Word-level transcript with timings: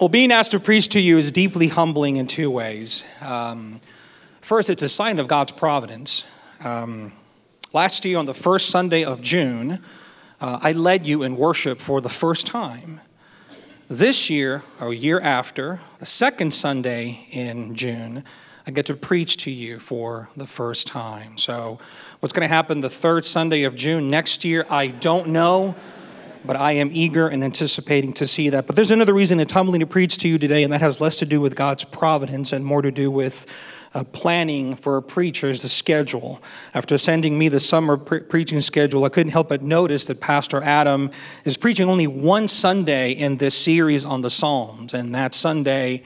Well, 0.00 0.08
being 0.08 0.32
asked 0.32 0.52
to 0.52 0.60
preach 0.60 0.88
to 0.90 0.98
you 0.98 1.18
is 1.18 1.30
deeply 1.30 1.68
humbling 1.68 2.16
in 2.16 2.26
two 2.26 2.50
ways. 2.50 3.04
Um, 3.20 3.82
first, 4.40 4.70
it's 4.70 4.80
a 4.80 4.88
sign 4.88 5.18
of 5.18 5.28
God's 5.28 5.52
providence. 5.52 6.24
Um, 6.64 7.12
last 7.74 8.06
year, 8.06 8.16
on 8.16 8.24
the 8.24 8.32
first 8.32 8.70
Sunday 8.70 9.04
of 9.04 9.20
June, 9.20 9.78
uh, 10.40 10.58
I 10.62 10.72
led 10.72 11.06
you 11.06 11.22
in 11.22 11.36
worship 11.36 11.82
for 11.82 12.00
the 12.00 12.08
first 12.08 12.46
time. 12.46 13.02
This 13.88 14.30
year, 14.30 14.62
or 14.80 14.94
year 14.94 15.20
after, 15.20 15.80
the 15.98 16.06
second 16.06 16.54
Sunday 16.54 17.26
in 17.30 17.74
June, 17.74 18.24
I 18.66 18.70
get 18.70 18.86
to 18.86 18.94
preach 18.94 19.36
to 19.44 19.50
you 19.50 19.78
for 19.78 20.30
the 20.34 20.46
first 20.46 20.86
time. 20.86 21.36
So, 21.36 21.78
what's 22.20 22.32
going 22.32 22.48
to 22.48 22.54
happen 22.54 22.80
the 22.80 22.88
third 22.88 23.26
Sunday 23.26 23.64
of 23.64 23.76
June 23.76 24.08
next 24.08 24.46
year, 24.46 24.64
I 24.70 24.86
don't 24.86 25.28
know 25.28 25.74
but 26.44 26.56
I 26.56 26.72
am 26.72 26.90
eager 26.92 27.28
and 27.28 27.44
anticipating 27.44 28.12
to 28.14 28.26
see 28.26 28.48
that. 28.50 28.66
But 28.66 28.76
there's 28.76 28.90
another 28.90 29.14
reason 29.14 29.40
it's 29.40 29.52
humbling 29.52 29.80
to 29.80 29.86
preach 29.86 30.18
to 30.18 30.28
you 30.28 30.38
today, 30.38 30.62
and 30.62 30.72
that 30.72 30.80
has 30.80 31.00
less 31.00 31.16
to 31.16 31.26
do 31.26 31.40
with 31.40 31.56
God's 31.56 31.84
providence 31.84 32.52
and 32.52 32.64
more 32.64 32.82
to 32.82 32.90
do 32.90 33.10
with 33.10 33.46
uh, 33.92 34.04
planning 34.04 34.76
for 34.76 34.96
a 34.96 35.02
preachers, 35.02 35.62
the 35.62 35.68
schedule. 35.68 36.40
After 36.74 36.96
sending 36.96 37.38
me 37.38 37.48
the 37.48 37.60
summer 37.60 37.96
pre- 37.96 38.20
preaching 38.20 38.60
schedule, 38.60 39.04
I 39.04 39.08
couldn't 39.08 39.32
help 39.32 39.48
but 39.48 39.62
notice 39.62 40.04
that 40.06 40.20
Pastor 40.20 40.62
Adam 40.62 41.10
is 41.44 41.56
preaching 41.56 41.88
only 41.88 42.06
one 42.06 42.46
Sunday 42.46 43.12
in 43.12 43.38
this 43.38 43.56
series 43.56 44.04
on 44.04 44.20
the 44.20 44.30
Psalms, 44.30 44.94
and 44.94 45.14
that 45.14 45.34
Sunday 45.34 46.02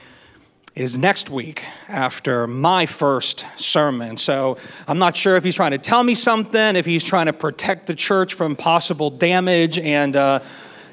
is 0.75 0.97
next 0.97 1.29
week 1.29 1.63
after 1.87 2.47
my 2.47 2.85
first 2.85 3.45
sermon. 3.55 4.17
So 4.17 4.57
I'm 4.89 4.99
not 4.99 5.15
sure 5.15 5.37
if 5.37 5.43
he's 5.43 5.55
trying 5.55 5.71
to 5.71 5.77
tell 5.77 6.03
me 6.03 6.15
something, 6.15 6.75
if 6.75 6.85
he's 6.85 7.03
trying 7.03 7.27
to 7.27 7.33
protect 7.33 7.87
the 7.87 7.95
church 7.95 8.33
from 8.33 8.57
possible 8.57 9.09
damage 9.09 9.79
and, 9.79 10.17
uh, 10.17 10.41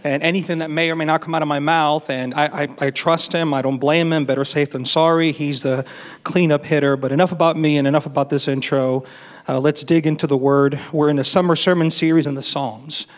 and 0.05 0.23
anything 0.23 0.59
that 0.59 0.71
may 0.71 0.89
or 0.89 0.95
may 0.95 1.05
not 1.05 1.21
come 1.21 1.35
out 1.35 1.43
of 1.43 1.49
my 1.49 1.59
mouth. 1.59 2.11
And 2.11 2.33
I, 2.33 2.63
I, 2.63 2.69
I, 2.79 2.91
trust 2.91 3.33
him. 3.33 3.53
I 3.53 3.61
don't 3.61 3.79
blame 3.79 4.13
him. 4.13 4.25
Better 4.25 4.45
safe 4.45 4.71
than 4.71 4.85
sorry. 4.85 5.33
He's 5.33 5.63
the 5.63 5.85
cleanup 6.23 6.65
hitter. 6.65 6.97
But 6.97 7.11
enough 7.11 7.33
about 7.33 7.57
me 7.57 7.77
and 7.77 7.89
enough 7.89 8.07
about 8.07 8.31
this 8.31 8.47
intro. 8.47 9.03
Uh, 9.49 9.59
let's 9.59 9.83
dig 9.83 10.07
into 10.07 10.29
the 10.29 10.37
word. 10.37 10.79
We're 10.93 11.09
in 11.09 11.19
a 11.19 11.25
summer 11.25 11.57
sermon 11.57 11.91
series 11.91 12.29
in 12.29 12.35
the 12.35 12.43
Psalms. 12.43 13.09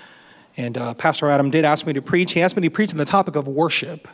And 0.57 0.79
uh, 0.79 0.95
Pastor 0.95 1.29
Adam 1.29 1.51
did 1.51 1.67
ask 1.67 1.87
me 1.87 1.93
to 1.93 2.01
preach. 2.01 2.33
He 2.33 2.41
asked 2.41 2.57
me 2.57 2.63
to 2.63 2.71
preach 2.71 2.91
on 2.91 2.97
the 2.97 3.05
topic 3.05 3.37
of 3.37 3.47
worship 3.47 4.09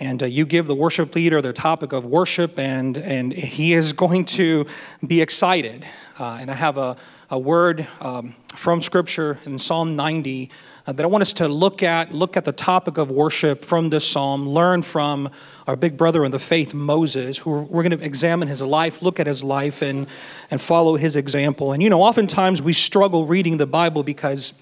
and 0.00 0.22
uh, 0.22 0.26
you 0.26 0.46
give 0.46 0.66
the 0.66 0.74
worship 0.74 1.14
leader 1.14 1.42
the 1.42 1.52
topic 1.52 1.92
of 1.92 2.06
worship, 2.06 2.58
and, 2.58 2.96
and 2.96 3.32
he 3.32 3.74
is 3.74 3.92
going 3.92 4.24
to 4.24 4.66
be 5.06 5.20
excited. 5.20 5.86
Uh, 6.18 6.38
and 6.40 6.50
I 6.50 6.54
have 6.54 6.78
a, 6.78 6.96
a 7.28 7.38
word 7.38 7.86
um, 8.00 8.34
from 8.56 8.80
Scripture 8.80 9.38
in 9.44 9.58
Psalm 9.58 9.96
90 9.96 10.50
uh, 10.86 10.92
that 10.92 11.02
I 11.02 11.06
want 11.06 11.20
us 11.20 11.34
to 11.34 11.48
look 11.48 11.82
at, 11.82 12.14
look 12.14 12.38
at 12.38 12.46
the 12.46 12.52
topic 12.52 12.96
of 12.96 13.10
worship 13.10 13.62
from 13.62 13.90
this 13.90 14.08
psalm, 14.08 14.48
learn 14.48 14.82
from 14.82 15.28
our 15.66 15.76
big 15.76 15.98
brother 15.98 16.24
in 16.24 16.30
the 16.30 16.38
faith, 16.38 16.72
Moses, 16.72 17.36
who 17.36 17.60
we're 17.60 17.82
going 17.82 17.98
to 17.98 18.04
examine 18.04 18.48
his 18.48 18.62
life, 18.62 19.02
look 19.02 19.20
at 19.20 19.26
his 19.26 19.44
life, 19.44 19.82
and, 19.82 20.06
and 20.50 20.62
follow 20.62 20.96
his 20.96 21.14
example. 21.14 21.72
And 21.72 21.82
you 21.82 21.90
know, 21.90 22.00
oftentimes 22.00 22.62
we 22.62 22.72
struggle 22.72 23.26
reading 23.26 23.58
the 23.58 23.66
Bible 23.66 24.02
because 24.02 24.54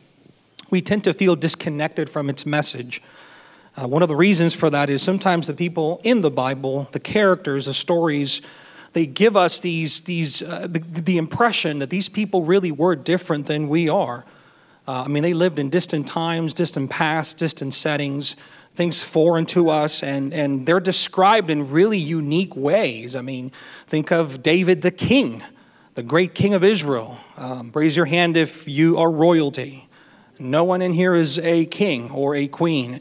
we 0.68 0.82
tend 0.82 1.04
to 1.04 1.14
feel 1.14 1.36
disconnected 1.36 2.10
from 2.10 2.28
its 2.28 2.44
message. 2.44 3.00
Uh, 3.78 3.86
one 3.86 4.02
of 4.02 4.08
the 4.08 4.16
reasons 4.16 4.54
for 4.54 4.70
that 4.70 4.90
is 4.90 5.02
sometimes 5.02 5.46
the 5.46 5.54
people 5.54 6.00
in 6.02 6.20
the 6.20 6.30
Bible, 6.30 6.88
the 6.90 6.98
characters, 6.98 7.66
the 7.66 7.74
stories, 7.74 8.40
they 8.92 9.06
give 9.06 9.36
us 9.36 9.60
these, 9.60 10.00
these, 10.00 10.42
uh, 10.42 10.66
the, 10.68 10.80
the, 10.80 11.16
impression 11.16 11.78
that 11.78 11.90
these 11.90 12.08
people 12.08 12.42
really 12.42 12.72
were 12.72 12.96
different 12.96 13.46
than 13.46 13.68
we 13.68 13.88
are. 13.88 14.24
Uh, 14.88 15.04
I 15.04 15.08
mean, 15.08 15.22
they 15.22 15.34
lived 15.34 15.60
in 15.60 15.70
distant 15.70 16.08
times, 16.08 16.54
distant 16.54 16.90
past, 16.90 17.38
distant 17.38 17.72
settings, 17.72 18.34
things 18.74 19.00
foreign 19.02 19.46
to 19.46 19.68
us, 19.68 20.02
and, 20.02 20.34
and 20.34 20.66
they're 20.66 20.80
described 20.80 21.48
in 21.48 21.70
really 21.70 21.98
unique 21.98 22.56
ways. 22.56 23.14
I 23.14 23.20
mean, 23.20 23.52
think 23.86 24.10
of 24.10 24.42
David 24.42 24.82
the 24.82 24.90
king, 24.90 25.44
the 25.94 26.02
great 26.02 26.34
king 26.34 26.54
of 26.54 26.64
Israel. 26.64 27.18
Um, 27.36 27.70
raise 27.72 27.96
your 27.96 28.06
hand 28.06 28.36
if 28.36 28.66
you 28.66 28.98
are 28.98 29.10
royalty. 29.10 29.88
No 30.40 30.64
one 30.64 30.82
in 30.82 30.92
here 30.92 31.14
is 31.14 31.38
a 31.38 31.66
king 31.66 32.10
or 32.10 32.34
a 32.34 32.48
queen. 32.48 33.00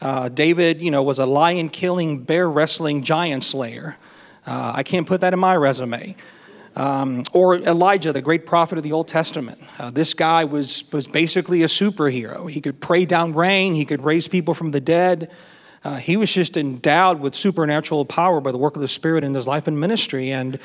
Uh, 0.00 0.28
David, 0.28 0.82
you 0.82 0.90
know, 0.90 1.02
was 1.02 1.18
a 1.18 1.26
lion 1.26 1.68
killing, 1.68 2.22
bear 2.22 2.48
wrestling 2.48 3.02
giant 3.02 3.42
slayer. 3.42 3.96
Uh, 4.46 4.72
I 4.76 4.82
can't 4.82 5.06
put 5.06 5.22
that 5.22 5.32
in 5.32 5.38
my 5.38 5.56
resume. 5.56 6.16
Um, 6.76 7.24
or 7.32 7.56
Elijah, 7.56 8.12
the 8.12 8.20
great 8.20 8.44
prophet 8.44 8.76
of 8.76 8.84
the 8.84 8.92
Old 8.92 9.08
Testament. 9.08 9.58
Uh, 9.78 9.88
this 9.88 10.12
guy 10.12 10.44
was, 10.44 10.90
was 10.92 11.06
basically 11.06 11.62
a 11.62 11.66
superhero. 11.66 12.50
He 12.50 12.60
could 12.60 12.80
pray 12.80 13.06
down 13.06 13.32
rain, 13.32 13.74
he 13.74 13.86
could 13.86 14.04
raise 14.04 14.28
people 14.28 14.52
from 14.52 14.72
the 14.72 14.80
dead. 14.80 15.30
Uh, 15.82 15.96
he 15.96 16.16
was 16.16 16.32
just 16.32 16.56
endowed 16.56 17.20
with 17.20 17.34
supernatural 17.34 18.04
power 18.04 18.40
by 18.40 18.52
the 18.52 18.58
work 18.58 18.76
of 18.76 18.82
the 18.82 18.88
Spirit 18.88 19.24
in 19.24 19.32
his 19.32 19.46
life 19.46 19.66
and 19.66 19.80
ministry. 19.80 20.30
And, 20.32 20.58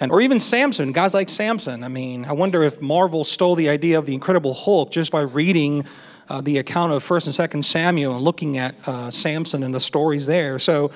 and, 0.00 0.12
or 0.12 0.20
even 0.20 0.38
Samson, 0.38 0.92
guys 0.92 1.14
like 1.14 1.28
Samson. 1.30 1.82
I 1.82 1.88
mean, 1.88 2.24
I 2.26 2.32
wonder 2.32 2.62
if 2.62 2.82
Marvel 2.82 3.24
stole 3.24 3.54
the 3.54 3.68
idea 3.70 3.98
of 3.98 4.04
the 4.04 4.12
Incredible 4.12 4.52
Hulk 4.52 4.90
just 4.90 5.10
by 5.10 5.22
reading 5.22 5.86
uh, 6.28 6.40
the 6.40 6.58
account 6.58 6.92
of 6.92 7.02
First 7.02 7.26
and 7.26 7.34
Second 7.34 7.64
Samuel 7.64 8.16
and 8.16 8.24
looking 8.24 8.58
at 8.58 8.76
uh, 8.86 9.10
Samson 9.10 9.62
and 9.62 9.74
the 9.74 9.80
stories 9.80 10.26
there. 10.26 10.58
So, 10.58 10.90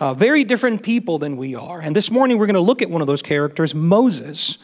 uh, 0.00 0.14
very 0.14 0.42
different 0.42 0.82
people 0.82 1.18
than 1.18 1.36
we 1.36 1.54
are. 1.54 1.80
And 1.80 1.94
this 1.94 2.10
morning 2.10 2.38
we're 2.38 2.46
going 2.46 2.54
to 2.54 2.60
look 2.60 2.82
at 2.82 2.90
one 2.90 3.00
of 3.00 3.06
those 3.06 3.22
characters, 3.22 3.74
Moses. 3.74 4.58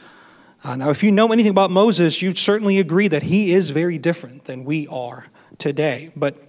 Uh, 0.65 0.75
now, 0.75 0.91
if 0.91 1.03
you 1.03 1.13
know 1.13 1.33
anything 1.33 1.51
about 1.51 1.71
Moses, 1.71 2.21
you'd 2.21 2.39
certainly 2.39 2.79
agree 2.79 3.07
that 3.07 3.23
he 3.23 3.53
is 3.53 3.71
very 3.71 3.99
different 3.99 4.47
than 4.47 4.65
we 4.65 4.89
are 4.89 5.27
today. 5.59 6.11
But 6.17 6.43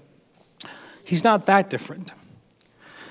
he's 1.04 1.24
not 1.24 1.46
that 1.46 1.70
different. 1.70 2.12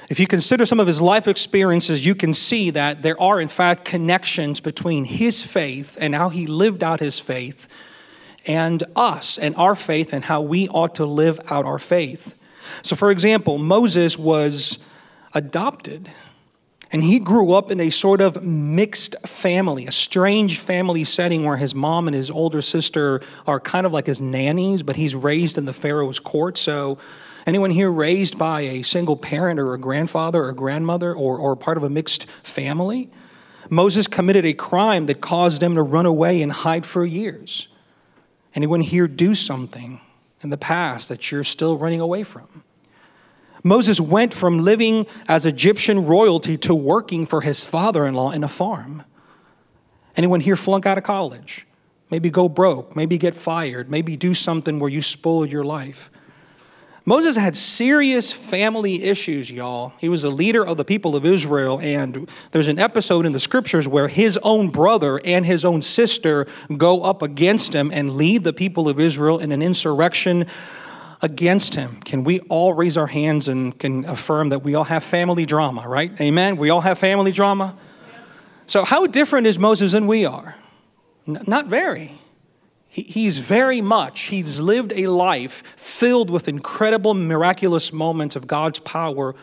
If 0.09 0.19
you 0.19 0.27
consider 0.27 0.65
some 0.65 0.81
of 0.81 0.87
his 0.87 1.01
life 1.01 1.29
experiences, 1.29 2.05
you 2.05 2.15
can 2.15 2.33
see 2.33 2.71
that 2.71 3.03
there 3.03 3.21
are, 3.21 3.41
in 3.41 3.49
fact, 3.49 3.85
connections 3.85 4.59
between 4.59 5.05
his 5.05 5.43
faith 5.43 5.99
and 6.01 6.15
how 6.15 6.31
he 6.31 6.47
lived 6.47 6.83
out 6.83 6.99
his 6.99 7.21
faith 7.21 7.69
and 8.49 8.83
us 8.97 9.39
and 9.39 9.55
our 9.57 9.75
faith 9.75 10.13
and 10.13 10.25
how 10.25 10.41
we 10.41 10.69
ought 10.69 10.97
to 10.97 11.07
live 11.07 11.39
out 11.51 11.65
our 11.65 11.79
faith. 11.79 12.35
So, 12.83 12.97
for 12.97 13.11
example, 13.11 13.59
Moses 13.59 14.19
was 14.19 14.79
adopted. 15.35 16.11
And 16.91 17.05
he 17.05 17.19
grew 17.19 17.53
up 17.53 17.71
in 17.71 17.81
a 17.81 17.91
sort 17.91 18.23
of 18.23 18.43
mixed 18.43 19.15
family, 19.27 19.87
a 19.87 19.93
strange 19.93 20.59
family 20.59 21.05
setting 21.05 21.45
where 21.45 21.59
his 21.59 21.75
mom 21.75 22.09
and 22.09 22.15
his 22.15 22.31
older 22.31 22.63
sister 22.63 23.21
are 23.47 23.61
kind 23.61 23.85
of 23.85 23.93
like 23.93 24.07
his 24.07 24.23
nannies, 24.23 24.83
but 24.83 24.97
he's 24.97 25.15
raised 25.15 25.59
in 25.59 25.67
the 25.67 25.75
Pharaoh's 25.75 26.19
court. 26.19 26.57
So, 26.57 26.97
anyone 27.47 27.71
here 27.71 27.91
raised 27.91 28.39
by 28.39 28.63
a 28.63 28.83
single 28.83 29.19
parent 29.19 29.61
or 29.61 29.75
a 29.75 29.79
grandfather 29.79 30.45
or 30.45 30.49
a 30.49 30.55
grandmother 30.55 31.13
or, 31.13 31.37
or 31.37 31.57
part 31.57 31.77
of 31.77 31.83
a 31.83 31.91
mixed 31.91 32.25
family? 32.43 33.11
Moses 33.69 34.07
committed 34.07 34.47
a 34.47 34.55
crime 34.55 35.07
that 35.07 35.21
caused 35.21 35.63
him 35.63 35.75
to 35.75 35.83
run 35.83 36.07
away 36.07 36.41
and 36.41 36.51
hide 36.51 36.87
for 36.87 37.05
years. 37.05 37.69
Anyone 38.59 38.81
here 38.81 39.07
do 39.07 39.37
something 39.37 40.01
in 40.43 40.51
the 40.51 40.57
past 40.57 41.09
that 41.11 41.31
you're 41.31 41.45
still 41.45 41.79
running 41.79 42.01
away 42.01 42.25
from? 42.25 42.65
Moses 43.63 44.01
went 44.01 44.35
from 44.35 44.65
living 44.65 45.07
as 45.29 45.47
Egyptian 45.47 46.07
royalty 46.07 46.57
to 46.57 46.75
working 46.75 47.25
for 47.25 47.43
his 47.43 47.63
father 47.63 48.05
in 48.05 48.15
law 48.15 48.33
in 48.33 48.43
a 48.43 48.49
farm. 48.49 49.05
Anyone 50.17 50.41
here 50.41 50.57
flunk 50.57 50.87
out 50.87 50.99
of 50.99 51.05
college? 51.05 51.69
Maybe 52.11 52.31
go 52.31 52.49
broke, 52.49 52.97
maybe 52.97 53.17
get 53.17 53.37
fired, 53.37 53.93
maybe 53.93 54.17
do 54.17 54.35
something 54.35 54.81
where 54.81 54.91
you 54.91 55.03
spoiled 55.03 55.53
your 55.53 55.63
life. 55.63 56.11
Moses 57.09 57.37
had 57.37 57.57
serious 57.57 58.31
family 58.31 59.05
issues, 59.05 59.51
y'all. 59.51 59.95
He 59.97 60.11
was 60.11 60.25
a 60.25 60.29
leader 60.29 60.63
of 60.63 60.77
the 60.77 60.85
people 60.85 61.17
of 61.17 61.25
Israel, 61.25 61.81
and 61.81 62.31
there's 62.51 62.69
an 62.69 62.79
episode 62.79 63.25
in 63.25 63.33
the 63.33 63.41
scriptures 63.41 63.89
where 63.89 64.09
his 64.09 64.39
own 64.43 64.69
brother 64.69 65.19
and 65.25 65.47
his 65.47 65.65
own 65.65 65.81
sister 65.81 66.47
go 66.77 67.05
up 67.05 67.23
against 67.23 67.73
him 67.73 67.91
and 67.95 68.11
lead 68.11 68.45
the 68.45 68.53
people 68.53 68.91
of 68.91 69.01
Israel 69.01 69.39
in 69.39 69.53
an 69.53 69.63
insurrection 69.63 70.47
against 71.23 71.77
him. 71.77 71.99
Can 72.03 72.25
we 72.25 72.41
all 72.41 72.75
raise 72.75 72.99
our 72.99 73.07
hands 73.07 73.49
and 73.49 73.79
can 73.79 74.05
affirm 74.05 74.51
that 74.51 74.59
we 74.59 74.75
all 74.75 74.85
have 74.85 75.03
family 75.03 75.47
drama, 75.47 75.89
right? 75.89 76.13
Amen. 76.21 76.59
We 76.59 76.69
all 76.69 76.83
have 76.83 76.99
family 76.99 77.33
drama. 77.33 77.75
So, 78.67 78.85
how 78.85 79.07
different 79.07 79.47
is 79.47 79.59
Moses 79.59 79.93
than 79.93 80.07
we 80.09 80.27
are? 80.27 80.57
N- 81.27 81.43
not 81.47 81.69
very. 81.69 82.19
He, 82.89 83.03
he's 83.03 83.39
very 83.39 83.81
much, 83.81 84.23
he's 84.23 84.61
lived 84.61 84.93
a 84.95 85.07
life 85.07 85.63
filled 85.77 86.31
with 86.31 86.49
incredible, 86.49 87.15
miraculous 87.15 87.93
moments 87.93 88.35
of 88.35 88.47
God's 88.47 88.79
power. 88.79 89.35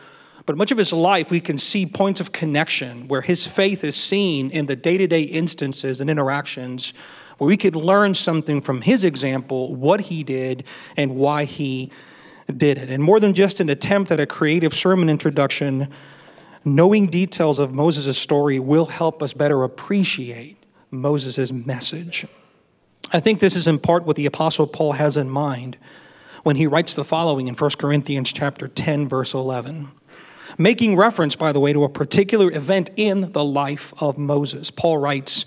But 0.46 0.58
much 0.58 0.72
of 0.72 0.78
his 0.78 0.94
life, 0.94 1.32
we 1.32 1.40
can 1.40 1.58
see 1.58 1.86
points 1.86 2.20
of 2.20 2.32
connection 2.32 3.08
where 3.08 3.22
his 3.22 3.48
faith 3.48 3.84
is 3.84 3.96
seen 3.96 4.52
in 4.52 4.68
the 4.68 4.76
day 4.76 4.98
to 4.98 5.08
day 5.08 5.22
instances 5.22 6.02
and 6.02 6.10
interactions 6.10 6.94
where 7.38 7.48
we 7.48 7.58
could 7.58 7.76
learn 7.76 8.14
something 8.14 8.62
from 8.62 8.82
his 8.82 9.04
example, 9.04 9.76
what 9.76 10.02
he 10.02 10.24
did, 10.24 10.64
and 10.96 11.16
why 11.16 11.46
he 11.46 11.92
did 12.56 12.78
it. 12.78 12.90
And 12.90 13.04
more 13.04 13.20
than 13.20 13.34
just 13.34 13.60
an 13.60 13.70
attempt 13.70 14.12
at 14.12 14.20
a 14.20 14.26
creative 14.26 14.74
sermon 14.74 15.10
introduction, 15.10 15.90
knowing 16.64 17.08
details 17.08 17.60
of 17.60 17.74
Moses' 17.74 18.18
story 18.18 18.60
will 18.60 18.86
help 18.86 19.22
us 19.22 19.34
better 19.34 19.64
appreciate 19.64 20.58
Moses' 20.92 21.52
message. 21.52 22.26
I 23.12 23.20
think 23.20 23.40
this 23.40 23.56
is 23.56 23.68
in 23.68 23.80
part 23.80 24.04
what 24.06 24.16
the 24.16 24.26
apostle 24.26 24.68
Paul 24.68 24.94
has 24.94 25.18
in 25.18 25.30
mind 25.30 25.78
when 26.44 26.56
he 26.56 26.68
writes 26.68 26.96
the 26.96 27.04
following 27.04 27.48
in 27.48 27.56
1 27.56 27.72
Corinthians 27.78 28.32
chapter 28.32 28.68
10 28.68 29.08
verse 29.08 29.34
11. 29.34 29.90
making 30.58 30.96
reference, 30.96 31.36
by 31.36 31.52
the 31.52 31.60
way, 31.60 31.74
to 31.74 31.84
a 31.84 31.90
particular 31.90 32.52
event 32.52 32.90
in 32.96 33.32
the 33.34 33.44
life 33.44 33.94
of 34.02 34.18
Moses. 34.18 34.72
Paul 34.72 34.98
writes, 34.98 35.46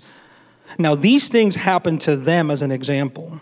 Now 0.77 0.95
these 0.95 1.29
things 1.29 1.55
happened 1.55 2.01
to 2.01 2.15
them 2.15 2.51
as 2.51 2.61
an 2.61 2.71
example, 2.71 3.41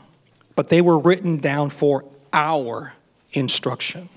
but 0.55 0.69
they 0.69 0.81
were 0.81 0.97
written 0.97 1.37
down 1.37 1.69
for 1.69 2.05
our 2.31 2.93
instruction. 3.31 4.09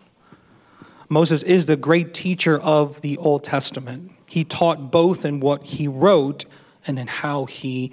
Moses 1.08 1.43
is 1.43 1.67
the 1.67 1.76
great 1.76 2.14
teacher 2.14 2.58
of 2.58 3.00
the 3.00 3.17
Old 3.19 3.43
Testament. 3.43 4.12
He 4.29 4.44
taught 4.44 4.93
both 4.93 5.25
in 5.25 5.41
what 5.41 5.64
he 5.64 5.88
wrote 5.88 6.44
and 6.87 6.99
in 6.99 7.08
how 7.08 7.46
he 7.46 7.91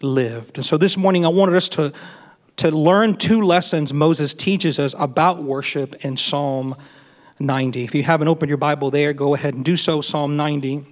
lived. 0.00 0.58
And 0.58 0.66
so 0.66 0.76
this 0.76 0.96
morning 0.96 1.24
I 1.24 1.28
wanted 1.28 1.56
us 1.56 1.68
to, 1.70 1.92
to 2.56 2.70
learn 2.70 3.16
two 3.16 3.42
lessons 3.42 3.92
Moses 3.92 4.34
teaches 4.34 4.78
us 4.78 4.94
about 4.98 5.42
worship 5.42 6.04
in 6.04 6.16
Psalm 6.16 6.76
90. 7.38 7.84
If 7.84 7.94
you 7.94 8.02
haven't 8.02 8.28
opened 8.28 8.48
your 8.48 8.58
Bible 8.58 8.90
there, 8.90 9.12
go 9.12 9.34
ahead 9.34 9.54
and 9.54 9.64
do 9.64 9.76
so, 9.76 10.00
Psalm 10.00 10.36
90. 10.36 10.84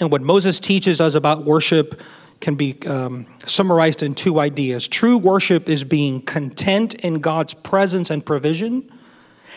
And 0.00 0.10
what 0.10 0.22
Moses 0.22 0.60
teaches 0.60 1.00
us 1.00 1.14
about 1.14 1.44
worship 1.44 2.00
can 2.40 2.56
be 2.56 2.76
um, 2.86 3.26
summarized 3.46 4.02
in 4.02 4.14
two 4.14 4.40
ideas. 4.40 4.88
True 4.88 5.16
worship 5.16 5.68
is 5.68 5.84
being 5.84 6.20
content 6.20 6.94
in 6.94 7.20
God's 7.20 7.54
presence 7.54 8.10
and 8.10 8.24
provision, 8.24 8.90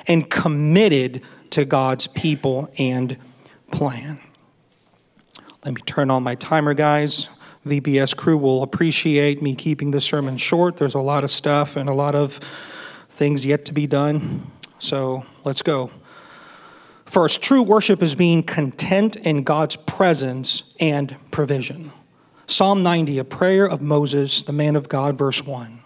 and 0.08 0.30
committed 0.30 1.24
to 1.50 1.66
God's 1.66 2.06
people 2.08 2.72
and 2.78 3.18
plan. 3.72 4.20
Let 5.64 5.74
me 5.74 5.82
turn 5.82 6.12
on 6.12 6.22
my 6.22 6.36
timer, 6.36 6.76
guys. 6.76 7.28
VBS 7.66 8.16
crew 8.16 8.38
will 8.38 8.62
appreciate 8.62 9.42
me 9.42 9.56
keeping 9.56 9.92
the 9.92 10.00
sermon 10.00 10.38
short. 10.38 10.78
There's 10.78 10.94
a 10.94 11.00
lot 11.00 11.24
of 11.24 11.32
stuff 11.32 11.76
and 11.76 11.90
a 11.90 11.94
lot 11.94 12.14
of 12.14 12.40
things 13.10 13.46
yet 13.46 13.66
to 13.66 13.74
be 13.74 13.88
done. 13.88 14.52
So 14.78 15.26
let's 15.44 15.64
go. 15.64 15.90
First, 17.06 17.42
true 17.42 17.64
worship 17.64 18.04
is 18.04 18.14
being 18.14 18.44
content 18.44 19.16
in 19.16 19.44
God's 19.44 19.76
presence 19.76 20.74
and 20.80 21.16
provision. 21.32 21.92
Psalm 22.46 22.84
90, 22.84 23.18
a 23.18 23.24
prayer 23.24 23.66
of 23.66 23.82
Moses, 23.82 24.44
the 24.44 24.54
man 24.54 24.76
of 24.76 24.88
God, 24.88 25.18
verse 25.18 25.44
1. 25.44 25.80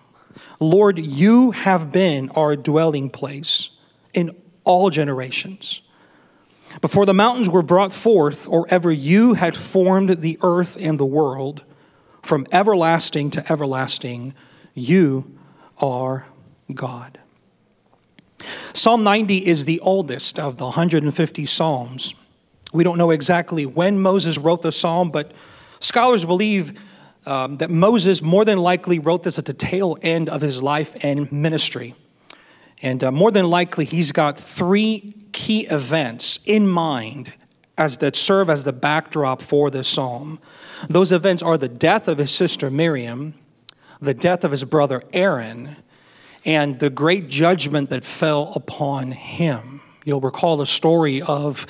Lord, 0.60 1.00
you 1.00 1.52
have 1.52 1.92
been 1.92 2.30
our 2.31 2.56
dwelling 2.56 3.10
place 3.10 3.70
in 4.14 4.31
all 4.66 4.90
generations. 4.90 5.81
Before 6.81 7.06
the 7.06 7.14
mountains 7.14 7.50
were 7.50 7.62
brought 7.62 7.94
forth, 7.94 8.48
or 8.48 8.66
ever 8.70 8.92
you 8.92 9.34
had 9.34 9.56
formed 9.56 10.22
the 10.22 10.38
earth 10.42 10.78
and 10.80 11.00
the 11.00 11.06
world, 11.06 11.64
from 12.21 12.45
everlasting 12.51 13.31
to 13.31 13.51
everlasting, 13.51 14.33
you 14.74 15.38
are 15.80 16.25
God. 16.74 17.19
Psalm 18.74 19.04
90 19.04 19.45
is 19.45 19.66
the 19.66 19.80
oldest 19.81 20.39
of 20.39 20.57
the 20.57 20.66
150 20.66 21.45
Psalms. 21.45 22.13
We 22.71 22.83
don't 22.83 22.98
know 22.98 23.12
exactly 23.12 23.66
when 23.66 24.00
Moses 24.00 24.38
wrote 24.38 24.62
the 24.62 24.71
psalm, 24.71 25.12
but 25.12 25.31
scholars 25.80 26.24
believe 26.24 26.80
um, 27.25 27.57
that 27.57 27.69
Moses 27.69 28.21
more 28.21 28.45
than 28.45 28.57
likely 28.57 29.00
wrote 29.00 29.24
this 29.24 29.38
at 29.38 29.45
the 29.45 29.54
tail 29.54 29.98
end 30.01 30.30
of 30.30 30.42
his 30.42 30.62
life 30.62 30.95
and 31.04 31.31
ministry. 31.31 31.95
And 32.81 33.04
uh, 33.04 33.12
more 33.12 33.31
than 33.31 33.50
likely, 33.50 33.86
he's 33.86 34.12
got 34.12 34.38
three 34.38 35.13
key 35.31 35.68
events 35.68 36.39
in 36.45 36.68
mind 36.68 37.33
as 37.77 37.98
that 37.98 38.16
serve 38.16 38.50
as 38.50 38.63
the 38.63 38.74
backdrop 38.74 39.42
for 39.42 39.69
this 39.69 39.88
psalm. 39.88 40.39
Those 40.88 41.12
events 41.12 41.44
are 41.44 41.58
the 41.58 41.68
death 41.68 42.08
of 42.08 42.18
his 42.18 42.31
sister 42.31 42.70
Miriam, 42.70 43.34
the 44.00 44.14
death 44.14 44.44
of 44.44 44.52
his 44.52 44.64
brother 44.64 45.04
Aaron, 45.14 45.76
and 46.46 46.80
the 46.80 46.90
great 46.90 47.28
judgment 47.28 47.90
that 47.90 48.06
fell 48.06 48.54
upon 48.56 49.12
him. 49.12 49.81
You'll 50.06 50.22
recall 50.22 50.58
the 50.58 50.66
story 50.66 51.22
of 51.22 51.68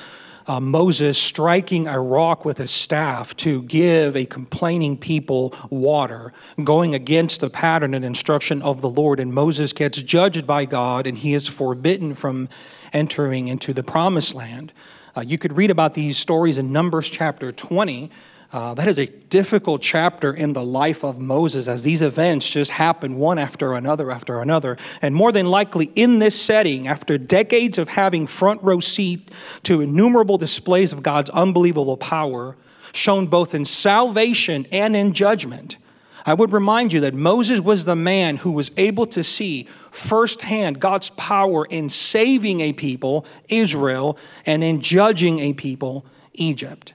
uh, 0.50 0.60
Moses 0.60 1.18
striking 1.18 1.88
a 1.88 2.00
rock 2.00 2.44
with 2.44 2.58
his 2.58 2.72
staff 2.72 3.36
to 3.38 3.62
give 3.64 4.16
a 4.16 4.26
complaining 4.26 4.98
people 4.98 5.54
water, 5.70 6.34
going 6.64 6.96
against 6.96 7.42
the 7.42 7.50
pattern 7.52 7.94
and 7.94 8.04
instruction 8.04 8.62
of 8.64 8.82
the 8.82 8.90
Lord. 8.90 9.20
And 9.20 9.32
Moses 9.32 9.74
gets 9.74 10.02
judged 10.02 10.48
by 10.48 10.66
God 10.66 11.06
and 11.06 11.18
he 11.18 11.36
is 11.36 11.48
forbidden 11.48 12.16
from 12.16 12.50
entering 12.94 13.48
into 13.48 13.74
the 13.74 13.84
promised 13.84 14.34
land. 14.34 14.74
Uh, 15.16 15.22
you 15.22 15.38
could 15.38 15.56
read 15.56 15.70
about 15.70 15.94
these 15.94 16.18
stories 16.18 16.58
in 16.58 16.72
Numbers 16.72 17.10
chapter 17.10 17.52
20. 17.52 18.10
Uh, 18.52 18.74
that 18.74 18.88
is 18.88 18.98
a 18.98 19.06
difficult 19.06 19.80
chapter 19.80 20.34
in 20.34 20.54
the 20.54 20.64
life 20.64 21.04
of 21.04 21.20
Moses 21.20 21.68
as 21.68 21.84
these 21.84 22.02
events 22.02 22.50
just 22.50 22.72
happen 22.72 23.18
one 23.18 23.38
after 23.38 23.74
another 23.74 24.10
after 24.10 24.42
another. 24.42 24.76
And 25.04 25.14
more 25.14 25.32
than 25.32 25.52
likely, 25.52 25.92
in 25.96 26.18
this 26.18 26.40
setting, 26.40 26.88
after 26.88 27.20
decades 27.20 27.78
of 27.78 27.90
having 27.90 28.26
front 28.26 28.64
row 28.64 28.80
seat 28.80 29.30
to 29.64 29.82
innumerable 29.82 30.40
displays 30.40 30.92
of 30.92 31.04
God's 31.04 31.30
unbelievable 31.30 31.96
power, 31.96 32.58
shown 32.92 33.28
both 33.28 33.54
in 33.54 33.66
salvation 33.66 34.66
and 34.72 34.96
in 34.96 35.14
judgment, 35.14 35.78
I 36.26 36.34
would 36.34 36.52
remind 36.52 36.92
you 36.92 37.02
that 37.02 37.14
Moses 37.14 37.60
was 37.60 37.86
the 37.86 37.96
man 37.96 38.38
who 38.38 38.52
was 38.52 38.72
able 38.78 39.06
to 39.08 39.24
see 39.24 39.68
firsthand 39.92 40.80
God's 40.80 41.12
power 41.12 41.66
in 41.66 41.90
saving 41.90 42.62
a 42.62 42.74
people, 42.74 43.28
Israel, 43.48 44.18
and 44.48 44.64
in 44.64 44.82
judging 44.82 45.38
a 45.38 45.54
people, 45.54 46.04
Egypt. 46.34 46.94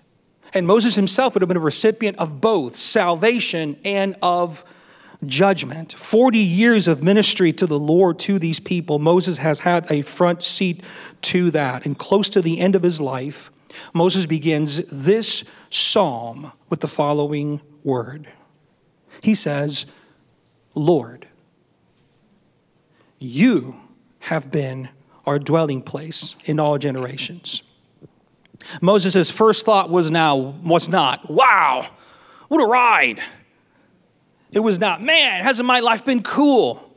And 0.55 0.67
Moses 0.69 0.95
himself 0.95 1.35
would 1.35 1.43
have 1.43 1.49
been 1.49 1.57
a 1.57 1.61
recipient 1.61 2.17
of 2.19 2.41
both 2.41 2.77
salvation 2.77 3.77
and 3.85 4.17
of 4.23 4.65
judgment. 5.27 5.93
40 5.95 6.39
years 6.39 6.87
of 6.87 7.03
ministry 7.03 7.53
to 7.55 7.67
the 7.67 7.79
Lord 7.79 8.19
to 8.21 8.39
these 8.39 8.61
people, 8.61 8.99
Moses 9.01 9.39
has 9.39 9.61
had 9.61 9.91
a 9.91 10.03
front 10.03 10.43
seat 10.43 10.83
to 11.23 11.51
that. 11.51 11.85
And 11.85 11.99
close 11.99 12.31
to 12.31 12.41
the 12.41 12.61
end 12.61 12.77
of 12.77 12.83
his 12.83 13.01
life, 13.01 13.51
Moses 13.93 14.27
begins 14.27 14.77
this 15.05 15.45
psalm 15.71 16.53
with 16.71 16.81
the 16.81 16.89
following 16.89 17.61
word 17.83 18.29
He 19.21 19.35
says, 19.35 19.87
Lord, 20.75 21.27
you 23.19 23.77
have 24.21 24.51
been 24.51 24.91
our 25.27 25.39
dwelling 25.39 25.83
place 25.83 26.37
in 26.45 26.61
all 26.61 26.79
generations. 26.79 27.63
Moses' 28.81 29.31
first 29.31 29.65
thought 29.65 29.91
was 29.91 30.11
now 30.11 30.37
was 30.37 30.89
not, 30.89 31.31
wow, 31.31 31.87
what 32.49 32.61
a 32.61 32.67
ride. 32.67 33.21
It 34.53 34.61
was 34.61 34.79
not, 34.79 35.03
man, 35.03 35.43
hasn't 35.43 35.67
my 35.67 35.81
life 35.81 36.05
been 36.05 36.23
cool? 36.23 36.91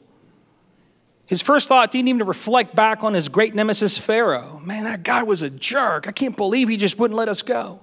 His 1.26 1.42
first 1.42 1.68
thought 1.68 1.92
didn't 1.92 2.08
even 2.08 2.26
reflect 2.26 2.76
back 2.76 3.04
on 3.04 3.14
his 3.14 3.28
great 3.28 3.54
nemesis 3.54 3.98
Pharaoh. 3.98 4.62
Man, 4.64 4.86
that 4.86 5.04
guy 5.04 5.24
was 5.24 5.42
a 5.42 5.50
jerk. 5.50 6.08
I 6.08 6.12
can't 6.12 6.38
believe 6.38 6.70
he 6.70 6.78
just 6.78 6.98
wouldn't 6.98 7.18
let 7.18 7.28
us 7.28 7.42
go. 7.42 7.82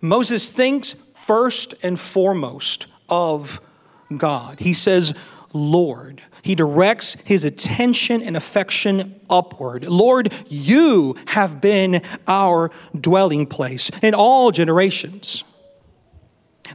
Moses 0.00 0.52
thinks 0.52 0.94
first 1.24 1.74
and 1.82 1.98
foremost 1.98 2.86
of 3.08 3.60
God. 4.16 4.60
He 4.60 4.72
says, 4.72 5.14
Lord. 5.56 6.22
He 6.42 6.54
directs 6.54 7.14
his 7.24 7.44
attention 7.44 8.22
and 8.22 8.36
affection 8.36 9.20
upward. 9.28 9.88
Lord, 9.88 10.32
you 10.46 11.16
have 11.26 11.60
been 11.60 12.02
our 12.28 12.70
dwelling 12.98 13.46
place 13.46 13.90
in 14.02 14.14
all 14.14 14.52
generations. 14.52 15.42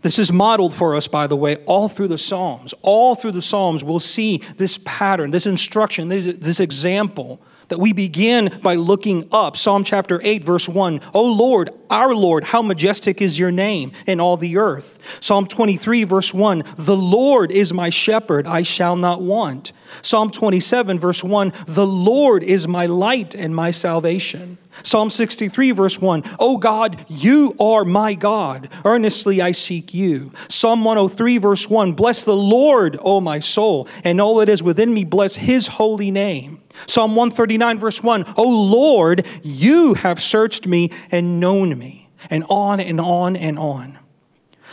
This 0.02 0.20
is 0.20 0.32
modeled 0.32 0.74
for 0.74 0.96
us, 0.96 1.08
by 1.08 1.28
the 1.28 1.36
way, 1.36 1.58
all 1.66 1.90
through 1.90 2.08
the 2.08 2.18
Psalms. 2.18 2.74
All 2.82 3.16
through 3.16 3.34
the 3.34 3.42
Psalms, 3.42 3.84
we'll 3.84 4.00
see 4.00 4.38
this 4.58 4.80
pattern, 4.84 5.32
this 5.32 5.46
instruction, 5.46 6.10
this, 6.10 6.26
this 6.38 6.60
example 6.60 7.42
that 7.72 7.80
we 7.80 7.94
begin 7.94 8.60
by 8.62 8.76
looking 8.76 9.28
up. 9.32 9.56
Psalm 9.56 9.86
chapter 9.86 10.20
8, 10.22 10.44
verse 10.44 10.68
1. 10.68 11.00
O 11.14 11.26
Lord, 11.26 11.70
our 11.90 12.14
Lord, 12.14 12.44
how 12.44 12.62
majestic 12.62 13.22
is 13.22 13.40
your 13.40 13.50
name 13.50 13.94
in 14.06 14.20
all 14.20 14.36
the 14.36 14.58
earth. 14.58 15.00
Psalm 15.22 15.48
23, 15.48 16.04
verse 16.04 16.34
1. 16.34 16.64
The 16.78 16.98
Lord 16.98 17.50
is 17.50 17.74
my 17.74 17.90
shepherd, 17.90 18.46
I 18.46 18.64
shall 18.64 18.98
not 18.98 19.22
want. 19.22 19.72
Psalm 20.02 20.32
27, 20.32 21.00
verse 21.00 21.24
1. 21.24 21.54
The 21.68 21.86
Lord 21.86 22.44
is 22.44 22.68
my 22.68 22.86
light 22.86 23.36
and 23.36 23.56
my 23.56 23.72
salvation. 23.72 24.58
Psalm 24.84 25.10
63, 25.10 25.72
verse 25.72 26.00
1 26.00 26.24
Oh 26.40 26.58
God, 26.58 27.06
you 27.10 27.56
are 27.60 27.84
my 27.84 28.14
God. 28.14 28.70
Earnestly 28.86 29.42
I 29.42 29.52
seek 29.52 29.94
you. 29.94 30.32
Psalm 30.50 30.84
103, 30.84 31.38
verse 31.38 31.70
1 31.70 31.94
Bless 31.94 32.24
the 32.24 32.36
Lord, 32.36 32.98
O 33.02 33.22
my 33.22 33.40
soul, 33.40 33.88
and 34.04 34.22
all 34.22 34.38
that 34.38 34.50
is 34.50 34.64
within 34.64 34.94
me, 34.94 35.04
bless 35.04 35.36
his 35.36 35.68
holy 35.68 36.12
name. 36.12 36.62
Psalm 36.88 37.16
139, 37.16 37.80
verse 37.80 38.02
1 38.02 38.34
O 38.38 38.44
Lord, 38.44 39.26
you 39.44 39.94
have 39.96 40.22
searched 40.22 40.68
me 40.68 40.92
and 41.12 41.40
known 41.40 41.78
me. 41.78 42.10
And 42.30 42.44
on 42.50 42.80
and 42.80 43.02
on 43.02 43.36
and 43.36 43.58
on. 43.58 43.98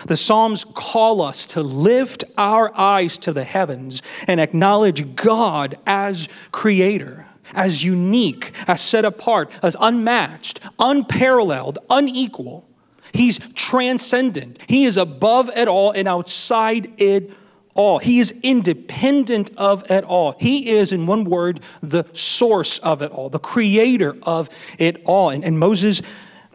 The 0.07 0.17
Psalms 0.17 0.65
call 0.65 1.21
us 1.23 1.47
to 1.47 1.63
lift 1.63 2.25
our 2.37 2.77
eyes 2.77 3.19
to 3.19 3.33
the 3.33 3.45
heavens 3.45 4.03
and 4.27 4.41
acknowledge 4.41 5.17
God 5.17 5.79
as 5.87 6.29
creator 6.53 7.27
as 7.55 7.85
unique, 7.85 8.53
as 8.67 8.81
set 8.81 9.05
apart, 9.05 9.51
as 9.63 9.77
unmatched, 9.81 10.61
unparalleled, 10.79 11.79
unequal. 11.91 12.67
He's 13.13 13.39
transcendent. 13.55 14.59
He 14.69 14.85
is 14.85 14.97
above 14.97 15.51
it 15.57 15.69
all 15.69 15.93
and 15.93 16.07
outside 16.07 17.01
it 17.01 17.31
all. 17.75 17.99
He 17.99 18.21
is 18.21 18.39
independent 18.43 19.51
of 19.57 19.91
it 19.91 20.05
all. 20.05 20.37
He 20.39 20.71
is, 20.71 20.93
in 20.93 21.07
one 21.07 21.25
word, 21.25 21.61
the 21.81 22.05
source 22.13 22.79
of 22.79 23.03
it 23.03 23.11
all, 23.13 23.31
the 23.31 23.39
creator 23.39 24.17
of 24.23 24.51
it 24.79 25.03
all. 25.05 25.31
And, 25.31 25.45
and 25.45 25.59
Moses, 25.59 26.03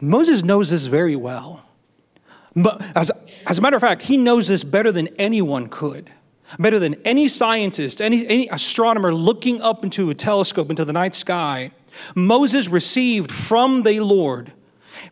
Moses 0.00 0.44
knows 0.44 0.70
this 0.70 0.86
very 0.86 1.16
well. 1.16 1.64
But 2.54 2.84
as, 2.94 3.10
as 3.46 3.58
a 3.58 3.60
matter 3.60 3.76
of 3.76 3.82
fact, 3.82 4.02
he 4.02 4.16
knows 4.16 4.48
this 4.48 4.64
better 4.64 4.92
than 4.92 5.08
anyone 5.18 5.68
could, 5.68 6.10
better 6.58 6.78
than 6.78 6.94
any 7.04 7.28
scientist, 7.28 8.00
any, 8.00 8.26
any 8.26 8.48
astronomer 8.48 9.12
looking 9.12 9.60
up 9.60 9.84
into 9.84 10.10
a 10.10 10.14
telescope 10.14 10.70
into 10.70 10.84
the 10.84 10.92
night 10.92 11.14
sky. 11.14 11.70
Moses 12.14 12.68
received 12.68 13.30
from 13.30 13.82
the 13.82 14.00
Lord 14.00 14.52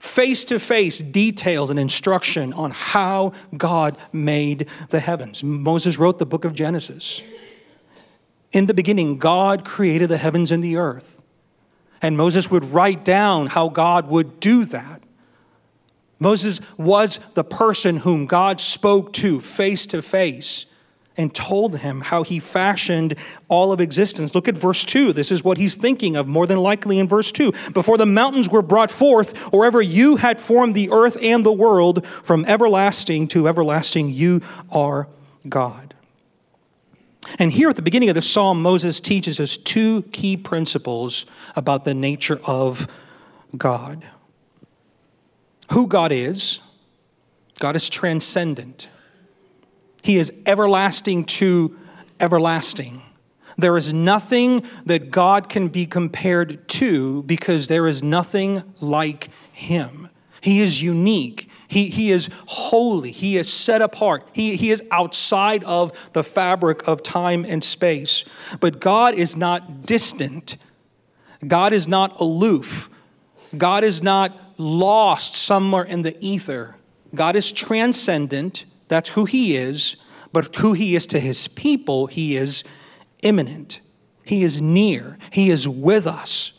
face 0.00 0.44
to 0.46 0.58
face 0.58 0.98
details 0.98 1.70
and 1.70 1.78
instruction 1.78 2.52
on 2.54 2.70
how 2.70 3.32
God 3.56 3.96
made 4.12 4.68
the 4.90 5.00
heavens. 5.00 5.44
Moses 5.44 5.98
wrote 5.98 6.18
the 6.18 6.26
book 6.26 6.44
of 6.44 6.54
Genesis. 6.54 7.22
In 8.52 8.66
the 8.66 8.74
beginning, 8.74 9.18
God 9.18 9.64
created 9.64 10.08
the 10.08 10.18
heavens 10.18 10.52
and 10.52 10.62
the 10.62 10.76
earth. 10.76 11.22
And 12.00 12.16
Moses 12.16 12.50
would 12.50 12.64
write 12.72 13.04
down 13.04 13.46
how 13.46 13.68
God 13.68 14.08
would 14.08 14.40
do 14.40 14.64
that. 14.66 15.02
Moses 16.22 16.60
was 16.78 17.18
the 17.34 17.42
person 17.42 17.98
whom 17.98 18.26
God 18.26 18.60
spoke 18.60 19.12
to 19.14 19.40
face 19.40 19.86
to 19.88 20.00
face 20.00 20.66
and 21.16 21.34
told 21.34 21.78
him 21.78 22.00
how 22.00 22.22
he 22.22 22.38
fashioned 22.38 23.16
all 23.48 23.72
of 23.72 23.80
existence. 23.80 24.34
Look 24.34 24.48
at 24.48 24.56
verse 24.56 24.84
2. 24.84 25.12
This 25.12 25.32
is 25.32 25.44
what 25.44 25.58
he's 25.58 25.74
thinking 25.74 26.16
of, 26.16 26.26
more 26.28 26.46
than 26.46 26.58
likely 26.58 26.98
in 26.98 27.08
verse 27.08 27.32
2. 27.32 27.52
Before 27.74 27.98
the 27.98 28.06
mountains 28.06 28.48
were 28.48 28.62
brought 28.62 28.90
forth, 28.90 29.52
or 29.52 29.66
ever 29.66 29.82
you 29.82 30.16
had 30.16 30.40
formed 30.40 30.74
the 30.74 30.90
earth 30.90 31.18
and 31.20 31.44
the 31.44 31.52
world, 31.52 32.06
from 32.06 32.44
everlasting 32.46 33.28
to 33.28 33.48
everlasting, 33.48 34.08
you 34.10 34.40
are 34.70 35.08
God. 35.48 35.92
And 37.38 37.52
here 37.52 37.68
at 37.68 37.76
the 37.76 37.82
beginning 37.82 38.08
of 38.08 38.14
the 38.14 38.22
psalm, 38.22 38.62
Moses 38.62 39.00
teaches 39.00 39.40
us 39.40 39.56
two 39.56 40.02
key 40.12 40.36
principles 40.36 41.26
about 41.56 41.84
the 41.84 41.94
nature 41.94 42.40
of 42.46 42.88
God 43.56 44.04
who 45.72 45.86
God 45.86 46.12
is, 46.12 46.60
God 47.58 47.76
is 47.76 47.88
transcendent. 47.88 48.88
He 50.02 50.16
is 50.16 50.32
everlasting 50.46 51.24
to 51.24 51.76
everlasting. 52.18 53.02
There 53.56 53.76
is 53.76 53.92
nothing 53.92 54.64
that 54.86 55.10
God 55.10 55.48
can 55.48 55.68
be 55.68 55.86
compared 55.86 56.68
to 56.70 57.22
because 57.24 57.68
there 57.68 57.86
is 57.86 58.02
nothing 58.02 58.62
like 58.80 59.28
him. 59.52 60.08
He 60.40 60.60
is 60.60 60.82
unique. 60.82 61.48
He, 61.68 61.88
he 61.88 62.10
is 62.10 62.28
holy. 62.46 63.12
He 63.12 63.36
is 63.36 63.50
set 63.50 63.80
apart. 63.80 64.28
He, 64.32 64.56
he 64.56 64.70
is 64.70 64.82
outside 64.90 65.62
of 65.64 65.92
the 66.12 66.24
fabric 66.24 66.86
of 66.88 67.02
time 67.02 67.44
and 67.46 67.62
space. 67.62 68.24
But 68.60 68.80
God 68.80 69.14
is 69.14 69.36
not 69.36 69.86
distant. 69.86 70.56
God 71.46 71.72
is 71.72 71.86
not 71.86 72.20
aloof. 72.20 72.90
God 73.56 73.84
is 73.84 74.02
not 74.02 74.36
lost 74.59 75.35
somewhere 75.35 75.85
in 75.85 76.02
the 76.02 76.16
ether. 76.25 76.76
God 77.14 77.37
is 77.37 77.52
transcendent. 77.52 78.64
That's 78.88 79.11
who 79.11 79.25
He 79.25 79.56
is. 79.56 79.97
But 80.32 80.56
who 80.56 80.73
He 80.73 80.97
is 80.97 81.06
to 81.09 81.21
His 81.21 81.49
people, 81.49 82.06
He 82.06 82.37
is 82.37 82.64
immanent. 83.23 83.80
He 84.25 84.42
is 84.42 84.61
near. 84.61 85.18
He 85.30 85.50
is 85.50 85.68
with 85.68 86.06
us. 86.06 86.59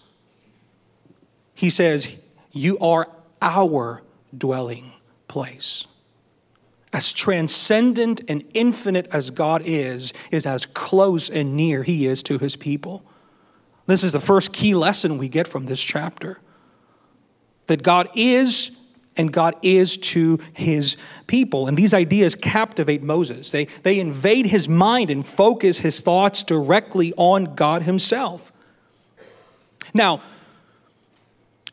He 1.55 1.69
says, 1.69 2.15
You 2.51 2.77
are 2.79 3.09
our 3.41 4.03
dwelling 4.37 4.91
place. 5.27 5.85
As 6.91 7.11
transcendent 7.11 8.21
and 8.27 8.43
infinite 8.53 9.07
as 9.11 9.31
God 9.31 9.63
is, 9.65 10.13
is 10.29 10.45
as 10.45 10.65
close 10.67 11.29
and 11.29 11.55
near 11.55 11.83
He 11.83 12.05
is 12.05 12.21
to 12.23 12.37
His 12.37 12.55
people. 12.55 13.03
This 13.87 14.03
is 14.03 14.11
the 14.11 14.19
first 14.19 14.53
key 14.53 14.75
lesson 14.75 15.17
we 15.17 15.27
get 15.27 15.47
from 15.47 15.65
this 15.65 15.81
chapter 15.81 16.39
that 17.67 17.83
God 17.83 18.09
is 18.15 18.77
and 19.15 19.31
God 19.31 19.55
is 19.61 19.97
to 19.97 20.39
his 20.53 20.97
people. 21.27 21.67
And 21.67 21.77
these 21.77 21.93
ideas 21.93 22.35
captivate 22.35 23.03
Moses. 23.03 23.51
They, 23.51 23.65
they 23.83 23.99
invade 23.99 24.47
his 24.47 24.67
mind 24.67 25.11
and 25.11 25.25
focus 25.25 25.79
his 25.79 26.01
thoughts 26.01 26.43
directly 26.43 27.13
on 27.15 27.55
God 27.55 27.83
himself. 27.83 28.51
Now, 29.93 30.21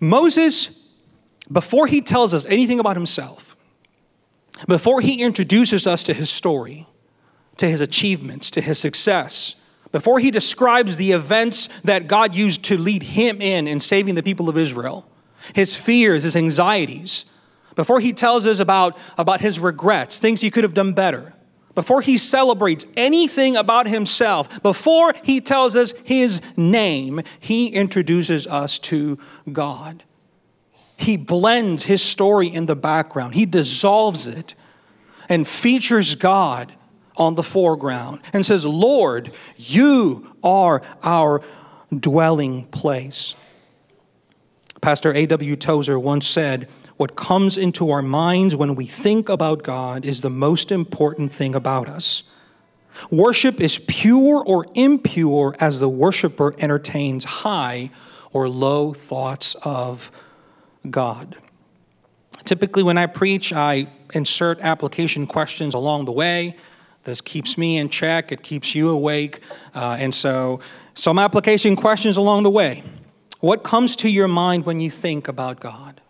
Moses, 0.00 0.85
before 1.50 1.87
he 1.87 2.00
tells 2.00 2.35
us 2.35 2.47
anything 2.47 2.78
about 2.78 2.97
himself, 2.97 3.56
before 4.68 5.00
he 5.00 5.23
introduces 5.23 5.87
us 5.87 6.04
to 6.04 6.14
his 6.14 6.30
story, 6.30 6.87
to 7.56 7.68
his 7.68 7.80
achievements, 7.80 8.50
to 8.52 8.61
his 8.61 8.78
success, 8.78 9.56
before 9.92 10.18
he 10.18 10.30
describes 10.30 10.97
the 10.97 11.12
events 11.12 11.68
that 11.82 12.06
God 12.06 12.35
used 12.35 12.62
to 12.64 12.76
lead 12.76 13.02
him 13.02 13.40
in 13.40 13.66
in 13.66 13.80
saving 13.80 14.14
the 14.14 14.23
people 14.23 14.49
of 14.49 14.56
Israel, 14.56 15.06
his 15.54 15.75
fears, 15.75 16.23
his 16.23 16.37
anxieties, 16.37 17.25
before 17.75 18.00
he 18.00 18.12
tells 18.12 18.47
us 18.47 18.59
about, 18.59 18.99
about 19.16 19.40
his 19.40 19.59
regrets, 19.59 20.19
things 20.19 20.40
he 20.40 20.50
could 20.50 20.64
have 20.64 20.75
done 20.75 20.92
better, 20.92 21.33
before 21.75 22.00
he 22.00 22.19
celebrates 22.19 22.85
anything 22.97 23.57
about 23.57 23.87
himself, 23.87 24.62
before 24.62 25.14
he 25.23 25.40
tells 25.40 25.76
us 25.76 25.92
his 26.04 26.40
name, 26.57 27.23
he 27.38 27.69
introduces 27.69 28.47
us 28.47 28.78
to 28.80 29.19
God. 29.52 30.02
He 30.97 31.16
blends 31.16 31.85
his 31.85 32.02
story 32.02 32.49
in 32.49 32.66
the 32.66 32.76
background, 32.76 33.35
he 33.35 33.47
dissolves 33.47 34.26
it 34.26 34.54
and 35.28 35.47
features 35.47 36.16
God 36.16 36.75
on 37.16 37.37
the 37.37 37.42
foreground 37.42 38.21
and 38.33 38.45
says, 38.45 38.66
Lord, 38.66 39.30
you 39.57 40.35
are 40.42 40.83
our 41.02 41.40
dwelling 41.97 42.64
place. 42.66 43.37
Pastor 44.81 45.15
A.W. 45.15 45.57
Tozer 45.57 45.99
once 45.99 46.27
said, 46.27 46.69
What 46.97 47.17
comes 47.17 47.59
into 47.59 47.91
our 47.91 48.03
minds 48.03 48.57
when 48.57 48.75
we 48.75 48.87
think 48.87 49.29
about 49.29 49.63
God 49.63 50.05
is 50.05 50.23
the 50.23 50.31
most 50.31 50.73
important 50.73 51.33
thing 51.33 51.55
about 51.55 51.89
us. 51.89 52.23
Worship 53.11 53.61
is 53.61 53.79
pure 53.87 54.43
or 54.45 54.67
impure 54.75 55.55
as 55.61 55.81
the 55.81 55.89
worshiper 55.89 56.55
entertains 56.59 57.25
high 57.25 57.91
or 58.33 58.49
low 58.49 58.93
thoughts 58.93 59.55
of 59.63 60.11
God. 60.89 61.37
Typically, 62.45 62.83
when 62.83 62.99
I 62.99 63.07
preach, 63.07 63.53
I 63.53 63.87
insert 64.15 64.61
application 64.61 65.27
questions 65.27 65.75
along 65.75 66.07
the 66.07 66.13
way. 66.13 66.57
This 67.05 67.21
keeps 67.21 67.57
me 67.57 67.79
in 67.79 67.89
check, 67.89 68.33
it 68.33 68.43
keeps 68.43 68.75
you 68.75 68.91
awake. 68.91 69.41
Uh, 69.75 69.97
and 69.99 70.15
so, 70.15 70.61
some 70.95 71.19
application 71.19 71.77
questions 71.77 72.17
along 72.17 72.43
the 72.43 72.51
way. 72.51 72.83
What 73.40 73.62
comes 73.62 73.97
to 73.97 74.09
your 74.09 74.28
mind 74.28 74.66
when 74.66 74.80
you 74.80 74.90
think 74.90 75.26
about 75.26 75.61
God? 75.61 76.00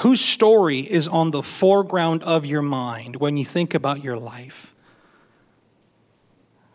Whose 0.00 0.20
story 0.20 0.80
is 0.80 1.08
on 1.08 1.30
the 1.30 1.42
foreground 1.42 2.22
of 2.22 2.44
your 2.44 2.60
mind 2.60 3.16
when 3.16 3.38
you 3.38 3.46
think 3.46 3.72
about 3.72 4.04
your 4.04 4.18
life? 4.18 4.74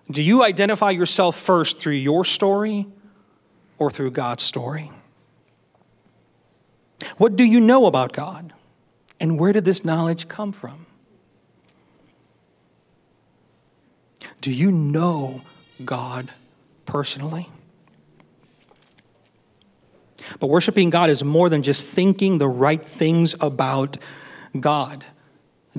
Do 0.09 0.23
you 0.23 0.43
identify 0.43 0.89
yourself 0.89 1.37
first 1.37 1.77
through 1.77 1.93
your 1.93 2.25
story 2.25 2.87
or 3.77 3.91
through 3.91 4.11
God's 4.11 4.43
story? 4.43 4.91
What 7.17 7.35
do 7.35 7.43
you 7.43 7.59
know 7.59 7.85
about 7.85 8.11
God? 8.11 8.53
And 9.19 9.39
where 9.39 9.53
did 9.53 9.65
this 9.65 9.85
knowledge 9.85 10.27
come 10.27 10.51
from? 10.51 10.87
Do 14.41 14.51
you 14.51 14.71
know 14.71 15.41
God 15.85 16.31
personally. 16.91 17.47
But 20.41 20.47
worshiping 20.47 20.89
God 20.89 21.09
is 21.09 21.23
more 21.23 21.47
than 21.47 21.63
just 21.63 21.95
thinking 21.95 22.37
the 22.37 22.49
right 22.49 22.85
things 22.85 23.33
about 23.39 23.97
God. 24.59 25.05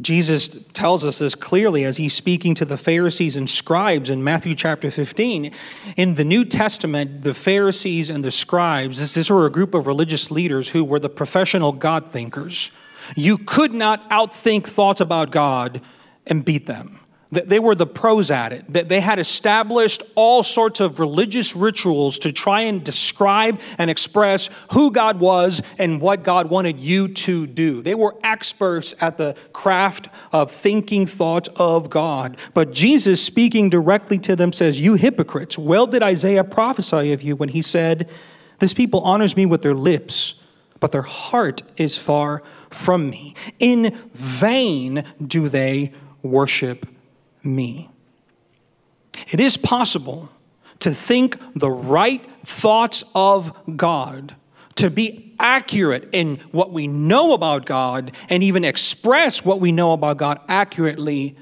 Jesus 0.00 0.48
tells 0.68 1.04
us 1.04 1.18
this 1.18 1.34
clearly 1.34 1.84
as 1.84 1.98
he's 1.98 2.14
speaking 2.14 2.54
to 2.54 2.64
the 2.64 2.78
Pharisees 2.78 3.36
and 3.36 3.48
scribes 3.48 4.08
in 4.08 4.24
Matthew 4.24 4.54
chapter 4.54 4.90
15. 4.90 5.52
In 5.98 6.14
the 6.14 6.24
New 6.24 6.46
Testament, 6.46 7.20
the 7.20 7.34
Pharisees 7.34 8.08
and 8.08 8.24
the 8.24 8.30
scribes, 8.30 9.12
this 9.12 9.28
were 9.28 9.44
a 9.44 9.50
group 9.50 9.74
of 9.74 9.86
religious 9.86 10.30
leaders 10.30 10.70
who 10.70 10.82
were 10.82 10.98
the 10.98 11.10
professional 11.10 11.72
God 11.72 12.08
thinkers. 12.08 12.70
You 13.16 13.36
could 13.36 13.74
not 13.74 14.08
outthink 14.08 14.66
thoughts 14.66 15.02
about 15.02 15.30
God 15.30 15.82
and 16.26 16.42
beat 16.42 16.64
them. 16.64 17.01
They 17.32 17.58
were 17.58 17.74
the 17.74 17.86
pros 17.86 18.30
at 18.30 18.52
it. 18.52 18.70
That 18.70 18.90
they 18.90 19.00
had 19.00 19.18
established 19.18 20.02
all 20.14 20.42
sorts 20.42 20.80
of 20.80 21.00
religious 21.00 21.56
rituals 21.56 22.18
to 22.20 22.30
try 22.30 22.60
and 22.62 22.84
describe 22.84 23.58
and 23.78 23.90
express 23.90 24.50
who 24.72 24.90
God 24.90 25.18
was 25.18 25.62
and 25.78 25.98
what 25.98 26.24
God 26.24 26.50
wanted 26.50 26.78
you 26.78 27.08
to 27.08 27.46
do. 27.46 27.80
They 27.80 27.94
were 27.94 28.14
experts 28.22 28.94
at 29.00 29.16
the 29.16 29.34
craft 29.54 30.10
of 30.30 30.50
thinking 30.50 31.06
thoughts 31.06 31.48
of 31.56 31.88
God. 31.88 32.36
But 32.52 32.70
Jesus, 32.70 33.24
speaking 33.24 33.70
directly 33.70 34.18
to 34.18 34.36
them, 34.36 34.52
says, 34.52 34.78
You 34.78 34.94
hypocrites, 34.94 35.56
well 35.56 35.86
did 35.86 36.02
Isaiah 36.02 36.44
prophesy 36.44 37.14
of 37.14 37.22
you 37.22 37.34
when 37.34 37.48
he 37.48 37.62
said, 37.62 38.10
This 38.58 38.74
people 38.74 39.00
honors 39.00 39.38
me 39.38 39.46
with 39.46 39.62
their 39.62 39.74
lips 39.74 40.34
but 40.80 40.90
their 40.90 41.02
heart 41.02 41.62
is 41.76 41.96
far 41.96 42.42
from 42.68 43.08
me. 43.08 43.36
In 43.60 43.96
vain 44.14 45.04
do 45.24 45.48
they 45.48 45.92
worship 46.24 46.91
me. 47.44 47.88
It 49.30 49.40
is 49.40 49.56
possible 49.56 50.28
to 50.80 50.92
think 50.92 51.36
the 51.54 51.70
right 51.70 52.24
thoughts 52.44 53.04
of 53.14 53.52
God, 53.76 54.34
to 54.76 54.90
be 54.90 55.34
accurate 55.38 56.08
in 56.12 56.36
what 56.50 56.72
we 56.72 56.86
know 56.86 57.32
about 57.32 57.66
God, 57.66 58.12
and 58.28 58.42
even 58.42 58.64
express 58.64 59.44
what 59.44 59.60
we 59.60 59.72
know 59.72 59.92
about 59.92 60.16
God 60.16 60.40
accurately. 60.48 61.36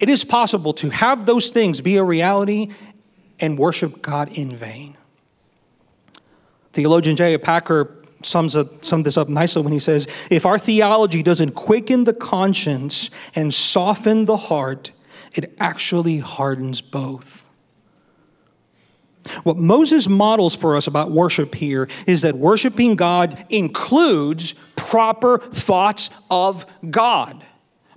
It 0.00 0.08
is 0.08 0.24
possible 0.24 0.72
to 0.74 0.90
have 0.90 1.26
those 1.26 1.50
things 1.50 1.80
be 1.80 1.96
a 1.96 2.04
reality 2.04 2.70
and 3.40 3.58
worship 3.58 4.00
God 4.00 4.36
in 4.36 4.54
vain. 4.54 4.96
Theologian 6.72 7.16
J. 7.16 7.36
Packer 7.38 7.94
sums, 8.22 8.56
up, 8.56 8.84
sums 8.84 9.04
this 9.04 9.16
up 9.16 9.28
nicely 9.28 9.62
when 9.62 9.72
he 9.72 9.78
says, 9.78 10.06
If 10.30 10.46
our 10.46 10.58
theology 10.58 11.22
doesn't 11.22 11.52
quicken 11.52 12.04
the 12.04 12.12
conscience 12.12 13.10
and 13.34 13.52
soften 13.52 14.24
the 14.24 14.36
heart, 14.36 14.90
it 15.34 15.54
actually 15.58 16.18
hardens 16.18 16.80
both. 16.80 17.48
What 19.42 19.56
Moses 19.56 20.08
models 20.08 20.54
for 20.54 20.76
us 20.76 20.86
about 20.86 21.10
worship 21.10 21.54
here 21.54 21.88
is 22.06 22.22
that 22.22 22.36
worshiping 22.36 22.96
God 22.96 23.44
includes 23.50 24.54
proper 24.74 25.38
thoughts 25.38 26.10
of 26.30 26.64
God. 26.88 27.44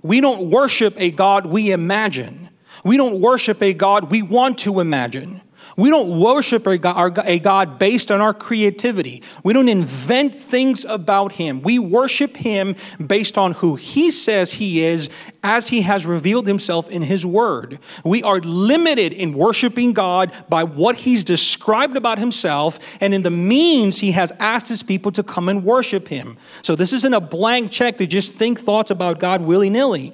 We 0.02 0.20
don't 0.20 0.50
worship 0.50 0.94
a 0.98 1.10
God 1.10 1.46
we 1.46 1.70
imagine. 1.70 2.50
We 2.84 2.96
don't 2.96 3.20
worship 3.20 3.62
a 3.62 3.72
God 3.72 4.10
we 4.10 4.22
want 4.22 4.58
to 4.58 4.80
imagine. 4.80 5.40
We 5.76 5.90
don't 5.90 6.20
worship 6.20 6.66
a 6.66 6.78
God, 6.78 7.78
based 7.78 8.10
on 8.10 8.20
our 8.20 8.34
creativity. 8.34 9.22
We 9.42 9.52
don't 9.52 9.68
invent 9.68 10.34
things 10.34 10.84
about 10.84 11.32
Him. 11.32 11.62
We 11.62 11.78
worship 11.78 12.36
Him 12.36 12.76
based 13.04 13.38
on 13.38 13.52
who 13.52 13.76
He 13.76 14.10
says 14.10 14.52
He 14.52 14.82
is 14.82 15.08
as 15.42 15.68
He 15.68 15.82
has 15.82 16.06
revealed 16.06 16.46
Himself 16.46 16.88
in 16.90 17.02
His 17.02 17.24
Word. 17.24 17.78
We 18.04 18.22
are 18.22 18.40
limited 18.40 19.12
in 19.12 19.34
worshiping 19.34 19.92
God 19.92 20.32
by 20.48 20.64
what 20.64 20.96
He's 20.96 21.24
described 21.24 21.96
about 21.96 22.18
Himself 22.18 22.78
and 23.00 23.14
in 23.14 23.22
the 23.22 23.30
means 23.30 23.98
He 23.98 24.12
has 24.12 24.32
asked 24.38 24.68
His 24.68 24.82
people 24.82 25.12
to 25.12 25.22
come 25.22 25.48
and 25.48 25.64
worship 25.64 26.08
Him. 26.08 26.36
So 26.62 26.76
this 26.76 26.92
isn't 26.92 27.14
a 27.14 27.20
blank 27.20 27.70
check 27.72 27.98
to 27.98 28.06
just 28.06 28.34
think 28.34 28.60
thoughts 28.60 28.90
about 28.90 29.20
God 29.20 29.40
willy 29.40 29.70
nilly. 29.70 30.12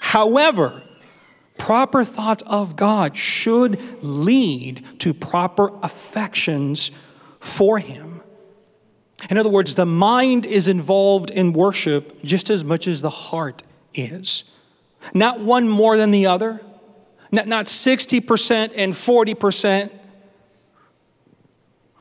However, 0.00 0.82
proper 1.60 2.04
thoughts 2.04 2.42
of 2.46 2.74
God 2.74 3.16
should 3.16 3.78
lead 4.02 4.82
to 5.00 5.12
proper 5.12 5.70
affections 5.82 6.90
for 7.38 7.78
Him. 7.78 8.22
In 9.28 9.36
other 9.36 9.50
words, 9.50 9.74
the 9.74 9.84
mind 9.84 10.46
is 10.46 10.66
involved 10.66 11.30
in 11.30 11.52
worship 11.52 12.22
just 12.24 12.48
as 12.48 12.64
much 12.64 12.88
as 12.88 13.02
the 13.02 13.10
heart 13.10 13.62
is. 13.92 14.44
Not 15.12 15.40
one 15.40 15.68
more 15.68 15.98
than 15.98 16.10
the 16.10 16.26
other, 16.26 16.62
not, 17.30 17.46
not 17.46 17.66
60% 17.66 18.72
and 18.74 18.94
40%. 18.94 19.90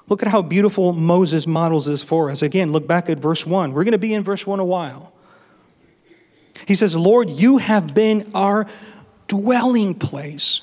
Look 0.07 0.23
at 0.23 0.29
how 0.29 0.41
beautiful 0.41 0.93
Moses 0.93 1.45
models 1.45 1.85
this 1.85 2.01
for 2.01 2.31
us. 2.31 2.41
Again, 2.41 2.71
look 2.71 2.87
back 2.87 3.09
at 3.09 3.19
verse 3.19 3.45
1. 3.45 3.73
We're 3.73 3.83
going 3.83 3.91
to 3.91 3.97
be 3.97 4.13
in 4.13 4.23
verse 4.23 4.47
1 4.47 4.59
a 4.59 4.65
while. 4.65 5.11
He 6.65 6.75
says, 6.75 6.95
Lord, 6.95 7.29
you 7.29 7.57
have 7.57 7.93
been 7.93 8.31
our 8.33 8.65
dwelling 9.29 9.95
place. 9.95 10.61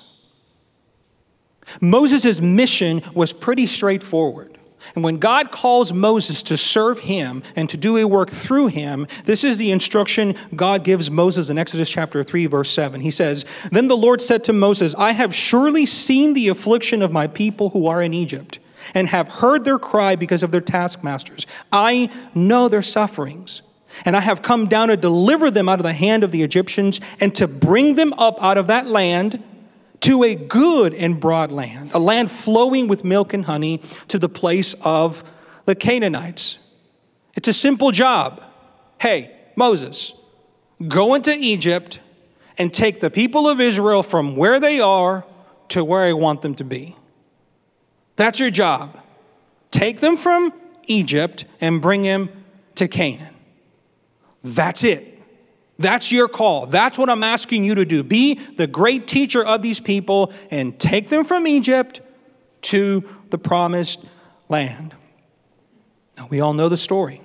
Moses' 1.80 2.40
mission 2.40 3.02
was 3.14 3.32
pretty 3.32 3.66
straightforward. 3.66 4.56
And 4.94 5.02
when 5.02 5.18
God 5.18 5.50
calls 5.50 5.92
Moses 5.92 6.42
to 6.44 6.56
serve 6.56 7.00
him 7.00 7.42
and 7.56 7.68
to 7.70 7.76
do 7.76 7.96
a 7.96 8.04
work 8.04 8.30
through 8.30 8.68
him, 8.68 9.06
this 9.24 9.42
is 9.42 9.58
the 9.58 9.72
instruction 9.72 10.36
God 10.54 10.84
gives 10.84 11.10
Moses 11.10 11.50
in 11.50 11.58
Exodus 11.58 11.90
chapter 11.90 12.22
3, 12.22 12.46
verse 12.46 12.70
7. 12.70 13.00
He 13.00 13.10
says, 13.10 13.44
Then 13.72 13.88
the 13.88 13.96
Lord 13.96 14.22
said 14.22 14.44
to 14.44 14.52
Moses, 14.52 14.94
I 14.96 15.12
have 15.12 15.34
surely 15.34 15.86
seen 15.86 16.34
the 16.34 16.48
affliction 16.48 17.02
of 17.02 17.10
my 17.10 17.26
people 17.26 17.70
who 17.70 17.86
are 17.86 18.02
in 18.02 18.14
Egypt, 18.14 18.58
and 18.94 19.08
have 19.08 19.28
heard 19.28 19.64
their 19.64 19.80
cry 19.80 20.14
because 20.14 20.44
of 20.44 20.52
their 20.52 20.60
taskmasters. 20.60 21.46
I 21.72 22.08
know 22.34 22.68
their 22.68 22.82
sufferings. 22.82 23.62
And 24.04 24.16
I 24.16 24.20
have 24.20 24.42
come 24.42 24.66
down 24.66 24.88
to 24.88 24.96
deliver 24.96 25.50
them 25.50 25.68
out 25.68 25.78
of 25.78 25.84
the 25.84 25.92
hand 25.92 26.22
of 26.24 26.32
the 26.32 26.42
Egyptians 26.42 27.00
and 27.20 27.34
to 27.36 27.48
bring 27.48 27.94
them 27.94 28.12
up 28.14 28.42
out 28.42 28.58
of 28.58 28.66
that 28.68 28.86
land 28.86 29.42
to 30.00 30.22
a 30.24 30.34
good 30.34 30.94
and 30.94 31.18
broad 31.18 31.50
land, 31.50 31.92
a 31.94 31.98
land 31.98 32.30
flowing 32.30 32.86
with 32.86 33.04
milk 33.04 33.32
and 33.32 33.44
honey, 33.46 33.80
to 34.08 34.18
the 34.18 34.28
place 34.28 34.74
of 34.82 35.24
the 35.64 35.74
Canaanites. 35.74 36.58
It's 37.34 37.48
a 37.48 37.52
simple 37.52 37.90
job. 37.90 38.42
Hey, 38.98 39.34
Moses, 39.56 40.12
go 40.86 41.14
into 41.14 41.32
Egypt 41.32 42.00
and 42.58 42.72
take 42.72 43.00
the 43.00 43.10
people 43.10 43.48
of 43.48 43.60
Israel 43.60 44.02
from 44.02 44.36
where 44.36 44.60
they 44.60 44.80
are 44.80 45.24
to 45.68 45.84
where 45.84 46.02
I 46.02 46.12
want 46.12 46.42
them 46.42 46.54
to 46.56 46.64
be. 46.64 46.96
That's 48.16 48.38
your 48.38 48.50
job. 48.50 48.98
Take 49.70 50.00
them 50.00 50.16
from 50.16 50.52
Egypt 50.86 51.44
and 51.60 51.82
bring 51.82 52.02
them 52.02 52.30
to 52.76 52.88
Canaan. 52.88 53.35
That's 54.46 54.84
it. 54.84 55.12
That's 55.78 56.10
your 56.10 56.28
call. 56.28 56.66
That's 56.66 56.96
what 56.96 57.10
I'm 57.10 57.22
asking 57.22 57.64
you 57.64 57.74
to 57.74 57.84
do. 57.84 58.02
Be 58.02 58.34
the 58.34 58.66
great 58.66 59.06
teacher 59.06 59.44
of 59.44 59.60
these 59.60 59.80
people 59.80 60.32
and 60.50 60.78
take 60.78 61.08
them 61.08 61.24
from 61.24 61.46
Egypt 61.46 62.00
to 62.62 63.04
the 63.30 63.38
promised 63.38 64.04
land. 64.48 64.94
Now, 66.16 66.28
we 66.30 66.40
all 66.40 66.54
know 66.54 66.68
the 66.68 66.76
story. 66.76 67.20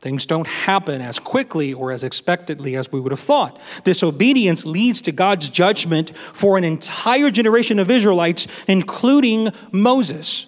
Things 0.00 0.26
don't 0.26 0.46
happen 0.46 1.02
as 1.02 1.18
quickly 1.18 1.74
or 1.74 1.90
as 1.90 2.04
expectedly 2.04 2.76
as 2.76 2.90
we 2.90 3.00
would 3.00 3.10
have 3.10 3.20
thought. 3.20 3.58
Disobedience 3.82 4.64
leads 4.64 5.02
to 5.02 5.12
God's 5.12 5.50
judgment 5.50 6.16
for 6.32 6.56
an 6.56 6.62
entire 6.62 7.30
generation 7.32 7.80
of 7.80 7.90
Israelites, 7.90 8.46
including 8.68 9.50
Moses. 9.72 10.46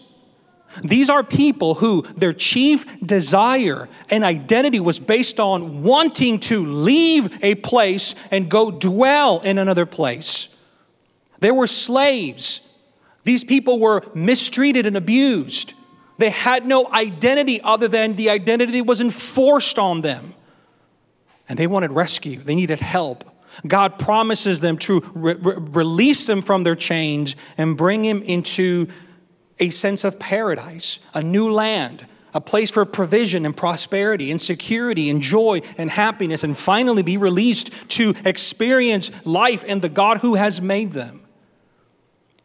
These 0.83 1.11
are 1.11 1.24
people 1.24 1.74
who 1.74 2.02
their 2.16 2.33
chief 2.33 2.87
desire 3.04 3.88
and 4.09 4.22
identity 4.24 4.80
was 4.80 5.00
based 5.00 5.40
on 5.40 5.83
wanting 5.83 6.38
to 6.40 6.64
leave 6.64 7.42
a 7.42 7.56
place 7.56 8.14
and 8.30 8.48
go 8.48 8.70
dwell 8.70 9.40
in 9.40 9.59
another 9.59 9.87
place. 9.87 10.56
They 11.40 11.50
were 11.50 11.66
slaves. 11.66 12.61
These 13.24 13.44
people 13.44 13.78
were 13.80 14.02
mistreated 14.14 14.87
and 14.87 14.96
abused. 14.96 15.74
They 16.18 16.30
had 16.30 16.66
no 16.66 16.87
identity 16.92 17.61
other 17.62 17.88
than 17.88 18.14
the 18.14 18.30
identity 18.30 18.78
that 18.78 18.85
was 18.85 19.00
enforced 19.00 19.78
on 19.78 20.02
them. 20.02 20.35
And 21.48 21.59
they 21.59 21.66
wanted 21.66 21.90
rescue, 21.92 22.38
they 22.38 22.54
needed 22.54 22.80
help. 22.80 23.24
God 23.66 23.98
promises 23.98 24.61
them 24.61 24.78
to 24.78 25.00
re- 25.14 25.35
re- 25.35 25.56
release 25.56 26.26
them 26.26 26.40
from 26.42 26.62
their 26.62 26.76
chains 26.76 27.35
and 27.59 27.76
bring 27.76 28.02
them 28.02 28.22
into 28.22 28.88
a 29.61 29.70
sense 29.70 30.03
of 30.03 30.18
paradise, 30.18 30.99
a 31.14 31.23
new 31.23 31.51
land, 31.51 32.07
a 32.33 32.40
place 32.40 32.70
for 32.70 32.85
provision 32.85 33.44
and 33.44 33.57
prosperity 33.57 34.31
and 34.31 34.40
security 34.40 35.11
and 35.11 35.20
joy 35.20 35.61
and 35.77 35.90
happiness, 35.90 36.42
and 36.42 36.57
finally 36.57 37.03
be 37.03 37.16
released 37.16 37.70
to 37.90 38.14
experience 38.25 39.11
life 39.27 39.62
in 39.64 39.81
the 39.81 39.88
God 39.88 40.18
who 40.18 40.35
has 40.35 40.61
made 40.61 40.92
them. 40.92 41.23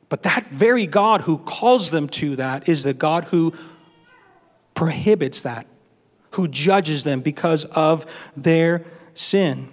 But 0.09 0.23
that 0.23 0.47
very 0.49 0.85
God 0.85 1.21
who 1.21 1.37
calls 1.39 1.89
them 1.89 2.07
to 2.09 2.35
that 2.35 2.69
is 2.69 2.83
the 2.83 2.93
God 2.93 3.25
who 3.25 3.53
prohibits 4.75 5.41
that, 5.43 5.67
who 6.31 6.47
judges 6.47 7.03
them 7.03 7.21
because 7.21 7.65
of 7.65 8.05
their 8.35 8.85
sin. 9.13 9.69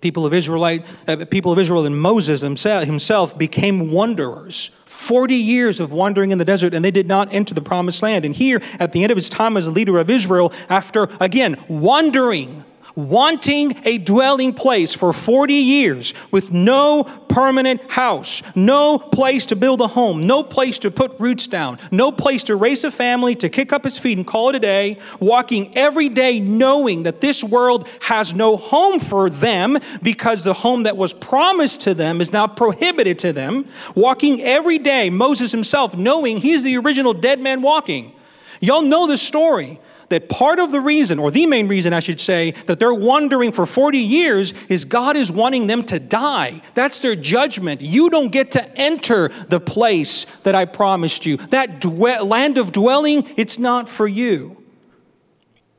People 0.00 0.24
of 0.24 0.32
Israelite, 0.32 0.86
uh, 1.06 1.26
people 1.26 1.52
of 1.52 1.58
Israel 1.58 1.84
and 1.84 2.00
Moses 2.00 2.40
himself 2.40 3.36
became 3.36 3.90
wanderers 3.92 4.70
40 5.00 5.34
years 5.34 5.80
of 5.80 5.92
wandering 5.92 6.30
in 6.30 6.36
the 6.36 6.44
desert, 6.44 6.74
and 6.74 6.84
they 6.84 6.90
did 6.90 7.08
not 7.08 7.32
enter 7.32 7.54
the 7.54 7.62
promised 7.62 8.02
land. 8.02 8.26
And 8.26 8.36
here, 8.36 8.60
at 8.78 8.92
the 8.92 9.02
end 9.02 9.10
of 9.10 9.16
his 9.16 9.30
time 9.30 9.56
as 9.56 9.66
a 9.66 9.70
leader 9.70 9.98
of 9.98 10.10
Israel, 10.10 10.52
after 10.68 11.08
again 11.20 11.56
wandering 11.68 12.64
wanting 12.94 13.80
a 13.84 13.98
dwelling 13.98 14.52
place 14.52 14.94
for 14.94 15.12
40 15.12 15.54
years 15.54 16.14
with 16.30 16.50
no 16.50 17.04
permanent 17.28 17.90
house, 17.90 18.42
no 18.54 18.98
place 18.98 19.46
to 19.46 19.56
build 19.56 19.80
a 19.80 19.86
home, 19.86 20.26
no 20.26 20.42
place 20.42 20.78
to 20.80 20.90
put 20.90 21.18
roots 21.20 21.46
down, 21.46 21.78
no 21.90 22.10
place 22.10 22.44
to 22.44 22.56
raise 22.56 22.82
a 22.84 22.90
family, 22.90 23.34
to 23.36 23.48
kick 23.48 23.72
up 23.72 23.84
his 23.84 23.98
feet 23.98 24.18
and 24.18 24.26
call 24.26 24.50
it 24.50 24.56
a 24.56 24.60
day, 24.60 24.98
walking 25.20 25.76
every 25.76 26.08
day 26.08 26.40
knowing 26.40 27.04
that 27.04 27.20
this 27.20 27.44
world 27.44 27.88
has 28.00 28.34
no 28.34 28.56
home 28.56 28.98
for 28.98 29.30
them 29.30 29.78
because 30.02 30.42
the 30.42 30.54
home 30.54 30.82
that 30.82 30.96
was 30.96 31.12
promised 31.12 31.80
to 31.82 31.94
them 31.94 32.20
is 32.20 32.32
now 32.32 32.46
prohibited 32.46 33.18
to 33.20 33.32
them, 33.32 33.66
walking 33.94 34.40
every 34.42 34.78
day, 34.78 35.10
Moses 35.10 35.52
himself 35.52 35.96
knowing 35.96 36.38
he's 36.38 36.64
the 36.64 36.76
original 36.76 37.14
dead 37.14 37.40
man 37.40 37.62
walking. 37.62 38.14
Y'all 38.60 38.82
know 38.82 39.06
the 39.06 39.16
story 39.16 39.80
that 40.10 40.28
part 40.28 40.58
of 40.58 40.72
the 40.72 40.80
reason, 40.80 41.18
or 41.18 41.30
the 41.30 41.46
main 41.46 41.68
reason, 41.68 41.92
I 41.92 42.00
should 42.00 42.20
say, 42.20 42.50
that 42.66 42.78
they're 42.78 42.92
wandering 42.92 43.52
for 43.52 43.64
40 43.64 43.98
years 43.98 44.52
is 44.68 44.84
God 44.84 45.16
is 45.16 45.32
wanting 45.32 45.68
them 45.68 45.84
to 45.84 45.98
die. 45.98 46.60
That's 46.74 46.98
their 46.98 47.14
judgment. 47.14 47.80
You 47.80 48.10
don't 48.10 48.30
get 48.30 48.52
to 48.52 48.76
enter 48.76 49.28
the 49.48 49.60
place 49.60 50.24
that 50.42 50.54
I 50.54 50.64
promised 50.64 51.26
you. 51.26 51.36
That 51.38 51.80
dwe- 51.80 52.28
land 52.28 52.58
of 52.58 52.72
dwelling, 52.72 53.32
it's 53.36 53.58
not 53.58 53.88
for 53.88 54.06
you. 54.06 54.62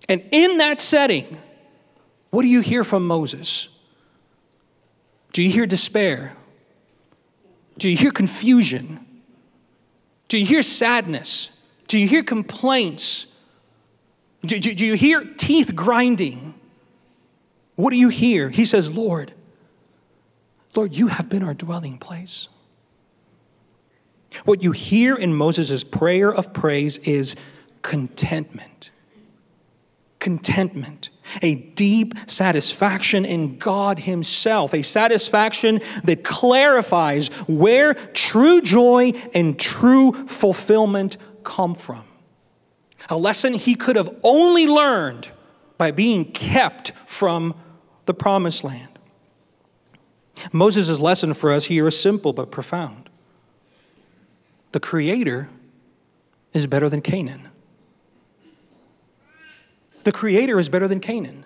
And 0.08 0.24
in 0.32 0.58
that 0.58 0.82
setting, 0.82 1.38
what 2.30 2.42
do 2.42 2.48
you 2.48 2.62
hear 2.62 2.86
from 2.86 3.06
Moses? 3.06 3.68
Do 5.34 5.44
you 5.44 5.52
hear 5.52 5.66
despair? 5.66 6.34
Do 7.78 7.90
you 7.90 7.98
hear 7.98 8.12
confusion? 8.12 9.06
Do 10.30 10.38
you 10.38 10.46
hear 10.46 10.64
sadness? 10.64 11.62
Do 11.88 11.98
you 11.98 12.08
hear 12.08 12.24
complaints? 12.24 13.31
Do, 14.46 14.60
do, 14.60 14.74
do, 14.74 14.86
you 14.86 14.96
hear 14.96 15.24
teeth 15.38 15.76
grinding? 15.76 16.56
What 17.76 17.92
do 17.92 17.98
you 17.98 18.10
hear? 18.10 18.50
He 18.50 18.66
says, 18.66 18.90
Lord, 18.90 19.34
Lord, 20.76 20.96
you 20.96 21.08
have 21.08 21.30
been 21.30 21.44
our 21.44 21.54
dwelling 21.54 21.98
place. 21.98 22.48
What 24.46 24.64
you 24.64 24.72
hear 24.72 25.16
in 25.16 25.34
Moses' 25.34 25.84
prayer 25.84 26.34
of 26.34 26.54
praise 26.54 26.98
is 27.00 27.36
contentment. 27.82 28.90
Contentment, 30.20 31.10
a 31.42 31.56
deep 31.56 32.14
satisfaction 32.28 33.26
in 33.26 33.58
God 33.58 34.00
Himself, 34.00 34.74
a 34.74 34.84
satisfaction 34.84 35.82
that 36.04 36.24
clarifies 36.24 37.28
where 37.48 37.96
true 37.96 38.62
joy 38.62 39.14
and 39.34 39.60
true 39.60 40.14
fulfillment 40.28 41.18
come 41.44 41.74
from. 41.76 42.04
A 43.12 43.18
lesson 43.18 43.54
he 43.54 43.76
could 43.76 43.98
have 43.98 44.10
only 44.24 44.68
learned 44.68 45.30
by 45.78 45.92
being 45.92 46.32
kept 46.32 46.94
from 47.06 47.54
the 48.06 48.14
promised 48.14 48.64
land. 48.64 48.88
Moses' 50.54 50.98
lesson 50.98 51.34
for 51.34 51.52
us 51.52 51.66
here 51.66 51.90
is 51.90 52.00
simple 52.00 52.32
but 52.32 52.52
profound. 52.52 53.10
The 54.72 54.80
Creator 54.80 55.50
is 56.54 56.68
better 56.68 56.88
than 56.88 57.02
Canaan. 57.02 57.50
The 60.06 60.14
Creator 60.14 60.58
is 60.58 60.70
better 60.70 60.88
than 60.88 61.02
Canaan. 61.02 61.44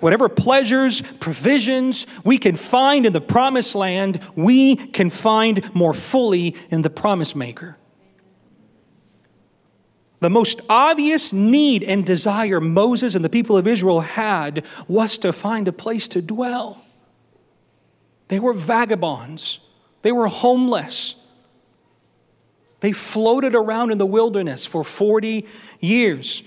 Whatever 0.00 0.28
pleasures, 0.28 1.00
provisions 1.00 2.06
we 2.24 2.38
can 2.38 2.56
find 2.56 3.06
in 3.06 3.12
the 3.12 3.20
promised 3.20 3.76
land, 3.76 4.18
we 4.34 4.74
can 4.74 5.10
find 5.10 5.72
more 5.76 5.94
fully 5.94 6.56
in 6.70 6.82
the 6.82 6.90
promise 6.90 7.36
maker. 7.36 7.76
The 10.24 10.30
most 10.30 10.62
obvious 10.70 11.34
need 11.34 11.84
and 11.84 12.02
desire 12.02 12.58
Moses 12.58 13.14
and 13.14 13.22
the 13.22 13.28
people 13.28 13.58
of 13.58 13.66
Israel 13.66 14.00
had 14.00 14.64
was 14.88 15.18
to 15.18 15.34
find 15.34 15.68
a 15.68 15.72
place 15.72 16.08
to 16.08 16.22
dwell. 16.22 16.82
They 18.28 18.40
were 18.40 18.54
vagabonds, 18.54 19.58
they 20.00 20.12
were 20.12 20.28
homeless. 20.28 21.16
They 22.80 22.92
floated 22.92 23.54
around 23.54 23.90
in 23.90 23.98
the 23.98 24.06
wilderness 24.06 24.64
for 24.64 24.82
40 24.82 25.46
years. 25.80 26.42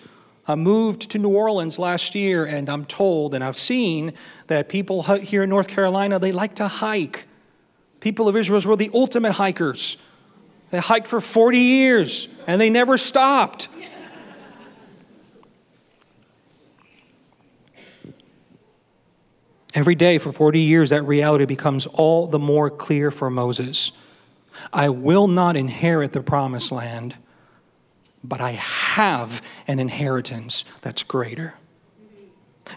I 0.48 0.56
moved 0.56 1.12
to 1.12 1.20
New 1.20 1.30
Orleans 1.30 1.78
last 1.78 2.16
year, 2.16 2.46
and 2.46 2.72
I'm 2.72 2.84
told 2.84 3.36
and 3.36 3.44
I've 3.44 3.60
seen 3.60 4.14
that 4.48 4.70
people 4.70 5.04
here 5.04 5.44
in 5.44 5.52
North 5.52 5.68
Carolina, 5.68 6.18
they 6.18 6.32
like 6.32 6.56
to 6.56 6.68
hike. 6.68 7.28
People 8.00 8.28
of 8.28 8.36
Israel 8.36 8.60
were 8.66 8.76
the 8.76 8.90
ultimate 8.96 9.34
hikers. 9.34 9.98
They 10.70 10.80
hiked 10.80 11.08
for 11.08 11.22
40 11.22 11.58
years 11.58 12.28
and 12.46 12.60
they 12.60 12.70
never 12.70 12.98
stopped. 12.98 13.70
Every 19.74 19.96
day 19.96 20.18
for 20.18 20.32
40 20.32 20.60
years, 20.60 20.90
that 20.90 21.04
reality 21.04 21.46
becomes 21.46 21.86
all 21.86 22.26
the 22.26 22.40
more 22.40 22.70
clear 22.70 23.12
for 23.12 23.30
Moses. 23.30 23.92
I 24.74 24.90
will 24.90 25.28
not 25.28 25.56
inherit 25.56 26.14
the 26.14 26.22
promised 26.22 26.72
land, 26.72 27.16
but 28.24 28.42
I 28.42 28.52
have 28.52 29.42
an 29.68 29.80
inheritance 29.80 30.66
that's 30.82 31.04
greater. 31.04 31.54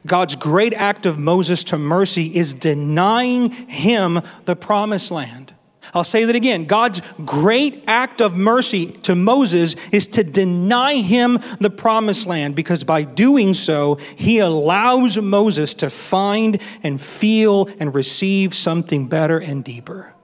God's 0.06 0.36
great 0.36 0.74
act 0.74 1.06
of 1.06 1.18
Moses 1.18 1.64
to 1.64 1.78
mercy 1.78 2.36
is 2.36 2.52
denying 2.54 3.50
him 3.50 4.20
the 4.44 4.54
promised 4.54 5.10
land. 5.10 5.54
I'll 5.92 6.04
say 6.04 6.24
that 6.24 6.36
again. 6.36 6.66
God's 6.66 7.02
great 7.24 7.84
act 7.86 8.20
of 8.20 8.34
mercy 8.34 8.86
to 9.02 9.14
Moses 9.14 9.74
is 9.90 10.06
to 10.08 10.24
deny 10.24 10.98
him 10.98 11.40
the 11.60 11.70
promised 11.70 12.26
land 12.26 12.54
because 12.54 12.84
by 12.84 13.02
doing 13.02 13.54
so, 13.54 13.96
he 14.16 14.38
allows 14.38 15.18
Moses 15.18 15.74
to 15.74 15.90
find 15.90 16.60
and 16.82 17.00
feel 17.00 17.68
and 17.78 17.94
receive 17.94 18.54
something 18.54 19.08
better 19.08 19.38
and 19.38 19.64
deeper. 19.64 20.14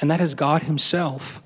And 0.00 0.10
that 0.10 0.20
is 0.20 0.34
God 0.34 0.62
himself. 0.62 1.42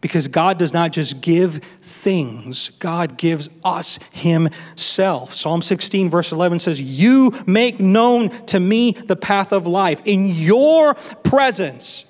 Because 0.00 0.28
God 0.28 0.58
does 0.58 0.72
not 0.72 0.92
just 0.92 1.20
give 1.20 1.60
things, 1.82 2.68
God 2.78 3.18
gives 3.18 3.50
us 3.64 3.98
Himself. 4.12 5.34
Psalm 5.34 5.60
16, 5.60 6.08
verse 6.08 6.30
11 6.30 6.60
says, 6.60 6.80
You 6.80 7.32
make 7.46 7.80
known 7.80 8.28
to 8.46 8.60
me 8.60 8.92
the 8.92 9.16
path 9.16 9.52
of 9.52 9.66
life. 9.66 10.00
In 10.04 10.26
your 10.26 10.94
presence, 10.94 12.04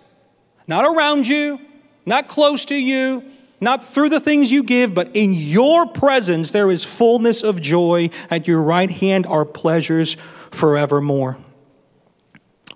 not 0.69 0.85
around 0.85 1.27
you, 1.27 1.59
not 2.07 2.29
close 2.29 2.67
to 2.67 2.77
you, 2.77 3.25
not 3.61 3.85
through 3.85 4.11
the 4.11 4.21
things 4.21 4.53
you 4.53 4.63
give, 4.63 4.95
but 4.95 5.11
in 5.15 5.35
your 5.35 5.87
presence 5.87 6.53
there 6.53 6.71
is 6.71 6.85
fullness 6.85 7.43
of 7.43 7.61
joy. 7.61 8.11
At 8.31 8.47
your 8.47 8.63
right 8.63 8.91
hand 8.91 9.27
are 9.27 9.45
pleasures 9.45 10.17
forevermore. 10.53 11.39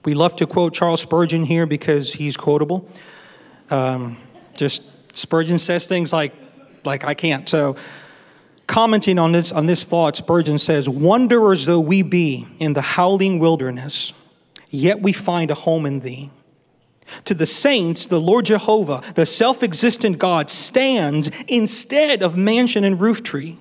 We 0.04 0.14
love 0.14 0.34
to 0.36 0.46
quote 0.46 0.74
Charles 0.74 1.00
Spurgeon 1.00 1.44
here 1.44 1.66
because 1.66 2.12
he's 2.12 2.36
quotable. 2.36 2.88
Um, 3.70 4.16
just 4.56 4.82
Spurgeon 5.16 5.58
says 5.58 5.86
things 5.86 6.12
like, 6.12 6.34
like 6.84 7.04
I 7.04 7.14
can't. 7.14 7.48
So, 7.48 7.76
commenting 8.66 9.18
on 9.18 9.30
this 9.30 9.52
on 9.52 9.66
this 9.66 9.84
thought, 9.84 10.16
Spurgeon 10.16 10.58
says, 10.58 10.88
"Wanderers 10.88 11.66
though 11.66 11.78
we 11.78 12.02
be 12.02 12.48
in 12.58 12.72
the 12.72 12.80
howling 12.80 13.38
wilderness, 13.38 14.12
yet 14.70 15.00
we 15.00 15.12
find 15.12 15.50
a 15.52 15.54
home 15.54 15.86
in 15.86 16.00
Thee." 16.00 16.30
To 17.24 17.34
the 17.34 17.46
saints, 17.46 18.06
the 18.06 18.20
Lord 18.20 18.46
Jehovah, 18.46 19.02
the 19.14 19.26
self 19.26 19.62
existent 19.62 20.18
God, 20.18 20.50
stands 20.50 21.30
instead 21.48 22.22
of 22.22 22.36
mansion 22.36 22.84
and 22.84 23.00
roof 23.00 23.22
tree. 23.22 23.58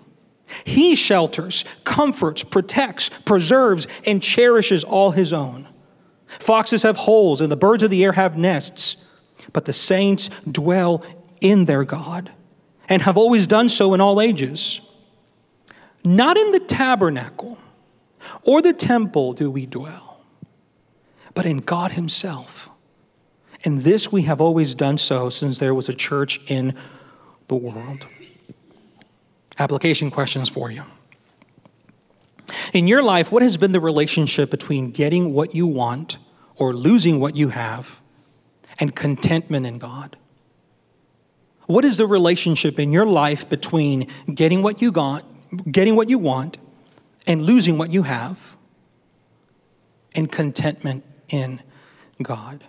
He 0.65 0.95
shelters, 0.95 1.63
comforts, 1.83 2.43
protects, 2.43 3.09
preserves, 3.09 3.87
and 4.05 4.21
cherishes 4.21 4.83
all 4.83 5.11
his 5.11 5.33
own. 5.33 5.67
Foxes 6.39 6.83
have 6.83 6.97
holes, 6.97 7.41
and 7.41 7.51
the 7.51 7.57
birds 7.57 7.83
of 7.83 7.89
the 7.89 8.03
air 8.03 8.13
have 8.13 8.37
nests, 8.37 8.97
but 9.53 9.65
the 9.65 9.73
saints 9.73 10.29
dwell 10.49 11.03
in 11.41 11.65
their 11.65 11.83
God 11.83 12.31
and 12.87 13.01
have 13.01 13.17
always 13.17 13.47
done 13.47 13.69
so 13.69 13.93
in 13.93 14.01
all 14.01 14.21
ages. 14.21 14.81
Not 16.03 16.37
in 16.37 16.51
the 16.51 16.59
tabernacle 16.59 17.57
or 18.43 18.61
the 18.61 18.73
temple 18.73 19.33
do 19.33 19.49
we 19.49 19.65
dwell, 19.65 20.21
but 21.33 21.45
in 21.45 21.59
God 21.59 21.93
Himself 21.93 22.60
and 23.63 23.83
this 23.83 24.11
we 24.11 24.23
have 24.23 24.41
always 24.41 24.75
done 24.75 24.97
so 24.97 25.29
since 25.29 25.59
there 25.59 25.73
was 25.73 25.89
a 25.89 25.93
church 25.93 26.39
in 26.47 26.75
the 27.47 27.55
world. 27.55 28.05
Application 29.59 30.09
questions 30.09 30.49
for 30.49 30.71
you. 30.71 30.83
In 32.73 32.87
your 32.87 33.03
life, 33.03 33.31
what 33.31 33.41
has 33.41 33.57
been 33.57 33.71
the 33.71 33.79
relationship 33.79 34.49
between 34.49 34.91
getting 34.91 35.33
what 35.33 35.53
you 35.53 35.67
want 35.67 36.17
or 36.55 36.73
losing 36.73 37.19
what 37.19 37.35
you 37.35 37.49
have 37.49 37.99
and 38.79 38.95
contentment 38.95 39.65
in 39.65 39.77
God? 39.77 40.17
What 41.67 41.85
is 41.85 41.97
the 41.97 42.07
relationship 42.07 42.79
in 42.79 42.91
your 42.91 43.05
life 43.05 43.47
between 43.47 44.07
getting 44.33 44.61
what 44.63 44.81
you 44.81 44.91
got, 44.91 45.23
getting 45.71 45.95
what 45.95 46.09
you 46.09 46.17
want, 46.17 46.57
and 47.27 47.43
losing 47.43 47.77
what 47.77 47.91
you 47.91 48.03
have, 48.03 48.55
and 50.15 50.31
contentment 50.31 51.05
in 51.29 51.61
God? 52.21 52.63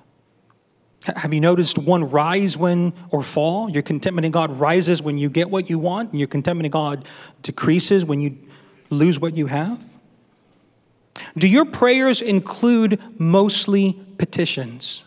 Have 1.05 1.35
you 1.35 1.41
noticed 1.41 1.79
one 1.79 2.11
rise 2.11 2.57
when 2.57 2.93
or 3.11 3.23
fall? 3.23 3.69
Your 3.69 3.83
contentment 3.83 4.25
in 4.25 4.31
God 4.31 4.59
rises 4.59 5.03
when 5.03 5.19
you 5.19 5.29
get 5.29 5.51
what 5.51 5.69
you 5.69 5.79
want, 5.79 6.11
and 6.11 6.21
your 6.21 6.29
contentment 6.29 6.67
in 6.67 6.71
God 6.71 7.05
decreases 7.43 8.05
when 8.05 8.21
you 8.21 8.39
lose 8.91 9.19
what 9.19 9.37
you 9.37 9.47
have? 9.47 9.83
Do 11.37 11.49
your 11.49 11.65
prayers 11.65 12.21
include 12.21 13.01
mostly 13.19 13.95
petitions? 14.19 15.03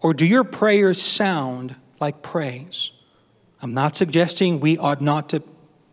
Or 0.00 0.14
do 0.14 0.26
your 0.26 0.44
prayers 0.44 1.00
sound 1.00 1.76
like 2.00 2.22
praise? 2.22 2.90
I'm 3.62 3.74
not 3.74 3.96
suggesting 3.96 4.58
we 4.58 4.78
ought 4.78 5.02
not 5.02 5.28
to 5.30 5.42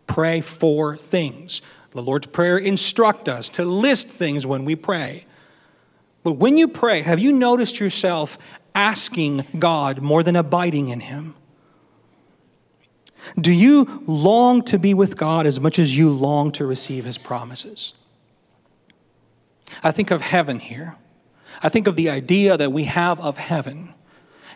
pray 0.06 0.40
for 0.40 0.96
things. 0.96 1.60
The 1.90 2.02
Lord's 2.02 2.26
Prayer 2.26 2.58
instructs 2.58 3.28
us 3.28 3.48
to 3.50 3.64
list 3.64 4.08
things 4.08 4.46
when 4.46 4.64
we 4.64 4.74
pray. 4.76 5.26
But 6.22 6.32
when 6.32 6.58
you 6.58 6.68
pray, 6.68 7.02
have 7.02 7.18
you 7.18 7.32
noticed 7.32 7.80
yourself 7.80 8.38
asking 8.74 9.44
God 9.58 10.00
more 10.00 10.22
than 10.22 10.36
abiding 10.36 10.88
in 10.88 11.00
Him? 11.00 11.34
Do 13.38 13.52
you 13.52 14.02
long 14.06 14.62
to 14.64 14.78
be 14.78 14.94
with 14.94 15.16
God 15.16 15.46
as 15.46 15.60
much 15.60 15.78
as 15.78 15.96
you 15.96 16.10
long 16.10 16.52
to 16.52 16.66
receive 16.66 17.04
His 17.04 17.18
promises? 17.18 17.94
I 19.82 19.90
think 19.90 20.10
of 20.10 20.20
heaven 20.20 20.58
here. 20.58 20.96
I 21.62 21.68
think 21.68 21.86
of 21.86 21.96
the 21.96 22.10
idea 22.10 22.56
that 22.56 22.72
we 22.72 22.84
have 22.84 23.20
of 23.20 23.36
heaven. 23.36 23.94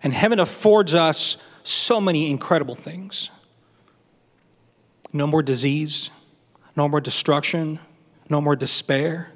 And 0.03 0.13
heaven 0.13 0.41
affords 0.41 0.95
us 0.95 1.37
so 1.63 2.01
many 2.01 2.31
incredible 2.31 2.75
things 2.75 3.31
no 5.15 5.27
more 5.27 5.43
disease, 5.43 6.11
no 6.75 6.89
more 6.89 7.01
destruction, 7.01 7.79
no 8.31 8.41
more 8.41 8.57
despair, 8.57 9.31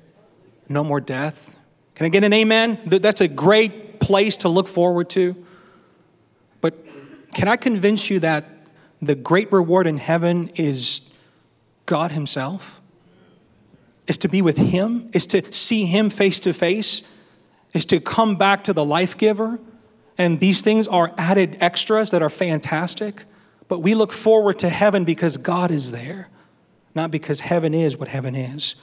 no 0.71 0.83
more 0.83 1.01
death. 1.01 1.57
Can 1.97 2.05
I 2.05 2.09
get 2.11 2.25
an 2.25 2.33
amen? 2.33 2.79
That's 2.87 3.23
a 3.23 3.29
great 3.29 4.01
place 4.01 4.37
to 4.39 4.51
look 4.51 4.69
forward 4.69 5.09
to. 5.11 5.35
But 6.61 6.75
can 7.33 7.49
I 7.49 7.57
convince 7.57 8.11
you 8.11 8.21
that 8.21 8.69
the 9.01 9.15
great 9.15 9.51
reward 9.51 9.87
in 9.87 9.97
heaven 9.97 10.51
is 10.57 11.01
God 11.87 12.13
Himself? 12.13 12.81
Is 14.07 14.19
to 14.19 14.29
be 14.29 14.43
with 14.43 14.59
Him, 14.59 15.11
is 15.15 15.27
to 15.29 15.53
see 15.53 15.87
Him 15.87 16.11
face 16.11 16.39
to 16.41 16.53
face, 16.53 17.03
is 17.73 17.87
to 17.87 17.99
come 17.99 18.37
back 18.37 18.65
to 18.65 18.75
the 18.75 18.85
life 18.85 19.17
giver. 19.17 19.59
And 20.19 20.39
these 20.39 20.61
things 20.61 20.87
are 20.87 21.15
added 21.17 21.57
extras 21.61 22.11
that 22.11 22.23
are 22.23 22.31
fantastic. 22.31 23.25
But 23.69 23.81
we 23.81 23.95
look 23.95 24.13
forward 24.13 24.59
to 24.61 24.69
heaven 24.69 25.05
because 25.05 25.39
God 25.39 25.71
is 25.71 25.93
there, 25.93 26.29
not 26.95 27.11
because 27.11 27.41
heaven 27.41 27.73
is 27.73 27.97
what 27.97 28.09
heaven 28.09 28.35
is. 28.35 28.77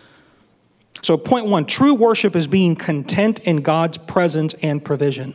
So, 1.02 1.18
point 1.18 1.48
one 1.48 1.66
true 1.66 1.94
worship 1.94 2.36
is 2.36 2.48
being 2.48 2.76
content 2.76 3.40
in 3.40 3.62
God's 3.62 3.98
presence 3.98 4.54
and 4.62 4.84
provision. 4.84 5.34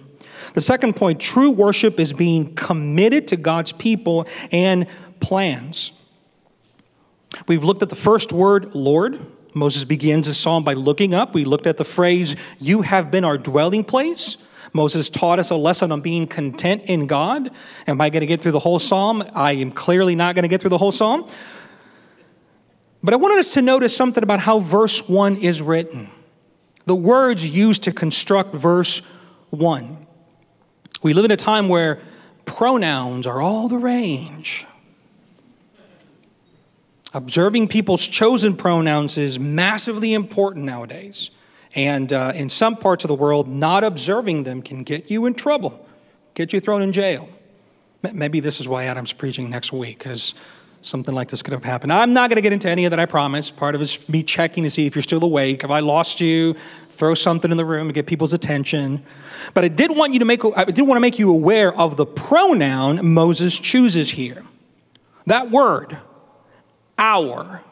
The 0.54 0.60
second 0.60 0.96
point 0.96 1.20
true 1.20 1.50
worship 1.50 2.00
is 2.00 2.12
being 2.12 2.54
committed 2.54 3.28
to 3.28 3.36
God's 3.36 3.72
people 3.72 4.26
and 4.50 4.86
plans. 5.20 5.92
We've 7.46 7.64
looked 7.64 7.82
at 7.82 7.90
the 7.90 7.96
first 7.96 8.32
word, 8.32 8.74
Lord. 8.74 9.20
Moses 9.54 9.84
begins 9.84 10.26
his 10.26 10.38
psalm 10.38 10.64
by 10.64 10.74
looking 10.74 11.14
up. 11.14 11.34
We 11.34 11.44
looked 11.44 11.66
at 11.66 11.76
the 11.76 11.84
phrase, 11.84 12.36
You 12.58 12.82
have 12.82 13.10
been 13.10 13.24
our 13.24 13.36
dwelling 13.36 13.84
place. 13.84 14.36
Moses 14.72 15.08
taught 15.08 15.38
us 15.38 15.50
a 15.50 15.54
lesson 15.54 15.92
on 15.92 16.00
being 16.00 16.26
content 16.26 16.84
in 16.84 17.06
God. 17.06 17.50
Am 17.86 18.00
I 18.00 18.10
going 18.10 18.20
to 18.20 18.26
get 18.26 18.42
through 18.42 18.52
the 18.52 18.58
whole 18.58 18.78
psalm? 18.78 19.24
I 19.34 19.52
am 19.52 19.72
clearly 19.72 20.14
not 20.14 20.34
going 20.34 20.42
to 20.42 20.48
get 20.48 20.60
through 20.60 20.70
the 20.70 20.78
whole 20.78 20.92
psalm. 20.92 21.26
But 23.02 23.14
I 23.14 23.16
wanted 23.16 23.38
us 23.38 23.52
to 23.54 23.62
notice 23.62 23.94
something 23.94 24.22
about 24.22 24.40
how 24.40 24.58
verse 24.58 25.08
1 25.08 25.36
is 25.36 25.62
written. 25.62 26.10
The 26.86 26.96
words 26.96 27.46
used 27.46 27.84
to 27.84 27.92
construct 27.92 28.54
verse 28.54 29.02
1. 29.50 30.06
We 31.02 31.14
live 31.14 31.24
in 31.24 31.30
a 31.30 31.36
time 31.36 31.68
where 31.68 32.00
pronouns 32.44 33.26
are 33.26 33.40
all 33.40 33.68
the 33.68 33.78
rage. 33.78 34.66
Observing 37.14 37.68
people's 37.68 38.06
chosen 38.06 38.56
pronouns 38.56 39.16
is 39.16 39.38
massively 39.38 40.12
important 40.12 40.64
nowadays. 40.64 41.30
And 41.74 42.12
uh, 42.12 42.32
in 42.34 42.50
some 42.50 42.76
parts 42.76 43.04
of 43.04 43.08
the 43.08 43.14
world, 43.14 43.48
not 43.48 43.84
observing 43.84 44.44
them 44.44 44.62
can 44.62 44.82
get 44.82 45.10
you 45.10 45.26
in 45.26 45.34
trouble, 45.34 45.86
get 46.34 46.52
you 46.52 46.60
thrown 46.60 46.82
in 46.82 46.92
jail. 46.92 47.28
Maybe 48.12 48.40
this 48.40 48.60
is 48.60 48.68
why 48.68 48.84
Adam's 48.84 49.12
preaching 49.12 49.50
next 49.50 49.72
week, 49.72 49.98
because 49.98 50.34
something 50.88 51.14
like 51.14 51.28
this 51.28 51.42
could 51.42 51.52
have 51.52 51.64
happened. 51.64 51.92
I'm 51.92 52.12
not 52.12 52.30
going 52.30 52.36
to 52.36 52.42
get 52.42 52.52
into 52.52 52.68
any 52.68 52.84
of 52.84 52.90
that, 52.90 52.98
I 52.98 53.06
promise. 53.06 53.50
Part 53.50 53.74
of 53.74 53.80
it's 53.80 54.08
me 54.08 54.22
checking 54.22 54.64
to 54.64 54.70
see 54.70 54.86
if 54.86 54.94
you're 54.94 55.02
still 55.02 55.22
awake. 55.22 55.62
Have 55.62 55.70
I 55.70 55.80
lost 55.80 56.20
you? 56.20 56.54
Throw 56.90 57.14
something 57.14 57.50
in 57.50 57.56
the 57.56 57.64
room 57.64 57.86
to 57.86 57.92
get 57.92 58.06
people's 58.06 58.32
attention. 58.32 59.04
But 59.54 59.64
I 59.64 59.68
did 59.68 59.96
want 59.96 60.12
you 60.12 60.18
to 60.18 60.24
make 60.24 60.42
I 60.56 60.64
did 60.64 60.82
want 60.82 60.96
to 60.96 61.00
make 61.00 61.18
you 61.18 61.30
aware 61.30 61.72
of 61.72 61.96
the 61.96 62.06
pronoun 62.06 63.12
Moses 63.14 63.58
chooses 63.58 64.10
here. 64.10 64.42
That 65.26 65.50
word, 65.50 65.96
our. 66.98 67.62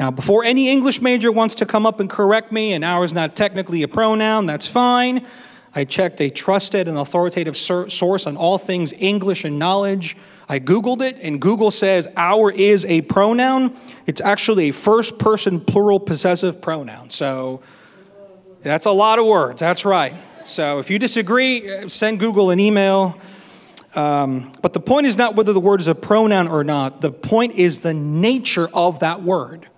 Now, 0.00 0.10
before 0.10 0.42
any 0.42 0.68
English 0.68 1.00
major 1.00 1.30
wants 1.30 1.54
to 1.56 1.66
come 1.66 1.86
up 1.86 2.00
and 2.00 2.10
correct 2.10 2.50
me, 2.50 2.72
and 2.72 2.84
our 2.84 3.04
is 3.04 3.12
not 3.12 3.36
technically 3.36 3.84
a 3.84 3.88
pronoun, 3.88 4.46
that's 4.46 4.66
fine. 4.66 5.26
I 5.74 5.84
checked 5.84 6.20
a 6.20 6.28
trusted 6.28 6.88
and 6.88 6.98
authoritative 6.98 7.56
source 7.56 8.26
on 8.26 8.36
all 8.36 8.58
things 8.58 8.92
English 8.98 9.44
and 9.44 9.58
knowledge. 9.58 10.16
I 10.52 10.60
Googled 10.60 11.00
it, 11.00 11.16
and 11.22 11.40
Google 11.40 11.70
says 11.70 12.08
our 12.14 12.50
is 12.50 12.84
a 12.84 13.00
pronoun. 13.00 13.74
It's 14.06 14.20
actually 14.20 14.68
a 14.68 14.72
first 14.72 15.18
person 15.18 15.58
plural 15.62 15.98
possessive 15.98 16.60
pronoun. 16.60 17.08
So 17.08 17.62
that's 18.60 18.84
a 18.84 18.90
lot 18.90 19.18
of 19.18 19.24
words. 19.24 19.60
That's 19.60 19.86
right. 19.86 20.14
So 20.44 20.78
if 20.78 20.90
you 20.90 20.98
disagree, 20.98 21.88
send 21.88 22.20
Google 22.20 22.50
an 22.50 22.60
email. 22.60 23.18
Um, 23.94 24.52
but 24.60 24.74
the 24.74 24.80
point 24.80 25.06
is 25.06 25.16
not 25.16 25.36
whether 25.36 25.54
the 25.54 25.60
word 25.60 25.80
is 25.80 25.86
a 25.86 25.94
pronoun 25.94 26.48
or 26.48 26.64
not, 26.64 27.00
the 27.00 27.12
point 27.12 27.54
is 27.54 27.80
the 27.80 27.94
nature 27.94 28.68
of 28.74 28.98
that 28.98 29.22
word 29.22 29.70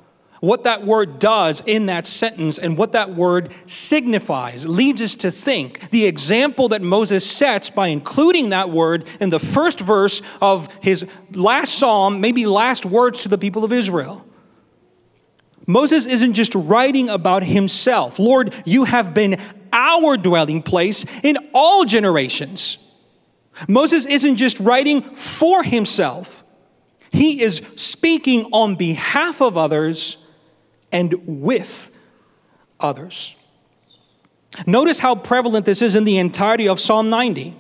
what 0.45 0.65
that 0.65 0.85
word 0.85 1.19
does 1.19 1.63
in 1.67 1.87
that 1.87 2.07
sentence 2.07 2.59
and 2.59 2.77
what 2.77 2.93
that 2.93 3.15
word 3.15 3.53
signifies 3.67 4.67
leads 4.67 5.01
us 5.03 5.15
to 5.17 5.31
think. 5.31 5.91
The 5.91 6.07
example 6.07 6.69
that 6.69 6.83
Moses 6.83 7.29
sets 7.29 7.71
by 7.71 7.89
including 7.89 8.51
that 8.51 8.71
word 8.71 9.07
in 9.21 9.31
the 9.31 9.41
first 9.41 9.81
verse 9.81 10.23
of 10.41 10.69
his 10.81 11.07
last 11.33 11.75
psalm, 11.75 12.21
maybe 12.21 12.47
last 12.47 12.85
words 12.85 13.23
to 13.23 13.29
the 13.29 13.39
people 13.39 13.65
of 13.65 13.73
Israel. 13.73 14.25
Moses 15.67 16.05
isn't 16.07 16.35
just 16.35 16.55
writing 16.55 17.09
about 17.09 17.43
himself. 17.43 18.19
Lord, 18.19 18.55
you 18.65 18.85
have 18.85 19.15
been 19.15 19.41
our 19.73 20.17
dwelling 20.17 20.63
place 20.63 21.05
in 21.23 21.37
all 21.55 21.85
generations. 21.85 22.79
Moses 23.69 24.05
isn't 24.05 24.37
just 24.37 24.61
writing 24.61 25.03
for 25.03 25.63
himself, 25.63 26.45
he 27.11 27.41
is 27.41 27.63
speaking 27.77 28.47
on 28.53 28.75
behalf 28.75 29.41
of 29.41 29.57
others 29.57 30.17
and 30.95 31.15
with 31.27 31.95
others. 32.79 33.35
Notice 34.65 35.01
how 35.01 35.17
prevalent 35.17 35.67
this 35.67 35.83
is 35.83 35.97
in 35.97 36.05
the 36.05 36.17
entirety 36.19 36.69
of 36.69 36.79
Psalm 36.79 37.11
90. 37.11 37.57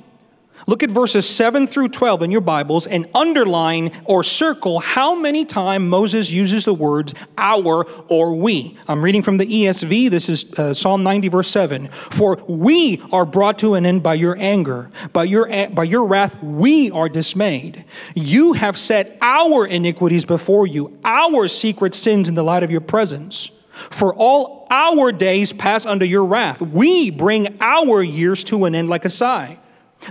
Look 0.66 0.83
at 0.83 0.90
verses 0.90 1.29
7 1.29 1.66
through 1.66 1.88
12 1.88 2.22
in 2.22 2.31
your 2.31 2.40
Bibles 2.40 2.87
and 2.87 3.07
underline 3.14 3.92
or 4.05 4.24
circle 4.24 4.79
how 4.79 5.14
many 5.14 5.44
times 5.44 5.85
Moses 5.85 6.31
uses 6.31 6.64
the 6.64 6.72
words 6.72 7.14
our 7.37 7.87
or 8.09 8.35
we. 8.35 8.79
I'm 8.88 9.03
reading 9.05 9.22
from 9.22 9.37
the 9.37 9.46
ESV. 9.46 10.11
This 10.11 10.29
is 10.29 10.59
uh, 10.59 10.72
Psalm 10.72 11.03
90, 11.03 11.29
verse 11.29 11.48
7. 11.48 11.88
For 11.88 12.37
we 12.48 13.03
are 13.12 13.27
brought 13.27 13.59
to 13.59 13.74
an 13.74 13.85
end 13.85 14.03
by 14.03 14.14
your 14.14 14.37
anger, 14.38 14.90
by 15.12 15.24
your, 15.24 15.68
by 15.68 15.85
your 15.85 16.07
wrath, 16.07 16.42
we 16.42 16.90
are 16.90 17.11
dismayed. 17.11 17.85
You 18.14 18.55
have 18.55 18.79
set 18.79 19.18
our 19.20 19.66
iniquities 19.66 20.24
before 20.24 20.66
you, 20.66 20.98
our 21.05 21.46
secret 21.48 21.94
sins 21.94 22.29
in 22.29 22.35
the 22.35 22.42
light 22.42 22.62
of 22.62 22.70
your 22.70 22.81
presence. 22.81 23.50
For 23.90 24.14
all 24.14 24.66
our 24.70 25.12
days 25.12 25.53
pass 25.53 25.85
under 25.85 26.07
your 26.07 26.24
wrath. 26.24 26.62
We 26.62 27.11
bring 27.11 27.59
our 27.61 28.03
years 28.03 28.44
to 28.44 28.64
an 28.64 28.74
end 28.74 28.88
like 28.88 29.05
a 29.05 29.11
sigh. 29.11 29.59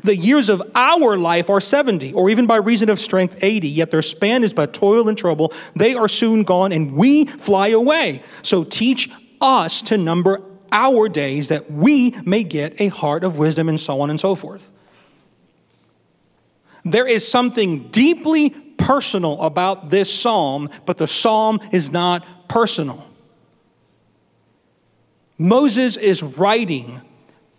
The 0.03 0.15
years 0.15 0.49
of 0.49 0.61
our 0.73 1.17
life 1.17 1.49
are 1.49 1.61
70, 1.61 2.13
or 2.13 2.29
even 2.29 2.47
by 2.47 2.57
reason 2.57 2.89
of 2.89 2.99
strength 2.99 3.37
80, 3.41 3.69
yet 3.69 3.91
their 3.91 4.01
span 4.01 4.43
is 4.43 4.53
but 4.53 4.73
toil 4.73 5.07
and 5.07 5.17
trouble. 5.17 5.53
They 5.75 5.93
are 5.93 6.07
soon 6.07 6.43
gone, 6.43 6.71
and 6.71 6.93
we 6.93 7.25
fly 7.25 7.69
away. 7.69 8.23
So 8.41 8.63
teach 8.63 9.09
us 9.39 9.81
to 9.83 9.97
number 9.97 10.41
our 10.71 11.07
days 11.07 11.49
that 11.49 11.71
we 11.71 12.11
may 12.25 12.43
get 12.43 12.81
a 12.81 12.87
heart 12.87 13.23
of 13.23 13.37
wisdom, 13.37 13.69
and 13.69 13.79
so 13.79 14.01
on 14.01 14.09
and 14.09 14.19
so 14.19 14.35
forth. 14.35 14.71
There 16.83 17.07
is 17.07 17.27
something 17.27 17.89
deeply 17.89 18.49
personal 18.49 19.41
about 19.41 19.89
this 19.89 20.13
psalm, 20.13 20.69
but 20.85 20.97
the 20.97 21.07
psalm 21.07 21.61
is 21.71 21.91
not 21.91 22.49
personal. 22.49 23.07
Moses 25.37 25.97
is 25.97 26.21
writing 26.21 27.01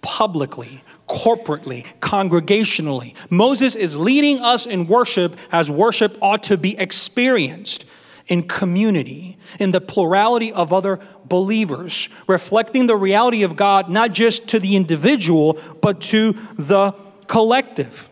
publicly 0.04 0.84
corporately, 1.08 1.84
congregationally. 2.00 3.14
Moses 3.30 3.74
is 3.74 3.96
leading 3.96 4.40
us 4.40 4.66
in 4.66 4.86
worship 4.86 5.36
as 5.50 5.70
worship 5.70 6.16
ought 6.20 6.42
to 6.44 6.56
be 6.56 6.78
experienced 6.78 7.84
in 8.26 8.42
community, 8.42 9.36
in 9.58 9.70
the 9.70 9.80
plurality 9.80 10.52
of 10.52 10.72
other 10.72 11.00
believers, 11.26 12.08
reflecting 12.26 12.86
the 12.86 12.96
reality 12.96 13.42
of 13.42 13.56
God 13.56 13.90
not 13.90 14.12
just 14.12 14.48
to 14.50 14.60
the 14.60 14.76
individual, 14.76 15.58
but 15.82 16.00
to 16.02 16.36
the 16.58 16.92
collective. 17.26 18.08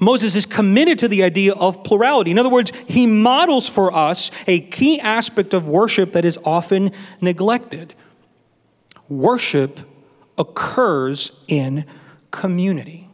Moses 0.00 0.34
is 0.34 0.46
committed 0.46 0.98
to 1.00 1.08
the 1.08 1.22
idea 1.22 1.52
of 1.52 1.84
plurality. 1.84 2.32
In 2.32 2.38
other 2.38 2.48
words, 2.48 2.72
he 2.88 3.06
models 3.06 3.68
for 3.68 3.94
us 3.94 4.32
a 4.48 4.58
key 4.58 4.98
aspect 5.00 5.54
of 5.54 5.68
worship 5.68 6.12
that 6.14 6.24
is 6.24 6.38
often 6.44 6.90
neglected. 7.20 7.94
Worship 9.08 9.78
occurs 10.42 11.40
in 11.48 11.86
community. 12.30 13.08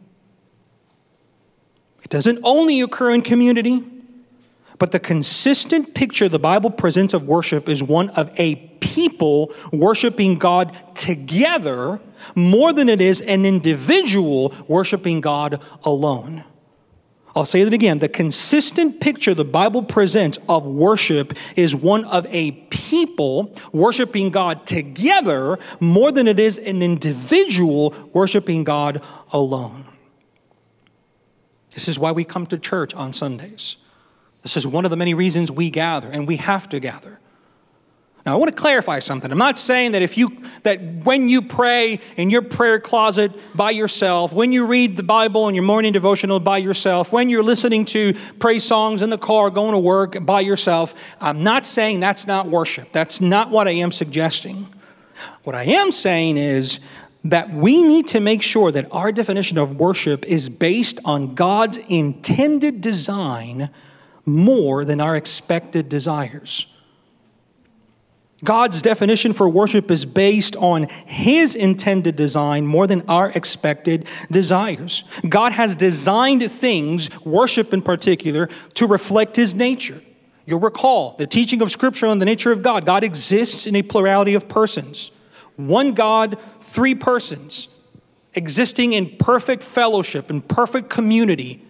It 2.03 2.09
doesn't 2.09 2.39
only 2.43 2.81
occur 2.81 3.11
in 3.11 3.21
community, 3.21 3.83
but 4.79 4.91
the 4.91 4.99
consistent 4.99 5.93
picture 5.93 6.27
the 6.27 6.39
Bible 6.39 6.71
presents 6.71 7.13
of 7.13 7.27
worship 7.27 7.69
is 7.69 7.83
one 7.83 8.09
of 8.11 8.37
a 8.39 8.55
people 8.79 9.53
worshiping 9.71 10.39
God 10.39 10.75
together 10.95 11.99
more 12.35 12.73
than 12.73 12.89
it 12.89 12.99
is 12.99 13.21
an 13.21 13.45
individual 13.45 14.53
worshiping 14.67 15.21
God 15.21 15.61
alone. 15.83 16.43
I'll 17.39 17.45
say 17.45 17.63
that 17.63 17.73
again. 17.73 17.99
The 17.99 18.09
consistent 18.09 18.99
picture 18.99 19.33
the 19.33 19.45
Bible 19.45 19.81
presents 19.81 20.37
of 20.49 20.65
worship 20.65 21.37
is 21.55 21.73
one 21.73 22.03
of 22.03 22.25
a 22.25 22.51
people 22.51 23.55
worshiping 23.71 24.29
God 24.29 24.65
together 24.65 25.57
more 25.79 26.11
than 26.11 26.27
it 26.27 26.37
is 26.37 26.59
an 26.59 26.83
individual 26.83 27.95
worshiping 28.11 28.65
God 28.65 29.01
alone. 29.31 29.85
This 31.73 31.87
is 31.87 31.97
why 31.97 32.11
we 32.11 32.25
come 32.25 32.45
to 32.47 32.57
church 32.57 32.93
on 32.93 33.13
Sundays. 33.13 33.77
This 34.41 34.57
is 34.57 34.67
one 34.67 34.83
of 34.83 34.91
the 34.91 34.97
many 34.97 35.13
reasons 35.13 35.49
we 35.49 35.69
gather, 35.69 36.09
and 36.09 36.27
we 36.27 36.35
have 36.35 36.67
to 36.67 36.81
gather. 36.81 37.21
Now, 38.25 38.33
I 38.33 38.35
want 38.35 38.55
to 38.55 38.61
clarify 38.61 38.99
something. 38.99 39.31
I'm 39.31 39.37
not 39.37 39.57
saying 39.57 39.93
that 39.93 40.01
if 40.01 40.17
you 40.17 40.37
that 40.63 40.81
when 41.05 41.29
you 41.29 41.41
pray 41.41 41.99
in 42.17 42.29
your 42.29 42.41
prayer 42.41 42.79
closet 42.79 43.31
by 43.55 43.71
yourself, 43.71 44.33
when 44.33 44.51
you 44.51 44.65
read 44.65 44.97
the 44.97 45.03
Bible 45.03 45.47
in 45.47 45.55
your 45.55 45.63
morning 45.63 45.93
devotional 45.93 46.39
by 46.39 46.57
yourself, 46.57 47.13
when 47.13 47.29
you're 47.29 47.43
listening 47.43 47.85
to 47.85 48.13
praise 48.39 48.65
songs 48.65 49.01
in 49.01 49.09
the 49.09 49.17
car 49.17 49.49
going 49.49 49.71
to 49.71 49.79
work 49.79 50.25
by 50.25 50.41
yourself, 50.41 50.93
I'm 51.21 51.43
not 51.43 51.65
saying 51.65 52.01
that's 52.01 52.27
not 52.27 52.47
worship. 52.47 52.91
That's 52.91 53.21
not 53.21 53.51
what 53.51 53.67
I 53.67 53.71
am 53.71 53.91
suggesting. 53.91 54.67
What 55.43 55.55
I 55.55 55.63
am 55.63 55.91
saying 55.91 56.37
is 56.37 56.79
that 57.23 57.53
we 57.53 57.83
need 57.83 58.07
to 58.09 58.19
make 58.19 58.41
sure 58.41 58.71
that 58.71 58.87
our 58.91 59.11
definition 59.11 59.57
of 59.57 59.77
worship 59.77 60.25
is 60.25 60.49
based 60.49 60.99
on 61.05 61.35
God's 61.35 61.79
intended 61.89 62.81
design 62.81 63.69
more 64.25 64.85
than 64.85 65.01
our 65.01 65.15
expected 65.15 65.89
desires. 65.89 66.67
God's 68.43 68.81
definition 68.81 69.33
for 69.33 69.49
worship 69.49 69.91
is 69.91 70.05
based 70.05 70.55
on 70.55 70.87
His 71.05 71.55
intended 71.55 72.15
design 72.15 72.65
more 72.65 72.87
than 72.87 73.03
our 73.09 73.29
expected 73.31 74.07
desires. 74.31 75.03
God 75.27 75.51
has 75.51 75.75
designed 75.75 76.49
things, 76.49 77.09
worship 77.25 77.73
in 77.73 77.81
particular, 77.81 78.49
to 78.75 78.87
reflect 78.87 79.35
His 79.35 79.55
nature. 79.55 80.01
You'll 80.45 80.59
recall 80.59 81.15
the 81.17 81.27
teaching 81.27 81.61
of 81.61 81.71
Scripture 81.71 82.07
on 82.07 82.19
the 82.19 82.25
nature 82.25 82.51
of 82.51 82.63
God. 82.63 82.85
God 82.85 83.03
exists 83.03 83.67
in 83.67 83.75
a 83.75 83.81
plurality 83.81 84.33
of 84.33 84.47
persons. 84.47 85.11
One 85.57 85.93
God, 85.93 86.37
three 86.61 86.95
persons, 86.95 87.67
existing 88.33 88.93
in 88.93 89.17
perfect 89.17 89.63
fellowship 89.63 90.29
and 90.29 90.47
perfect 90.47 90.89
community. 90.89 91.61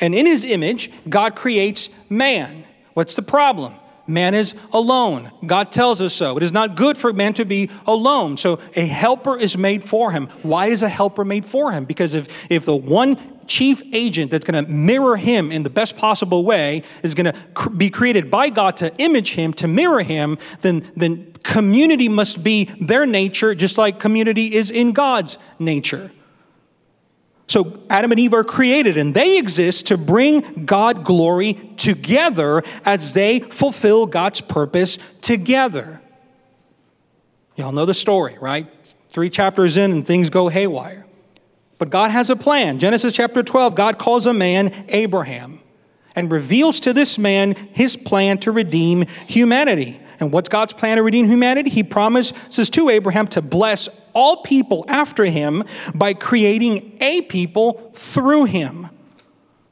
And 0.00 0.14
in 0.14 0.26
His 0.26 0.44
image, 0.44 0.92
God 1.08 1.34
creates 1.34 1.90
man. 2.08 2.64
What's 2.94 3.16
the 3.16 3.22
problem? 3.22 3.74
Man 4.08 4.34
is 4.34 4.54
alone. 4.72 5.30
God 5.46 5.70
tells 5.70 6.00
us 6.00 6.14
so. 6.14 6.36
It 6.36 6.42
is 6.42 6.52
not 6.52 6.76
good 6.76 6.96
for 6.96 7.12
man 7.12 7.34
to 7.34 7.44
be 7.44 7.70
alone. 7.86 8.36
So 8.36 8.58
a 8.74 8.86
helper 8.86 9.36
is 9.36 9.56
made 9.56 9.84
for 9.84 10.10
him. 10.10 10.28
Why 10.42 10.66
is 10.66 10.82
a 10.82 10.88
helper 10.88 11.24
made 11.24 11.44
for 11.44 11.70
him? 11.70 11.84
Because 11.84 12.14
if, 12.14 12.28
if 12.50 12.64
the 12.64 12.74
one 12.74 13.18
chief 13.46 13.82
agent 13.92 14.30
that's 14.30 14.44
going 14.44 14.64
to 14.64 14.70
mirror 14.70 15.16
him 15.16 15.50
in 15.50 15.62
the 15.62 15.70
best 15.70 15.96
possible 15.96 16.44
way 16.44 16.82
is 17.02 17.14
going 17.14 17.32
to 17.32 17.38
cr- 17.54 17.70
be 17.70 17.90
created 17.90 18.30
by 18.30 18.50
God 18.50 18.76
to 18.78 18.94
image 18.98 19.32
him, 19.32 19.52
to 19.54 19.66
mirror 19.66 20.02
him, 20.02 20.38
then, 20.60 20.90
then 20.96 21.32
community 21.42 22.08
must 22.08 22.44
be 22.44 22.64
their 22.80 23.06
nature, 23.06 23.54
just 23.54 23.78
like 23.78 23.98
community 23.98 24.54
is 24.54 24.70
in 24.70 24.92
God's 24.92 25.38
nature. 25.58 26.10
So 27.48 27.80
Adam 27.88 28.12
and 28.12 28.20
Eve 28.20 28.34
are 28.34 28.44
created 28.44 28.98
and 28.98 29.14
they 29.14 29.38
exist 29.38 29.86
to 29.86 29.96
bring 29.96 30.66
God 30.66 31.04
glory 31.04 31.54
together 31.76 32.62
as 32.84 33.14
they 33.14 33.40
fulfill 33.40 34.06
God's 34.06 34.42
purpose 34.42 34.98
together. 35.22 36.00
Y'all 37.56 37.72
know 37.72 37.86
the 37.86 37.94
story, 37.94 38.36
right? 38.38 38.66
Three 39.10 39.30
chapters 39.30 39.78
in 39.78 39.90
and 39.90 40.06
things 40.06 40.28
go 40.30 40.48
haywire. 40.48 41.06
But 41.78 41.90
God 41.90 42.10
has 42.10 42.28
a 42.28 42.36
plan. 42.36 42.78
Genesis 42.78 43.14
chapter 43.14 43.42
12, 43.42 43.74
God 43.74 43.98
calls 43.98 44.26
a 44.26 44.34
man 44.34 44.84
Abraham 44.88 45.60
and 46.14 46.30
reveals 46.30 46.80
to 46.80 46.92
this 46.92 47.16
man 47.16 47.54
his 47.72 47.96
plan 47.96 48.38
to 48.38 48.52
redeem 48.52 49.06
humanity. 49.26 50.00
And 50.20 50.32
what's 50.32 50.48
God's 50.48 50.72
plan 50.72 50.96
to 50.96 51.02
redeem 51.02 51.28
humanity? 51.28 51.70
He 51.70 51.82
promises 51.82 52.70
to 52.70 52.88
Abraham 52.88 53.28
to 53.28 53.42
bless 53.42 53.88
all 54.14 54.42
people 54.42 54.84
after 54.88 55.24
him 55.24 55.64
by 55.94 56.14
creating 56.14 56.98
a 57.00 57.22
people 57.22 57.92
through 57.94 58.44
him. 58.44 58.88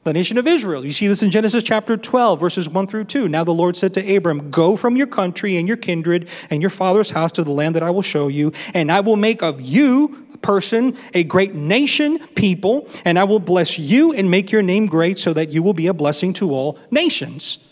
The 0.03 0.13
nation 0.13 0.37
of 0.37 0.47
Israel. 0.47 0.85
You 0.85 0.93
see 0.93 1.07
this 1.07 1.21
in 1.21 1.31
Genesis 1.31 1.63
chapter 1.63 1.97
12, 1.97 2.39
verses 2.39 2.69
1 2.69 2.87
through 2.87 3.03
2. 3.03 3.27
Now 3.27 3.43
the 3.43 3.53
Lord 3.53 3.75
said 3.75 3.93
to 3.95 4.15
Abram, 4.15 4.49
Go 4.49 4.77
from 4.77 4.95
your 4.95 5.07
country 5.07 5.57
and 5.57 5.67
your 5.67 5.75
kindred 5.75 6.29
and 6.49 6.61
your 6.61 6.69
father's 6.69 7.09
house 7.09 7.33
to 7.33 7.43
the 7.43 7.51
land 7.51 7.75
that 7.75 7.83
I 7.83 7.89
will 7.89 8.01
show 8.01 8.29
you, 8.29 8.53
and 8.73 8.89
I 8.89 9.01
will 9.01 9.17
make 9.17 9.43
of 9.43 9.59
you 9.59 10.25
a 10.33 10.37
person, 10.37 10.95
a 11.13 11.25
great 11.25 11.55
nation, 11.55 12.19
people, 12.35 12.87
and 13.03 13.19
I 13.19 13.25
will 13.25 13.41
bless 13.41 13.77
you 13.77 14.13
and 14.13 14.31
make 14.31 14.49
your 14.49 14.61
name 14.61 14.85
great 14.85 15.19
so 15.19 15.33
that 15.33 15.49
you 15.49 15.61
will 15.61 15.73
be 15.73 15.87
a 15.87 15.93
blessing 15.93 16.31
to 16.35 16.53
all 16.53 16.79
nations. 16.89 17.66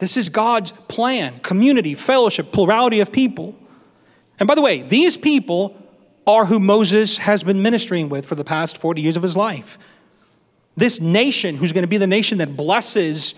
This 0.00 0.16
is 0.16 0.28
God's 0.28 0.72
plan 0.88 1.38
community, 1.40 1.94
fellowship, 1.94 2.50
plurality 2.52 3.00
of 3.00 3.12
people. 3.12 3.54
And 4.38 4.48
by 4.48 4.54
the 4.54 4.62
way, 4.62 4.82
these 4.82 5.16
people 5.16 5.76
are 6.26 6.46
who 6.46 6.58
Moses 6.58 7.18
has 7.18 7.42
been 7.42 7.62
ministering 7.62 8.08
with 8.08 8.26
for 8.26 8.34
the 8.34 8.44
past 8.44 8.78
40 8.78 9.02
years 9.02 9.16
of 9.16 9.22
his 9.22 9.36
life. 9.36 9.78
This 10.76 11.00
nation, 11.00 11.56
who's 11.56 11.72
going 11.72 11.82
to 11.82 11.88
be 11.88 11.98
the 11.98 12.06
nation 12.06 12.38
that 12.38 12.56
blesses 12.56 13.34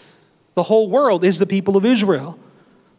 the 0.55 0.62
whole 0.62 0.88
world, 0.88 1.25
is 1.25 1.38
the 1.38 1.46
people 1.46 1.77
of 1.77 1.85
Israel. 1.85 2.38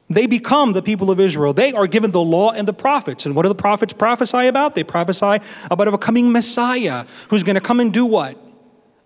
They 0.09 0.27
become 0.27 0.73
the 0.73 0.81
people 0.81 1.09
of 1.09 1.19
Israel. 1.19 1.53
They 1.53 1.71
are 1.71 1.87
given 1.87 2.11
the 2.11 2.21
law 2.21 2.51
and 2.51 2.67
the 2.67 2.73
prophets. 2.73 3.25
And 3.25 3.35
what 3.35 3.43
do 3.43 3.49
the 3.49 3.55
prophets 3.55 3.93
prophesy 3.93 4.47
about? 4.47 4.75
They 4.75 4.83
prophesy 4.83 5.39
about 5.71 5.87
a 5.87 5.97
coming 5.97 6.31
Messiah 6.31 7.05
who's 7.29 7.43
going 7.43 7.55
to 7.55 7.61
come 7.61 7.79
and 7.79 7.93
do 7.93 8.05
what? 8.05 8.37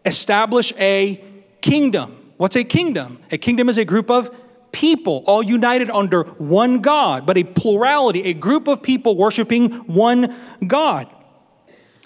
Establish 0.05 0.73
a 0.79 1.23
kingdom. 1.61 2.17
What's 2.37 2.55
a 2.55 2.63
kingdom? 2.63 3.19
A 3.31 3.37
kingdom 3.37 3.69
is 3.69 3.77
a 3.77 3.85
group 3.85 4.09
of 4.09 4.31
people, 4.77 5.23
all 5.25 5.41
united 5.41 5.89
under 5.89 6.21
one 6.37 6.81
God, 6.81 7.25
but 7.25 7.35
a 7.35 7.43
plurality, 7.43 8.25
a 8.25 8.33
group 8.35 8.67
of 8.67 8.83
people 8.83 9.17
worshiping 9.17 9.71
one 9.87 10.35
God. 10.67 11.11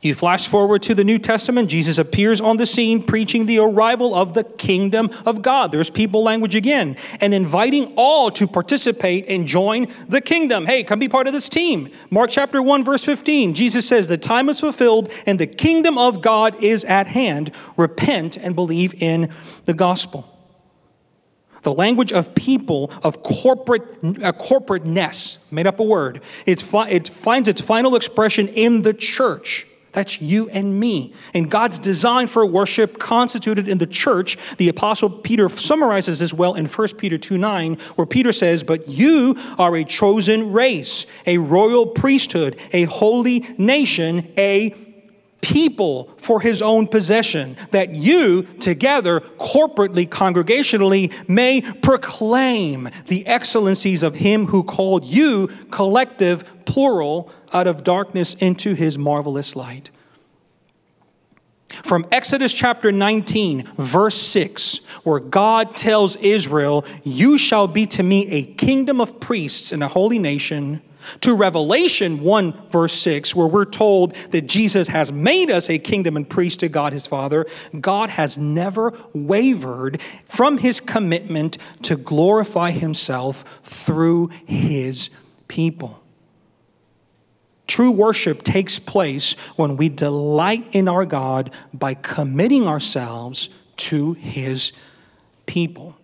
You 0.02 0.16
flash 0.16 0.48
forward 0.48 0.82
to 0.84 0.96
the 0.96 1.04
New 1.04 1.20
Testament, 1.20 1.70
Jesus 1.70 1.98
appears 1.98 2.40
on 2.40 2.56
the 2.56 2.66
scene 2.66 3.04
preaching 3.04 3.46
the 3.46 3.60
arrival 3.60 4.16
of 4.16 4.34
the 4.34 4.46
kingdom 4.46 5.10
of 5.26 5.42
God. 5.42 5.74
There's 5.74 5.90
people 5.90 6.24
language 6.24 6.56
again, 6.56 6.96
and 7.20 7.34
inviting 7.34 7.94
all 7.98 8.32
to 8.32 8.48
participate 8.48 9.26
and 9.28 9.46
join 9.46 9.88
the 10.08 10.22
kingdom. 10.22 10.66
Hey, 10.66 10.86
come 10.86 11.00
be 11.00 11.10
part 11.10 11.28
of 11.28 11.34
this 11.34 11.50
team. 11.50 11.92
Mark 12.10 12.30
chapter 12.32 12.62
1, 12.62 12.86
verse 12.86 13.04
15, 13.04 13.54
Jesus 13.54 13.86
says, 13.86 14.08
The 14.08 14.18
time 14.18 14.48
is 14.48 14.62
fulfilled 14.62 15.12
and 15.26 15.38
the 15.38 15.46
kingdom 15.46 15.98
of 15.98 16.22
God 16.22 16.64
is 16.64 16.86
at 16.86 17.08
hand. 17.08 17.52
Repent 17.76 18.38
and 18.38 18.56
believe 18.56 19.04
in 19.04 19.30
the 19.66 19.74
gospel. 19.74 20.31
The 21.64 21.74
language 21.74 22.12
of 22.12 22.34
people, 22.34 22.92
of 23.04 23.22
corporate, 23.24 23.84
uh, 24.04 24.32
corporateness, 24.34 25.52
made 25.52 25.68
up 25.68 25.80
a 25.80 25.84
word, 25.84 26.22
it, 26.46 26.62
fi- 26.62 26.90
it 26.90 27.08
finds 27.08 27.48
its 27.48 27.62
final 27.62 27.96
expression 27.96 28.48
in 28.48 28.82
the 28.82 28.94
church. 28.94 29.68
That's 29.94 30.22
you 30.22 30.48
and 30.50 30.80
me. 30.80 31.14
And 31.34 31.52
God's 31.52 31.78
design 31.78 32.28
for 32.28 32.46
worship 32.46 32.98
constituted 32.98 33.68
in 33.68 33.78
the 33.78 33.86
church, 33.86 34.38
the 34.58 34.70
apostle 34.70 35.10
Peter 35.10 35.50
summarizes 35.50 36.20
this 36.20 36.34
well 36.34 36.54
in 36.54 36.66
1 36.66 36.88
Peter 36.98 37.18
2 37.18 37.38
9, 37.38 37.78
where 37.96 38.08
Peter 38.08 38.32
says, 38.32 38.64
But 38.64 38.88
you 38.88 39.38
are 39.58 39.76
a 39.76 39.84
chosen 39.84 40.54
race, 40.54 41.06
a 41.28 41.38
royal 41.40 41.86
priesthood, 41.88 42.58
a 42.72 42.84
holy 42.84 43.46
nation, 43.58 44.32
a 44.38 44.91
people 45.42 46.10
for 46.18 46.40
his 46.40 46.62
own 46.62 46.88
possession, 46.88 47.58
that 47.72 47.96
you 47.96 48.44
together, 48.60 49.20
corporately, 49.40 50.08
congregationally, 50.08 51.12
may 51.28 51.62
proclaim 51.62 52.90
the 53.08 53.26
excellencies 53.28 54.04
of 54.04 54.16
him 54.16 54.48
who 54.48 54.64
called 54.64 55.04
you, 55.06 55.48
collective, 55.72 56.66
plural, 56.66 57.32
out 57.54 57.68
of 57.68 57.84
darkness 57.84 58.34
into 58.36 58.74
his 58.74 58.98
marvelous 58.98 59.56
light. 59.56 59.90
From 61.84 62.06
Exodus 62.12 62.54
chapter 62.54 62.92
19, 62.92 63.64
verse 63.78 64.18
6, 64.18 64.82
where 65.04 65.20
God 65.20 65.76
tells 65.76 66.18
Israel, 66.18 66.86
You 67.04 67.38
shall 67.38 67.68
be 67.68 67.86
to 67.88 68.04
me 68.04 68.28
a 68.30 68.44
kingdom 68.44 69.00
of 69.00 69.20
priests 69.20 69.72
and 69.72 69.82
a 69.82 69.88
holy 69.88 70.20
nation 70.20 70.82
to 71.22 71.36
Revelation 71.36 72.22
1, 72.22 72.70
verse 72.70 72.94
6, 72.94 73.36
where 73.36 73.48
we're 73.48 73.66
told 73.66 74.16
that 74.32 74.48
Jesus 74.48 74.88
has 74.88 75.12
made 75.12 75.50
us 75.50 75.70
a 75.70 75.80
kingdom 75.80 76.16
and 76.16 76.30
priest 76.30 76.62
to 76.62 76.70
God 76.70 76.94
his 76.94 77.08
Father, 77.08 77.46
God 77.80 78.10
has 78.10 78.38
never 78.38 78.94
wavered 79.14 80.02
from 80.26 80.58
his 80.58 80.80
commitment 80.80 81.58
to 81.84 81.96
glorify 81.96 82.72
himself 82.72 83.44
through 83.64 84.30
his 84.46 85.10
people. 85.48 86.02
True 87.68 87.92
worship 87.92 88.44
takes 88.44 88.80
place 88.80 89.34
when 89.56 89.78
we 89.78 89.88
delight 89.88 90.68
in 90.76 90.90
our 90.90 91.06
God 91.06 91.52
by 91.74 91.94
committing 91.94 92.68
ourselves 92.68 93.50
to 93.78 94.12
his 94.14 94.74
people. 95.46 95.96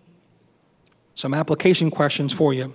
Some 1.14 1.34
application 1.34 1.90
questions 1.90 2.32
for 2.32 2.54
you. 2.54 2.72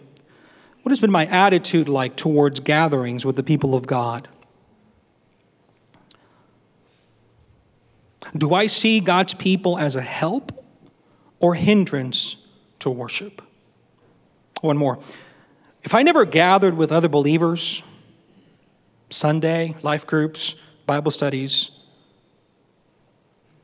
What 0.83 0.91
has 0.91 0.99
been 0.99 1.11
my 1.11 1.25
attitude 1.25 1.87
like 1.87 2.17
towards 2.17 2.59
gatherings 2.59 3.25
with 3.25 3.37
the 3.37 3.43
people 3.43 3.73
of 3.73 3.87
God? 3.87 4.27
Do 8.35 8.53
I 8.53 8.67
see 8.67 8.99
God's 8.99 9.33
people 9.33 9.77
as 9.77 9.95
a 9.95 10.01
help 10.01 10.65
or 11.39 11.55
hindrance 11.55 12.35
to 12.79 12.89
worship? 12.89 13.41
One 14.61 14.77
more. 14.77 14.99
If 15.83 15.93
I 15.93 16.03
never 16.03 16.25
gathered 16.25 16.75
with 16.75 16.91
other 16.91 17.09
believers, 17.09 17.81
Sunday, 19.09 19.75
life 19.83 20.05
groups, 20.05 20.55
Bible 20.85 21.11
studies, 21.11 21.71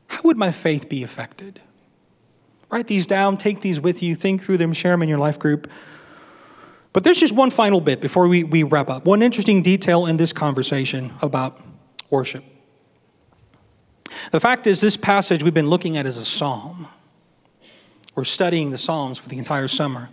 how 0.06 0.20
would 0.24 0.38
my 0.38 0.52
faith 0.52 0.88
be 0.88 1.02
affected? 1.02 1.60
Write 2.70 2.86
these 2.86 3.06
down, 3.06 3.36
take 3.36 3.60
these 3.60 3.80
with 3.80 4.02
you, 4.02 4.14
think 4.14 4.42
through 4.42 4.58
them, 4.58 4.72
share 4.72 4.92
them 4.92 5.02
in 5.02 5.08
your 5.08 5.18
life 5.18 5.38
group. 5.38 5.68
But 6.92 7.04
there's 7.04 7.20
just 7.20 7.34
one 7.34 7.50
final 7.50 7.80
bit 7.80 8.00
before 8.00 8.26
we, 8.26 8.44
we 8.44 8.62
wrap 8.62 8.90
up. 8.90 9.04
One 9.04 9.22
interesting 9.22 9.62
detail 9.62 10.06
in 10.06 10.16
this 10.16 10.32
conversation 10.32 11.12
about 11.22 11.60
worship. 12.10 12.44
The 14.32 14.40
fact 14.40 14.66
is, 14.66 14.80
this 14.80 14.96
passage 14.96 15.42
we've 15.42 15.54
been 15.54 15.70
looking 15.70 15.96
at 15.96 16.06
is 16.06 16.16
a 16.16 16.24
psalm. 16.24 16.88
We're 18.14 18.24
studying 18.24 18.70
the 18.70 18.78
Psalms 18.78 19.18
for 19.18 19.28
the 19.28 19.38
entire 19.38 19.68
summer. 19.68 20.08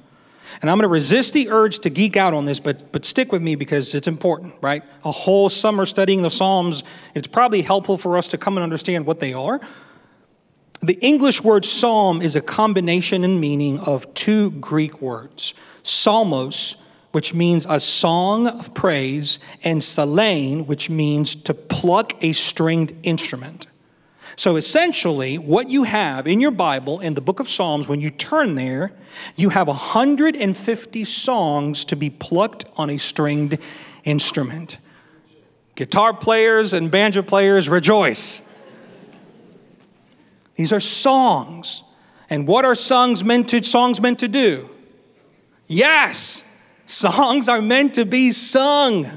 And 0.62 0.70
I'm 0.70 0.78
going 0.78 0.84
to 0.84 0.88
resist 0.88 1.34
the 1.34 1.50
urge 1.50 1.80
to 1.80 1.90
geek 1.90 2.16
out 2.16 2.34
on 2.34 2.46
this, 2.46 2.60
but, 2.60 2.92
but 2.92 3.06
stick 3.06 3.32
with 3.32 3.42
me 3.42 3.56
because 3.56 3.94
it's 3.94 4.08
important, 4.08 4.54
right? 4.62 4.84
A 5.04 5.12
whole 5.12 5.50
summer 5.50 5.86
studying 5.86 6.22
the 6.22 6.32
Psalms, 6.32 6.84
it's 7.16 7.28
probably 7.28 7.62
helpful 7.62 7.98
for 7.98 8.18
us 8.18 8.30
to 8.30 8.38
come 8.38 8.56
and 8.56 8.64
understand 8.64 9.06
what 9.06 9.20
they 9.20 9.34
are. 9.34 9.60
The 10.82 10.94
English 11.02 11.44
word 11.44 11.66
psalm 11.66 12.22
is 12.22 12.36
a 12.36 12.42
combination 12.42 13.24
in 13.24 13.40
meaning 13.40 13.80
of 13.80 14.14
two 14.14 14.52
Greek 14.52 15.02
words 15.02 15.54
psalmos, 15.88 16.76
which 17.12 17.34
means 17.34 17.66
a 17.68 17.80
song 17.80 18.48
of 18.48 18.74
praise, 18.74 19.40
and 19.64 19.82
psallein, 19.82 20.68
which 20.68 20.90
means 20.90 21.36
to 21.36 21.54
pluck 21.54 22.14
a 22.22 22.34
stringed 22.34 22.94
instrument. 23.04 23.68
So 24.36 24.56
essentially, 24.56 25.38
what 25.38 25.70
you 25.70 25.84
have 25.84 26.28
in 26.28 26.42
your 26.42 26.52
Bible, 26.52 27.00
in 27.00 27.16
the 27.16 27.22
book 27.22 27.40
of 27.40 27.50
Psalms, 27.50 27.88
when 27.88 28.02
you 28.02 28.12
turn 28.12 28.54
there, 28.56 28.92
you 29.36 29.50
have 29.50 29.68
150 29.68 31.04
songs 31.06 31.86
to 31.86 31.96
be 31.96 32.12
plucked 32.12 32.66
on 32.76 32.92
a 32.92 32.98
stringed 32.98 33.58
instrument. 34.04 34.78
Guitar 35.76 36.14
players 36.14 36.74
and 36.74 36.92
banjo 36.92 37.24
players 37.24 37.68
rejoice. 37.68 38.48
These 40.56 40.74
are 40.74 40.80
songs. 40.80 41.82
And 42.30 42.46
what 42.46 42.66
are 42.66 42.76
songs 42.76 43.24
meant 43.24 43.50
to 43.50 43.64
songs 43.64 44.02
meant 44.02 44.20
to 44.20 44.28
do? 44.28 44.70
Yes, 45.68 46.46
songs 46.86 47.50
are 47.50 47.62
meant 47.62 47.96
to 47.96 48.06
be 48.06 48.32
sung. 48.32 49.10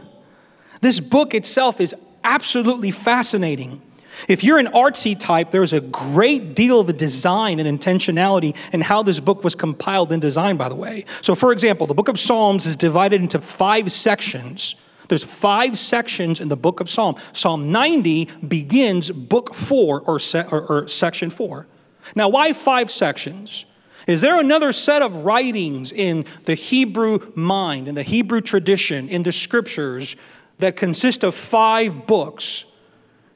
This 0.80 0.98
book 1.00 1.34
itself 1.34 1.80
is 1.80 1.94
absolutely 2.24 2.90
fascinating. 2.90 3.80
If 4.28 4.44
you're 4.44 4.58
an 4.58 4.66
artsy 4.66 5.18
type, 5.18 5.50
there's 5.50 5.72
a 5.72 5.80
great 5.80 6.54
deal 6.54 6.80
of 6.80 6.96
design 6.96 7.58
and 7.58 7.80
intentionality 7.80 8.54
in 8.72 8.80
how 8.80 9.02
this 9.02 9.20
book 9.20 9.44
was 9.44 9.54
compiled 9.54 10.12
and 10.12 10.20
designed, 10.20 10.58
by 10.58 10.68
the 10.68 10.74
way. 10.74 11.04
So, 11.22 11.34
for 11.34 11.52
example, 11.52 11.86
the 11.86 11.94
book 11.94 12.08
of 12.08 12.18
Psalms 12.18 12.66
is 12.66 12.76
divided 12.76 13.20
into 13.22 13.40
five 13.40 13.90
sections. 13.90 14.74
There's 15.08 15.24
five 15.24 15.78
sections 15.78 16.40
in 16.40 16.48
the 16.48 16.56
book 16.56 16.80
of 16.80 16.90
Psalm. 16.90 17.16
Psalm 17.32 17.72
90 17.72 18.26
begins 18.46 19.10
book 19.10 19.54
four 19.54 20.00
or, 20.02 20.18
se- 20.18 20.46
or, 20.52 20.66
or 20.66 20.88
section 20.88 21.30
four. 21.30 21.66
Now, 22.14 22.28
why 22.28 22.52
five 22.52 22.90
sections? 22.90 23.64
Is 24.06 24.20
there 24.20 24.38
another 24.38 24.72
set 24.72 25.02
of 25.02 25.24
writings 25.24 25.92
in 25.92 26.24
the 26.44 26.54
Hebrew 26.54 27.32
mind, 27.34 27.88
in 27.88 27.94
the 27.94 28.02
Hebrew 28.02 28.40
tradition, 28.40 29.08
in 29.08 29.22
the 29.22 29.32
scriptures 29.32 30.16
that 30.58 30.76
consist 30.76 31.24
of 31.24 31.34
five 31.34 32.06
books? 32.06 32.64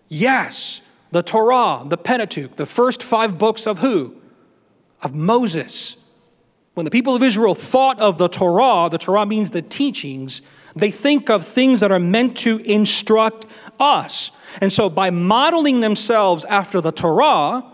Yes, 0.08 0.80
the 1.10 1.22
Torah, 1.22 1.84
the 1.86 1.96
Pentateuch, 1.96 2.56
the 2.56 2.66
first 2.66 3.02
five 3.02 3.38
books 3.38 3.66
of 3.66 3.78
who? 3.78 4.14
Of 5.02 5.14
Moses. 5.14 5.96
When 6.74 6.84
the 6.84 6.90
people 6.90 7.14
of 7.14 7.22
Israel 7.22 7.54
thought 7.54 8.00
of 8.00 8.18
the 8.18 8.28
Torah, 8.28 8.88
the 8.90 8.98
Torah 8.98 9.26
means 9.26 9.50
the 9.50 9.62
teachings, 9.62 10.42
they 10.74 10.90
think 10.90 11.30
of 11.30 11.46
things 11.46 11.80
that 11.80 11.92
are 11.92 12.00
meant 12.00 12.36
to 12.38 12.58
instruct 12.58 13.46
us. 13.78 14.32
And 14.60 14.72
so, 14.72 14.88
by 14.88 15.10
modeling 15.10 15.80
themselves 15.80 16.44
after 16.46 16.80
the 16.80 16.92
Torah, 16.92 17.64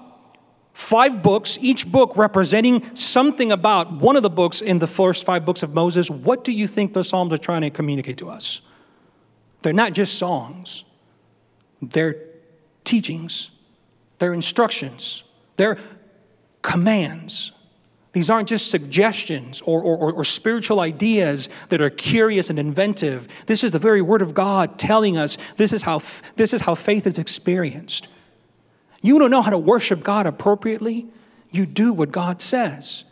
five 0.73 1.23
books, 1.23 1.59
each 1.61 1.87
book 1.87 2.16
representing 2.16 2.95
something 2.95 3.53
about 3.53 3.93
one 3.93 4.16
of 4.16 4.23
the 4.23 4.31
books 4.31 4.61
in 4.61 4.79
the 4.79 4.87
first 4.87 5.25
five 5.25 5.45
books 5.45 5.62
of 5.62 5.75
Moses, 5.75 6.11
what 6.11 6.45
do 6.45 6.53
you 6.53 6.66
think 6.66 6.93
the 6.93 7.05
Psalms 7.05 7.33
are 7.33 7.39
trying 7.39 7.62
to 7.62 7.71
communicate 7.71 8.18
to 8.18 8.31
us? 8.31 8.61
They're 9.62 9.73
not 9.73 9.93
just 9.93 10.18
songs, 10.18 10.85
they're 11.83 12.16
teachings, 12.85 13.51
they're 14.18 14.35
instructions, 14.35 15.23
they're 15.57 15.79
commands. 16.62 17.53
These 18.12 18.29
aren't 18.29 18.49
just 18.49 18.71
suggestions 18.71 19.61
or, 19.61 19.81
or, 19.81 20.12
or, 20.12 20.25
spiritual 20.25 20.81
ideas 20.81 21.49
that 21.68 21.81
are 21.81 21.91
curious 21.91 22.51
and 22.51 22.59
inventive. 22.59 23.29
This 23.47 23.62
is 23.62 23.71
the 23.71 23.79
very 23.79 24.03
Word 24.03 24.21
of 24.21 24.35
God 24.35 24.81
telling 24.81 25.16
us 25.16 25.39
this 25.59 25.73
is 25.73 25.83
how, 25.83 26.03
this 26.35 26.53
is 26.53 26.61
how 26.62 26.75
faith 26.75 27.07
is 27.07 27.18
experienced. 27.18 28.09
You 29.01 29.18
don't 29.18 29.30
know 29.30 29.42
how 29.42 29.51
to 29.51 29.59
worship 29.59 30.03
God 30.03 30.26
appropriately, 30.26 31.07
you 31.51 31.66
do 31.66 31.92
what 31.92 32.12
God 32.12 32.40
says. 32.40 33.05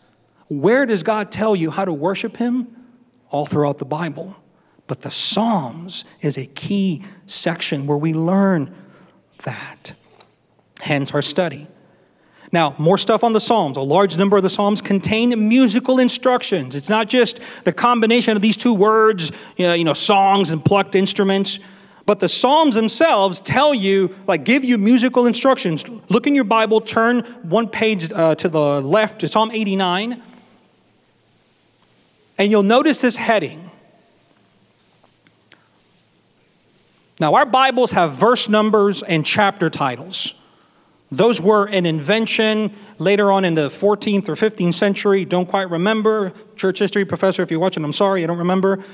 Where 0.47 0.85
does 0.85 1.03
God 1.03 1.31
tell 1.31 1.55
you 1.55 1.69
how 1.71 1.85
to 1.85 1.93
worship 1.93 2.37
Him? 2.37 2.75
All 3.29 3.45
throughout 3.45 3.77
the 3.77 3.85
Bible. 3.85 4.35
But 4.87 5.01
the 5.01 5.11
Psalms 5.11 6.05
is 6.21 6.37
a 6.37 6.47
key 6.47 7.03
section 7.27 7.85
where 7.85 7.97
we 7.97 8.13
learn 8.13 8.73
that. 9.43 9.93
Hence 10.79 11.11
our 11.11 11.21
study. 11.21 11.67
Now, 12.51 12.73
more 12.79 12.97
stuff 12.97 13.23
on 13.23 13.33
the 13.33 13.39
Psalms. 13.39 13.77
A 13.77 13.81
large 13.81 14.17
number 14.17 14.35
of 14.37 14.41
the 14.41 14.49
Psalms 14.49 14.81
contain 14.81 15.47
musical 15.47 15.99
instructions. 15.99 16.75
It's 16.75 16.89
not 16.89 17.07
just 17.07 17.39
the 17.63 17.71
combination 17.71 18.35
of 18.35 18.41
these 18.41 18.57
two 18.57 18.73
words, 18.73 19.31
you 19.57 19.83
know, 19.83 19.93
songs 19.93 20.49
and 20.49 20.63
plucked 20.63 20.95
instruments, 20.95 21.59
but 22.05 22.19
the 22.19 22.29
Psalms 22.29 22.75
themselves 22.75 23.39
tell 23.39 23.73
you, 23.73 24.15
like, 24.27 24.43
give 24.43 24.63
you 24.63 24.77
musical 24.77 25.27
instructions. 25.27 25.85
Look 26.09 26.27
in 26.27 26.35
your 26.35 26.43
Bible, 26.43 26.81
turn 26.81 27.21
one 27.43 27.67
page 27.67 28.11
uh, 28.11 28.35
to 28.35 28.49
the 28.49 28.81
left 28.81 29.21
to 29.21 29.27
Psalm 29.27 29.51
89, 29.51 30.21
and 32.37 32.51
you'll 32.51 32.63
notice 32.63 33.01
this 33.01 33.17
heading 33.17 33.69
Now, 37.19 37.33
our 37.33 37.45
Bibles 37.45 37.91
have 37.91 38.13
verse 38.13 38.47
numbers 38.47 39.03
and 39.03 39.25
chapter 39.25 39.69
titles. 39.69 40.35
Those 41.11 41.41
were 41.41 41.65
an 41.65 41.85
invention 41.85 42.73
later 42.97 43.29
on 43.29 43.43
in 43.43 43.55
the 43.55 43.69
14th 43.69 44.29
or 44.29 44.35
15th 44.35 44.75
century. 44.75 45.25
Don't 45.25 45.47
quite 45.47 45.69
remember. 45.69 46.31
Church 46.55 46.79
history 46.79 47.03
professor, 47.03 47.41
if 47.41 47.51
you're 47.51 47.59
watching, 47.59 47.83
I'm 47.83 47.91
sorry, 47.91 48.23
I 48.23 48.27
don't 48.27 48.37
remember. 48.37 48.85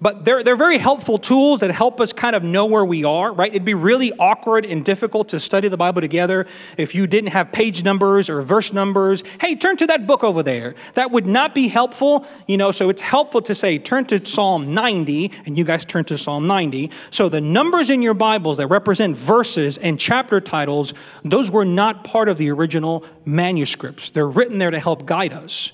But 0.00 0.24
they're, 0.24 0.42
they're 0.42 0.56
very 0.56 0.78
helpful 0.78 1.18
tools 1.18 1.60
that 1.60 1.70
help 1.70 2.00
us 2.00 2.12
kind 2.12 2.34
of 2.34 2.42
know 2.42 2.66
where 2.66 2.84
we 2.84 3.04
are, 3.04 3.32
right? 3.32 3.48
It'd 3.48 3.64
be 3.64 3.74
really 3.74 4.12
awkward 4.18 4.66
and 4.66 4.84
difficult 4.84 5.28
to 5.28 5.40
study 5.40 5.68
the 5.68 5.76
Bible 5.76 6.00
together 6.00 6.46
if 6.76 6.94
you 6.94 7.06
didn't 7.06 7.30
have 7.30 7.52
page 7.52 7.84
numbers 7.84 8.28
or 8.28 8.42
verse 8.42 8.72
numbers. 8.72 9.22
Hey, 9.40 9.54
turn 9.54 9.76
to 9.78 9.86
that 9.86 10.06
book 10.06 10.24
over 10.24 10.42
there. 10.42 10.74
That 10.94 11.12
would 11.12 11.26
not 11.26 11.54
be 11.54 11.68
helpful, 11.68 12.26
you 12.48 12.56
know, 12.56 12.72
so 12.72 12.90
it's 12.90 13.00
helpful 13.00 13.40
to 13.42 13.54
say, 13.54 13.78
turn 13.78 14.04
to 14.06 14.24
Psalm 14.26 14.74
90, 14.74 15.30
and 15.46 15.56
you 15.56 15.64
guys 15.64 15.84
turn 15.84 16.04
to 16.06 16.18
Psalm 16.18 16.46
90. 16.48 16.90
So 17.10 17.28
the 17.28 17.40
numbers 17.40 17.88
in 17.88 18.02
your 18.02 18.14
Bibles 18.14 18.58
that 18.58 18.66
represent 18.66 19.16
verses 19.16 19.78
and 19.78 19.98
chapter 19.98 20.40
titles, 20.40 20.92
those 21.24 21.52
were 21.52 21.64
not 21.64 22.02
part 22.02 22.28
of 22.28 22.36
the 22.36 22.50
original 22.50 23.04
manuscripts. 23.24 24.10
They're 24.10 24.28
written 24.28 24.58
there 24.58 24.72
to 24.72 24.80
help 24.80 25.06
guide 25.06 25.32
us. 25.32 25.70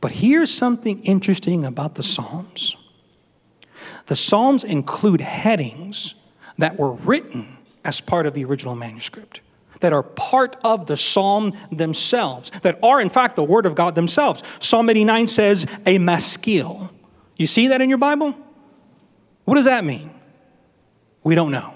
But 0.00 0.12
here's 0.12 0.52
something 0.52 1.02
interesting 1.02 1.64
about 1.64 1.96
the 1.96 2.02
Psalms. 2.02 2.76
The 4.10 4.16
Psalms 4.16 4.64
include 4.64 5.20
headings 5.20 6.16
that 6.58 6.76
were 6.76 6.90
written 6.90 7.56
as 7.84 8.00
part 8.00 8.26
of 8.26 8.34
the 8.34 8.44
original 8.44 8.74
manuscript, 8.74 9.40
that 9.78 9.92
are 9.92 10.02
part 10.02 10.56
of 10.64 10.86
the 10.86 10.96
psalm 10.96 11.56
themselves, 11.70 12.50
that 12.62 12.80
are 12.82 13.00
in 13.00 13.08
fact 13.08 13.36
the 13.36 13.44
Word 13.44 13.66
of 13.66 13.76
God 13.76 13.94
themselves. 13.94 14.42
Psalm 14.58 14.90
89 14.90 15.28
says, 15.28 15.64
a 15.86 15.98
maskil. 15.98 16.90
You 17.36 17.46
see 17.46 17.68
that 17.68 17.80
in 17.80 17.88
your 17.88 17.98
Bible? 17.98 18.36
What 19.44 19.54
does 19.54 19.66
that 19.66 19.84
mean? 19.84 20.10
We 21.22 21.36
don't 21.36 21.52
know. 21.52 21.74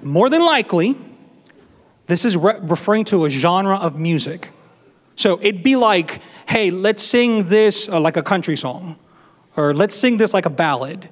More 0.00 0.30
than 0.30 0.40
likely, 0.40 0.96
this 2.06 2.24
is 2.24 2.38
re- 2.38 2.56
referring 2.62 3.04
to 3.04 3.26
a 3.26 3.28
genre 3.28 3.76
of 3.76 3.98
music. 3.98 4.48
So 5.14 5.38
it'd 5.42 5.62
be 5.62 5.76
like, 5.76 6.22
hey, 6.48 6.70
let's 6.70 7.02
sing 7.02 7.44
this 7.44 7.86
uh, 7.86 8.00
like 8.00 8.16
a 8.16 8.22
country 8.22 8.56
song 8.56 8.96
or 9.56 9.74
let's 9.74 9.96
sing 9.96 10.16
this 10.18 10.34
like 10.34 10.46
a 10.46 10.50
ballad. 10.50 11.08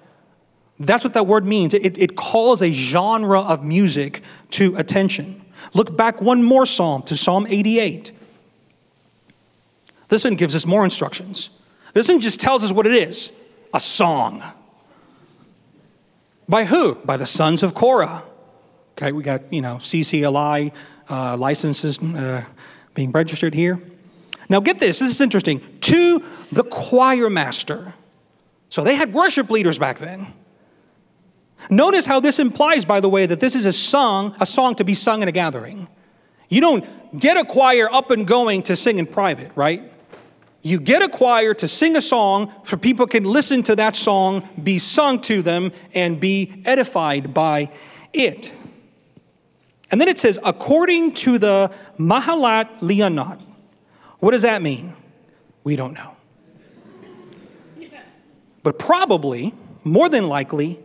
That's 0.79 1.05
what 1.05 1.15
that 1.15 1.27
word 1.27 1.47
means. 1.47 1.73
It, 1.75 1.99
it 1.99 2.17
calls 2.17 2.61
a 2.61 2.71
genre 2.71 3.41
of 3.41 3.65
music 3.65 4.23
to 4.53 4.77
attention. 4.77 5.45
Look 5.73 5.97
back 5.97 6.21
one 6.21 6.43
more 6.43 6.67
psalm 6.67 7.03
to 7.05 7.17
Psalm 7.17 7.47
88. 7.49 8.13
This 10.09 10.25
one 10.25 10.35
gives 10.35 10.55
us 10.55 10.67
more 10.67 10.85
instructions. 10.85 11.51
This 11.95 12.09
one 12.09 12.21
just 12.21 12.41
tells 12.41 12.65
us 12.65 12.73
what 12.73 12.87
it 12.87 12.93
is 12.93 13.33
a 13.73 13.81
song. 13.81 14.43
By 16.49 16.65
who? 16.65 16.97
By 16.97 17.17
the 17.17 17.27
sons 17.27 17.63
of 17.63 17.75
Korah. 17.75 18.23
Okay, 18.93 19.11
we 19.11 19.23
got, 19.23 19.53
you 19.53 19.61
know, 19.61 19.77
CCLI 19.77 20.73
uh, 21.09 21.37
licenses 21.37 21.99
uh, 21.99 22.45
being 22.95 23.11
registered 23.11 23.55
here. 23.55 23.81
Now, 24.49 24.61
get 24.61 24.79
this, 24.79 24.99
this 24.99 25.11
is 25.11 25.21
interesting. 25.21 25.61
To 25.83 26.23
the 26.53 26.63
choir 26.65 27.31
master. 27.31 27.95
So 28.75 28.83
they 28.83 28.97
had 28.97 29.15
worship 29.15 29.51
leaders 29.51 29.79
back 29.79 30.01
then. 30.01 30.35
Notice 31.71 32.07
how 32.07 32.19
this 32.19 32.41
implies, 32.41 32.85
by 32.85 32.99
the 32.99 33.09
way, 33.09 33.25
that 33.25 33.39
this 33.39 33.55
is 33.55 33.67
a 33.67 33.73
song, 33.73 34.35
a 34.41 34.47
song 34.47 34.75
to 34.75 34.85
be 34.85 34.95
sung 34.95 35.23
in 35.23 35.29
a 35.29 35.31
gathering. 35.31 35.87
You 36.49 36.61
don't 36.61 36.85
get 37.17 37.37
a 37.37 37.45
choir 37.45 37.89
up 37.89 38.11
and 38.11 38.27
going 38.27 38.65
to 38.65 38.75
sing 38.75 38.99
in 38.99 39.07
private, 39.07 39.53
right? 39.55 39.93
You 40.63 40.81
get 40.81 41.03
a 41.03 41.09
choir 41.09 41.55
to 41.55 41.69
sing 41.69 41.95
a 41.95 42.03
song 42.03 42.53
so 42.67 42.77
people 42.77 43.07
can 43.07 43.23
listen 43.23 43.63
to 43.63 43.77
that 43.77 43.95
song, 43.95 44.49
be 44.61 44.81
sung 44.81 45.21
to 45.21 45.41
them, 45.41 45.71
and 45.95 46.19
be 46.19 46.61
edified 46.65 47.33
by 47.33 47.71
it. 48.13 48.51
And 49.93 50.01
then 50.01 50.09
it 50.09 50.19
says, 50.19 50.41
according 50.43 51.15
to 51.15 51.39
the 51.39 51.73
Mahalath 51.97 52.81
Leannoth. 52.81 53.41
What 54.19 54.33
does 54.33 54.43
that 54.43 54.63
mean? 54.63 54.97
We 55.63 55.77
don't 55.77 55.95
know. 55.95 56.14
But 58.65 58.79
probably, 58.79 59.55
more 59.85 60.09
than 60.09 60.27
likely, 60.27 60.81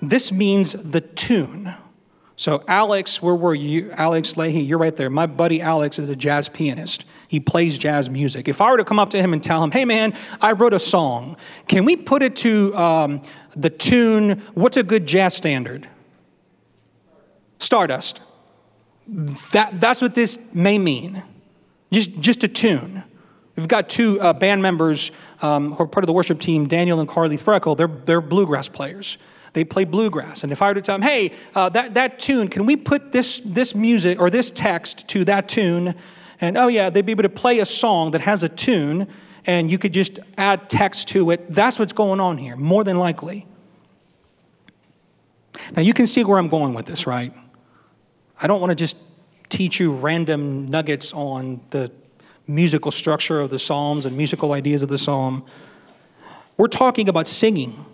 this 0.00 0.30
means 0.30 0.72
the 0.72 1.00
tune. 1.00 1.74
So, 2.36 2.62
Alex, 2.68 3.22
where 3.22 3.34
were 3.34 3.54
you? 3.54 3.90
Alex 3.92 4.36
Leahy, 4.36 4.60
you're 4.60 4.78
right 4.78 4.94
there. 4.94 5.10
My 5.10 5.26
buddy 5.26 5.60
Alex 5.60 5.98
is 5.98 6.10
a 6.10 6.16
jazz 6.16 6.48
pianist. 6.48 7.04
He 7.28 7.40
plays 7.40 7.78
jazz 7.78 8.10
music. 8.10 8.46
If 8.46 8.60
I 8.60 8.70
were 8.70 8.76
to 8.76 8.84
come 8.84 8.98
up 8.98 9.10
to 9.10 9.18
him 9.18 9.32
and 9.32 9.42
tell 9.42 9.64
him, 9.64 9.70
hey 9.70 9.84
man, 9.84 10.14
I 10.40 10.52
wrote 10.52 10.74
a 10.74 10.78
song, 10.78 11.36
can 11.66 11.84
we 11.84 11.96
put 11.96 12.22
it 12.22 12.36
to 12.36 12.76
um, 12.76 13.22
the 13.56 13.70
tune? 13.70 14.42
What's 14.54 14.76
a 14.76 14.82
good 14.82 15.06
jazz 15.06 15.34
standard? 15.34 15.88
Stardust. 17.58 18.20
That, 19.06 19.80
that's 19.80 20.02
what 20.02 20.14
this 20.14 20.38
may 20.52 20.78
mean. 20.78 21.22
Just, 21.90 22.18
just 22.20 22.44
a 22.44 22.48
tune. 22.48 23.04
We've 23.56 23.68
got 23.68 23.88
two 23.88 24.20
uh, 24.20 24.32
band 24.32 24.62
members 24.62 25.10
um, 25.42 25.72
who 25.72 25.82
are 25.82 25.86
part 25.86 26.04
of 26.04 26.06
the 26.06 26.12
worship 26.12 26.40
team, 26.40 26.66
Daniel 26.66 27.00
and 27.00 27.08
Carly 27.08 27.36
Threckle. 27.36 27.76
They're, 27.76 27.86
they're 27.86 28.20
bluegrass 28.20 28.68
players. 28.68 29.18
They 29.52 29.64
play 29.64 29.84
bluegrass. 29.84 30.44
And 30.44 30.52
if 30.52 30.62
I 30.62 30.68
were 30.68 30.74
to 30.74 30.80
tell 30.80 30.94
them, 30.94 31.02
hey, 31.02 31.32
uh, 31.54 31.68
that, 31.70 31.94
that 31.94 32.18
tune, 32.18 32.48
can 32.48 32.64
we 32.64 32.76
put 32.76 33.12
this, 33.12 33.42
this 33.44 33.74
music 33.74 34.18
or 34.18 34.30
this 34.30 34.50
text 34.50 35.06
to 35.08 35.24
that 35.26 35.48
tune? 35.48 35.94
And 36.40 36.56
oh, 36.56 36.68
yeah, 36.68 36.88
they'd 36.88 37.04
be 37.04 37.12
able 37.12 37.24
to 37.24 37.28
play 37.28 37.58
a 37.58 37.66
song 37.66 38.12
that 38.12 38.22
has 38.22 38.42
a 38.42 38.48
tune, 38.48 39.06
and 39.44 39.70
you 39.70 39.78
could 39.78 39.92
just 39.92 40.18
add 40.38 40.70
text 40.70 41.08
to 41.08 41.30
it. 41.30 41.50
That's 41.50 41.78
what's 41.78 41.92
going 41.92 42.20
on 42.20 42.38
here, 42.38 42.56
more 42.56 42.84
than 42.84 42.98
likely. 42.98 43.46
Now, 45.76 45.82
you 45.82 45.92
can 45.92 46.06
see 46.06 46.24
where 46.24 46.38
I'm 46.38 46.48
going 46.48 46.72
with 46.72 46.86
this, 46.86 47.06
right? 47.06 47.34
I 48.40 48.46
don't 48.46 48.60
want 48.60 48.70
to 48.70 48.74
just 48.74 48.96
teach 49.50 49.78
you 49.78 49.92
random 49.92 50.68
nuggets 50.68 51.12
on 51.12 51.60
the 51.70 51.92
musical 52.54 52.90
structure 52.90 53.40
of 53.40 53.50
the 53.50 53.58
Psalms 53.58 54.06
and 54.06 54.16
musical 54.16 54.52
ideas 54.52 54.82
of 54.82 54.88
the 54.88 54.98
Psalm. 54.98 55.44
We're 56.56 56.68
talking 56.68 57.08
about 57.08 57.28
singing 57.28 57.84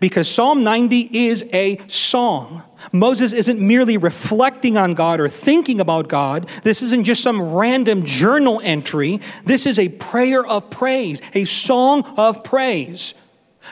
because 0.00 0.28
Psalm 0.28 0.62
90 0.62 1.28
is 1.28 1.44
a 1.52 1.80
song. 1.88 2.62
Moses 2.92 3.32
isn't 3.32 3.60
merely 3.60 3.96
reflecting 3.96 4.76
on 4.76 4.94
God 4.94 5.20
or 5.20 5.28
thinking 5.28 5.80
about 5.80 6.08
God. 6.08 6.48
This 6.62 6.82
isn't 6.82 7.04
just 7.04 7.22
some 7.22 7.54
random 7.54 8.04
journal 8.04 8.60
entry. 8.62 9.20
This 9.44 9.66
is 9.66 9.78
a 9.78 9.88
prayer 9.88 10.44
of 10.44 10.70
praise, 10.70 11.20
a 11.34 11.44
song 11.44 12.04
of 12.16 12.44
praise. 12.44 13.14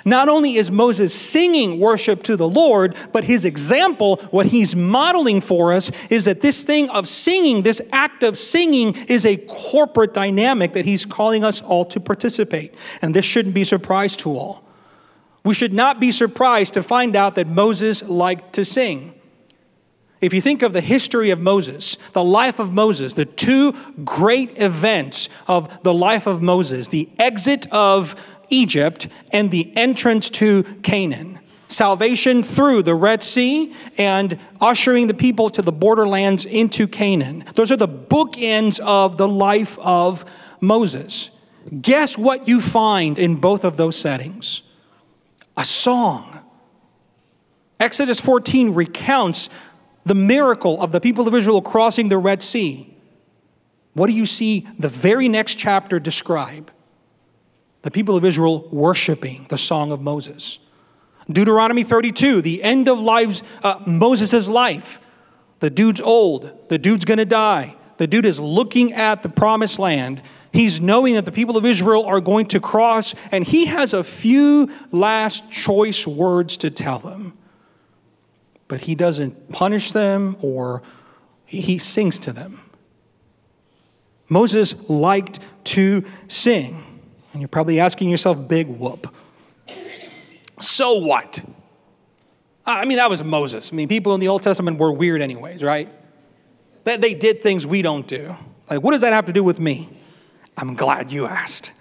Not 0.05 0.29
only 0.29 0.57
is 0.57 0.71
Moses 0.71 1.15
singing 1.15 1.79
worship 1.79 2.23
to 2.25 2.37
the 2.37 2.49
Lord, 2.49 2.97
but 3.13 3.25
his 3.25 3.45
example, 3.45 4.17
what 4.31 4.47
he's 4.47 4.75
modeling 4.75 5.41
for 5.41 5.73
us, 5.73 5.91
is 6.09 6.25
that 6.25 6.41
this 6.41 6.65
thing 6.65 6.89
of 6.91 7.09
singing, 7.09 7.63
this 7.63 7.81
act 7.93 8.23
of 8.23 8.39
singing, 8.39 8.95
is 9.07 9.27
a 9.27 9.37
corporate 9.37 10.15
dynamic 10.15 10.73
that 10.73 10.87
he's 10.87 11.05
calling 11.05 11.45
us 11.45 11.61
all 11.61 11.85
to 11.87 12.01
participate. 12.01 12.75
And 13.03 13.15
this 13.15 13.25
shouldn't 13.25 13.55
be 13.55 13.63
a 13.63 13.67
surprise 13.67 14.17
to 14.19 14.31
all. 14.31 14.65
We 15.45 15.55
should 15.55 15.73
not 15.73 16.01
be 16.01 16.13
surprised 16.13 16.75
to 16.75 16.83
find 16.83 17.17
out 17.17 17.35
that 17.37 17.47
Moses 17.47 18.03
liked 18.03 18.55
to 18.55 18.65
sing. 18.65 19.15
If 20.21 20.35
you 20.35 20.43
think 20.43 20.61
of 20.61 20.75
the 20.75 20.83
history 20.83 21.31
of 21.31 21.41
Moses, 21.41 21.97
the 22.13 22.23
life 22.23 22.59
of 22.59 22.73
Moses, 22.73 23.15
the 23.15 23.25
two 23.25 23.73
great 24.05 24.59
events 24.59 25.31
of 25.47 25.83
the 25.83 25.95
life 25.95 26.27
of 26.27 26.43
Moses, 26.43 26.89
the 26.89 27.09
exit 27.19 27.67
of 27.73 28.15
Egypt 28.51 29.09
and 29.33 29.51
the 29.51 29.75
entrance 29.77 30.29
to 30.31 30.65
Canaan. 30.83 31.39
Salvation 31.69 32.43
through 32.43 32.83
the 32.83 32.95
Red 32.95 33.23
Sea 33.23 33.75
and 33.97 34.39
ushering 34.61 35.07
the 35.07 35.15
people 35.15 35.51
to 35.51 35.63
the 35.63 35.73
borderlands 35.73 36.45
into 36.45 36.89
Canaan. 36.89 37.45
Those 37.55 37.71
are 37.71 37.77
the 37.77 37.89
bookends 37.89 38.81
of 38.81 39.17
the 39.17 39.29
life 39.29 39.79
of 39.79 40.25
Moses. 40.61 41.31
Guess 41.81 42.19
what 42.19 42.49
you 42.49 42.61
find 42.61 43.19
in 43.19 43.37
both 43.37 43.65
of 43.65 43.77
those 43.77 43.97
settings? 43.97 44.63
a 45.61 45.65
song. 45.65 46.41
Exodus 47.79 48.19
14 48.19 48.73
recounts 48.73 49.51
the 50.05 50.15
miracle 50.15 50.81
of 50.81 50.91
the 50.91 51.01
people 51.01 51.29
of 51.29 51.35
Israel 51.35 51.61
crossing 51.61 52.09
the 52.09 52.17
Red 52.19 52.43
Sea. 52.43 52.97
What 53.93 54.07
do 54.07 54.15
you 54.15 54.25
see 54.25 54.67
the 54.79 54.89
very 54.89 55.29
next 55.29 55.57
chapter 55.57 56.01
describe? 56.01 56.71
The 57.83 57.91
people 57.91 58.17
of 58.17 58.25
Israel 58.25 58.69
worshiping 58.71 59.47
the 59.49 59.59
song 59.59 59.93
of 59.93 60.01
Moses. 60.01 60.59
Deuteronomy 61.31 61.85
32, 61.85 62.43
the 62.43 62.63
end 62.63 62.89
of 62.89 62.99
lives, 62.99 63.43
uh, 63.63 63.81
Moses' 63.87 64.49
life. 64.49 65.01
The 65.61 65.71
dude's 65.71 66.01
old, 66.01 66.51
the 66.69 66.79
dude's 66.79 67.05
gonna 67.05 67.25
die. 67.25 67.77
The 67.99 68.07
dude 68.07 68.27
is 68.27 68.41
looking 68.41 68.95
at 68.95 69.23
the 69.23 69.29
promised 69.29 69.79
land 69.79 70.23
He's 70.53 70.81
knowing 70.81 71.15
that 71.15 71.25
the 71.25 71.33
people 71.33 71.57
of 71.57 71.65
Israel 71.65 72.05
are 72.07 72.21
going 72.21 72.47
to 72.47 72.61
cross, 72.61 73.15
and 73.31 73.45
he 73.45 73.67
has 73.67 73.93
a 73.93 74.03
few 74.03 74.71
last 74.91 75.51
choice 75.51 76.07
words 76.07 76.57
to 76.59 76.71
tell 76.71 76.99
them. 76.99 77.37
But 78.67 78.83
he 78.83 78.95
doesn't 78.95 79.51
punish 79.53 79.93
them 79.93 80.37
or 80.41 80.83
he 81.45 81.79
sings 81.79 82.19
to 82.21 82.33
them. 82.33 82.61
Moses 84.29 84.75
liked 84.89 85.41
to 85.65 86.05
sing. 86.29 86.85
And 87.33 87.41
you're 87.41 87.49
probably 87.49 87.81
asking 87.81 88.11
yourself, 88.11 88.49
big 88.49 88.67
whoop. 88.67 89.15
So 90.61 90.95
what? 90.95 91.41
I 92.67 92.85
mean, 92.85 92.99
that 92.99 93.11
was 93.11 93.23
Moses. 93.23 93.73
I 93.73 93.77
mean, 93.77 93.89
people 93.89 94.15
in 94.15 94.21
the 94.21 94.29
Old 94.29 94.43
Testament 94.43 94.79
were 94.79 94.93
weird, 94.93 95.23
anyways, 95.23 95.63
right? 95.63 95.89
That 96.85 97.01
they 97.01 97.15
did 97.15 97.43
things 97.43 97.67
we 97.67 97.83
don't 97.83 98.07
do. 98.07 98.35
Like, 98.69 98.83
what 98.83 98.93
does 98.93 99.01
that 99.01 99.13
have 99.13 99.27
to 99.27 99.33
do 99.33 99.43
with 99.43 99.59
me? 99.59 99.89
I'm 100.57 100.75
glad 100.75 101.11
you 101.11 101.27
asked. 101.27 101.73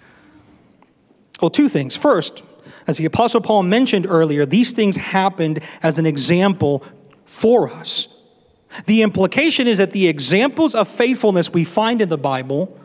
Well, 1.40 1.50
two 1.50 1.68
things. 1.68 1.96
First, 1.96 2.42
as 2.86 2.96
the 2.96 3.04
Apostle 3.04 3.40
Paul 3.40 3.62
mentioned 3.62 4.06
earlier, 4.06 4.46
these 4.46 4.72
things 4.72 4.96
happened 4.96 5.60
as 5.82 5.98
an 5.98 6.06
example 6.06 6.82
for 7.24 7.68
us. 7.70 8.08
The 8.86 9.02
implication 9.02 9.66
is 9.66 9.78
that 9.78 9.90
the 9.90 10.08
examples 10.08 10.74
of 10.74 10.88
faithfulness 10.88 11.52
we 11.52 11.64
find 11.64 12.00
in 12.00 12.08
the 12.08 12.18
Bible 12.18 12.78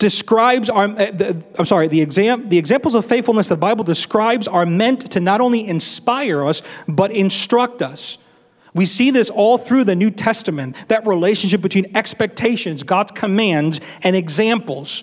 describes 0.00 0.68
our 0.68 0.86
uh, 0.86 1.34
I'm 1.56 1.64
sorry, 1.64 1.86
the 1.86 2.00
exam 2.00 2.48
the 2.48 2.58
examples 2.58 2.96
of 2.96 3.06
faithfulness 3.06 3.46
the 3.46 3.56
Bible 3.56 3.84
describes 3.84 4.48
are 4.48 4.66
meant 4.66 5.12
to 5.12 5.20
not 5.20 5.40
only 5.40 5.66
inspire 5.66 6.44
us 6.44 6.62
but 6.88 7.12
instruct 7.12 7.82
us. 7.82 8.18
We 8.74 8.86
see 8.86 9.10
this 9.10 9.30
all 9.30 9.58
through 9.58 9.84
the 9.84 9.96
New 9.96 10.10
Testament, 10.10 10.76
that 10.88 11.06
relationship 11.06 11.60
between 11.60 11.96
expectations, 11.96 12.82
God's 12.82 13.12
commands 13.12 13.80
and 14.02 14.14
examples. 14.14 15.02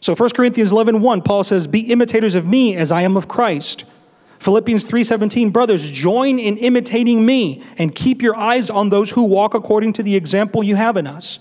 So 0.00 0.14
1 0.14 0.30
Corinthians 0.30 0.72
11, 0.72 1.02
1, 1.02 1.22
Paul 1.22 1.44
says, 1.44 1.66
Be 1.66 1.80
imitators 1.92 2.34
of 2.34 2.46
me 2.46 2.76
as 2.76 2.92
I 2.92 3.02
am 3.02 3.16
of 3.16 3.28
Christ. 3.28 3.84
Philippians 4.38 4.84
3:17 4.84 5.52
Brothers 5.52 5.90
join 5.90 6.38
in 6.38 6.58
imitating 6.58 7.24
me 7.24 7.62
and 7.78 7.94
keep 7.94 8.22
your 8.22 8.36
eyes 8.36 8.68
on 8.68 8.90
those 8.90 9.10
who 9.10 9.24
walk 9.24 9.54
according 9.54 9.94
to 9.94 10.02
the 10.02 10.14
example 10.14 10.62
you 10.62 10.76
have 10.76 10.96
in 10.96 11.06
us. 11.06 11.38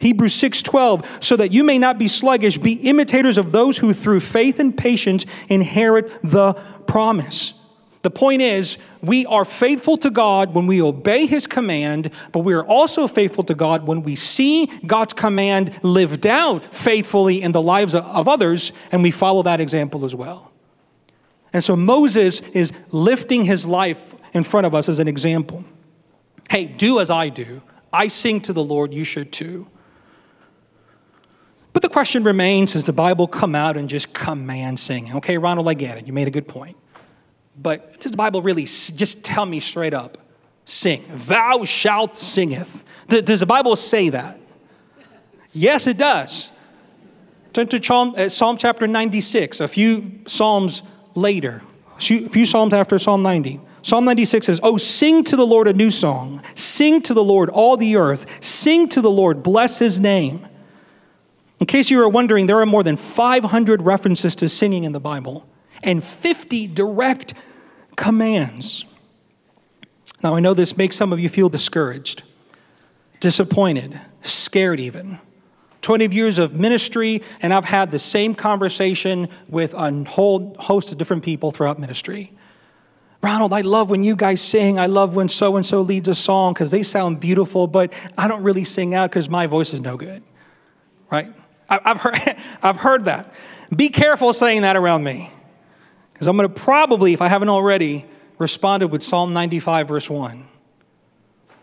Hebrews 0.00 0.34
6:12 0.34 1.04
So 1.20 1.36
that 1.36 1.52
you 1.52 1.64
may 1.64 1.78
not 1.78 1.98
be 1.98 2.08
sluggish 2.08 2.58
be 2.58 2.74
imitators 2.74 3.38
of 3.38 3.52
those 3.52 3.78
who 3.78 3.92
through 3.92 4.20
faith 4.20 4.58
and 4.58 4.76
patience 4.76 5.26
inherit 5.48 6.10
the 6.22 6.54
promise. 6.86 7.54
The 8.02 8.10
point 8.10 8.42
is, 8.42 8.78
we 9.02 9.26
are 9.26 9.44
faithful 9.44 9.96
to 9.98 10.10
God 10.10 10.54
when 10.54 10.66
we 10.66 10.80
obey 10.80 11.26
His 11.26 11.46
command, 11.46 12.10
but 12.32 12.40
we 12.40 12.54
are 12.54 12.64
also 12.64 13.08
faithful 13.08 13.42
to 13.44 13.54
God 13.54 13.86
when 13.86 14.02
we 14.02 14.14
see 14.14 14.66
God's 14.86 15.12
command 15.12 15.78
lived 15.82 16.26
out 16.26 16.72
faithfully 16.72 17.42
in 17.42 17.52
the 17.52 17.60
lives 17.60 17.94
of 17.94 18.28
others, 18.28 18.72
and 18.92 19.02
we 19.02 19.10
follow 19.10 19.42
that 19.42 19.60
example 19.60 20.04
as 20.04 20.14
well. 20.14 20.52
And 21.52 21.64
so 21.64 21.74
Moses 21.74 22.40
is 22.52 22.72
lifting 22.92 23.44
his 23.44 23.66
life 23.66 23.98
in 24.32 24.44
front 24.44 24.66
of 24.66 24.74
us 24.74 24.88
as 24.88 25.00
an 25.00 25.08
example. 25.08 25.64
Hey, 26.48 26.66
do 26.66 27.00
as 27.00 27.10
I 27.10 27.30
do. 27.30 27.62
I 27.92 28.08
sing 28.08 28.40
to 28.42 28.52
the 28.52 28.62
Lord, 28.62 28.94
you 28.94 29.04
should 29.04 29.32
too. 29.32 29.66
But 31.72 31.82
the 31.82 31.88
question 31.88 32.24
remains 32.24 32.72
does 32.72 32.84
the 32.84 32.92
Bible 32.92 33.26
come 33.26 33.54
out 33.54 33.76
and 33.76 33.88
just 33.88 34.12
command 34.12 34.80
singing? 34.80 35.14
Okay, 35.16 35.38
Ronald, 35.38 35.68
I 35.68 35.74
get 35.74 35.98
it. 35.98 36.06
You 36.06 36.12
made 36.12 36.28
a 36.28 36.30
good 36.30 36.48
point. 36.48 36.76
But 37.60 38.00
does 38.00 38.12
the 38.12 38.16
Bible 38.16 38.42
really 38.42 38.64
just 38.64 39.22
tell 39.24 39.46
me 39.46 39.60
straight 39.60 39.94
up? 39.94 40.18
Sing. 40.64 41.04
Thou 41.26 41.64
shalt 41.64 42.16
singeth. 42.16 42.84
Does 43.08 43.40
the 43.40 43.46
Bible 43.46 43.74
say 43.76 44.10
that? 44.10 44.38
Yes, 45.52 45.86
it 45.86 45.96
does. 45.96 46.50
Turn 47.52 47.66
to 47.68 47.82
Psalm, 47.82 48.14
uh, 48.16 48.28
Psalm 48.28 48.58
chapter 48.58 48.86
96, 48.86 49.60
a 49.60 49.68
few 49.68 50.20
Psalms 50.26 50.82
later, 51.14 51.62
a 51.96 52.00
few 52.00 52.46
Psalms 52.46 52.74
after 52.74 52.98
Psalm 52.98 53.22
90. 53.22 53.60
Psalm 53.82 54.04
96 54.04 54.46
says, 54.46 54.60
Oh, 54.62 54.76
sing 54.76 55.24
to 55.24 55.36
the 55.36 55.46
Lord 55.46 55.66
a 55.66 55.72
new 55.72 55.90
song. 55.90 56.42
Sing 56.54 57.00
to 57.02 57.14
the 57.14 57.24
Lord, 57.24 57.48
all 57.48 57.76
the 57.76 57.96
earth. 57.96 58.26
Sing 58.40 58.88
to 58.90 59.00
the 59.00 59.10
Lord, 59.10 59.42
bless 59.42 59.78
his 59.78 59.98
name. 59.98 60.46
In 61.60 61.66
case 61.66 61.90
you 61.90 61.98
were 61.98 62.08
wondering, 62.08 62.46
there 62.46 62.60
are 62.60 62.66
more 62.66 62.82
than 62.82 62.96
500 62.96 63.82
references 63.82 64.36
to 64.36 64.48
singing 64.48 64.84
in 64.84 64.92
the 64.92 65.00
Bible 65.00 65.46
and 65.82 66.02
50 66.02 66.68
direct 66.68 67.34
commands. 67.96 68.84
Now, 70.22 70.34
I 70.34 70.40
know 70.40 70.54
this 70.54 70.76
makes 70.76 70.96
some 70.96 71.12
of 71.12 71.20
you 71.20 71.28
feel 71.28 71.48
discouraged, 71.48 72.22
disappointed, 73.20 74.00
scared 74.22 74.80
even. 74.80 75.18
20 75.82 76.14
years 76.14 76.38
of 76.38 76.54
ministry, 76.54 77.22
and 77.40 77.54
I've 77.54 77.64
had 77.64 77.90
the 77.90 77.98
same 77.98 78.34
conversation 78.34 79.28
with 79.48 79.74
a 79.74 80.04
whole 80.04 80.56
host 80.58 80.92
of 80.92 80.98
different 80.98 81.22
people 81.22 81.50
throughout 81.52 81.78
ministry. 81.78 82.32
Ronald, 83.22 83.52
I 83.52 83.62
love 83.62 83.90
when 83.90 84.04
you 84.04 84.14
guys 84.14 84.40
sing. 84.40 84.78
I 84.78 84.86
love 84.86 85.16
when 85.16 85.28
so 85.28 85.56
and 85.56 85.64
so 85.64 85.82
leads 85.82 86.08
a 86.08 86.14
song 86.14 86.52
because 86.52 86.70
they 86.70 86.82
sound 86.82 87.20
beautiful, 87.20 87.66
but 87.66 87.92
I 88.16 88.28
don't 88.28 88.42
really 88.42 88.64
sing 88.64 88.94
out 88.94 89.10
because 89.10 89.28
my 89.28 89.46
voice 89.46 89.72
is 89.72 89.80
no 89.80 89.96
good. 89.96 90.22
Right? 91.10 91.32
I've 91.68 92.00
heard, 92.00 92.18
I've 92.62 92.76
heard 92.76 93.04
that. 93.06 93.32
Be 93.74 93.88
careful 93.90 94.32
saying 94.32 94.62
that 94.62 94.76
around 94.76 95.04
me 95.04 95.30
because 96.12 96.26
I'm 96.26 96.36
going 96.36 96.48
to 96.48 96.54
probably, 96.54 97.12
if 97.12 97.22
I 97.22 97.28
haven't 97.28 97.48
already, 97.48 98.04
responded 98.38 98.88
with 98.88 99.02
Psalm 99.02 99.32
95, 99.32 99.88
verse 99.88 100.08
1. 100.10 100.48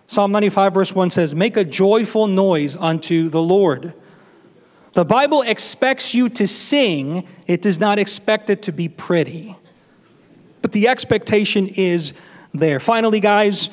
Psalm 0.07 0.31
95, 0.31 0.73
verse 0.73 0.93
1 0.93 1.09
says, 1.09 1.33
Make 1.33 1.57
a 1.57 1.63
joyful 1.63 2.27
noise 2.27 2.77
unto 2.77 3.29
the 3.29 3.41
Lord. 3.41 3.93
The 4.93 5.03
Bible 5.03 5.41
expects 5.41 6.13
you 6.13 6.29
to 6.29 6.47
sing, 6.47 7.27
it 7.47 7.61
does 7.61 7.79
not 7.79 7.99
expect 7.99 8.49
it 8.49 8.61
to 8.63 8.71
be 8.71 8.87
pretty. 8.87 9.57
But 10.61 10.71
the 10.71 10.87
expectation 10.87 11.67
is 11.67 12.13
there. 12.53 12.79
Finally, 12.79 13.19
guys, 13.19 13.69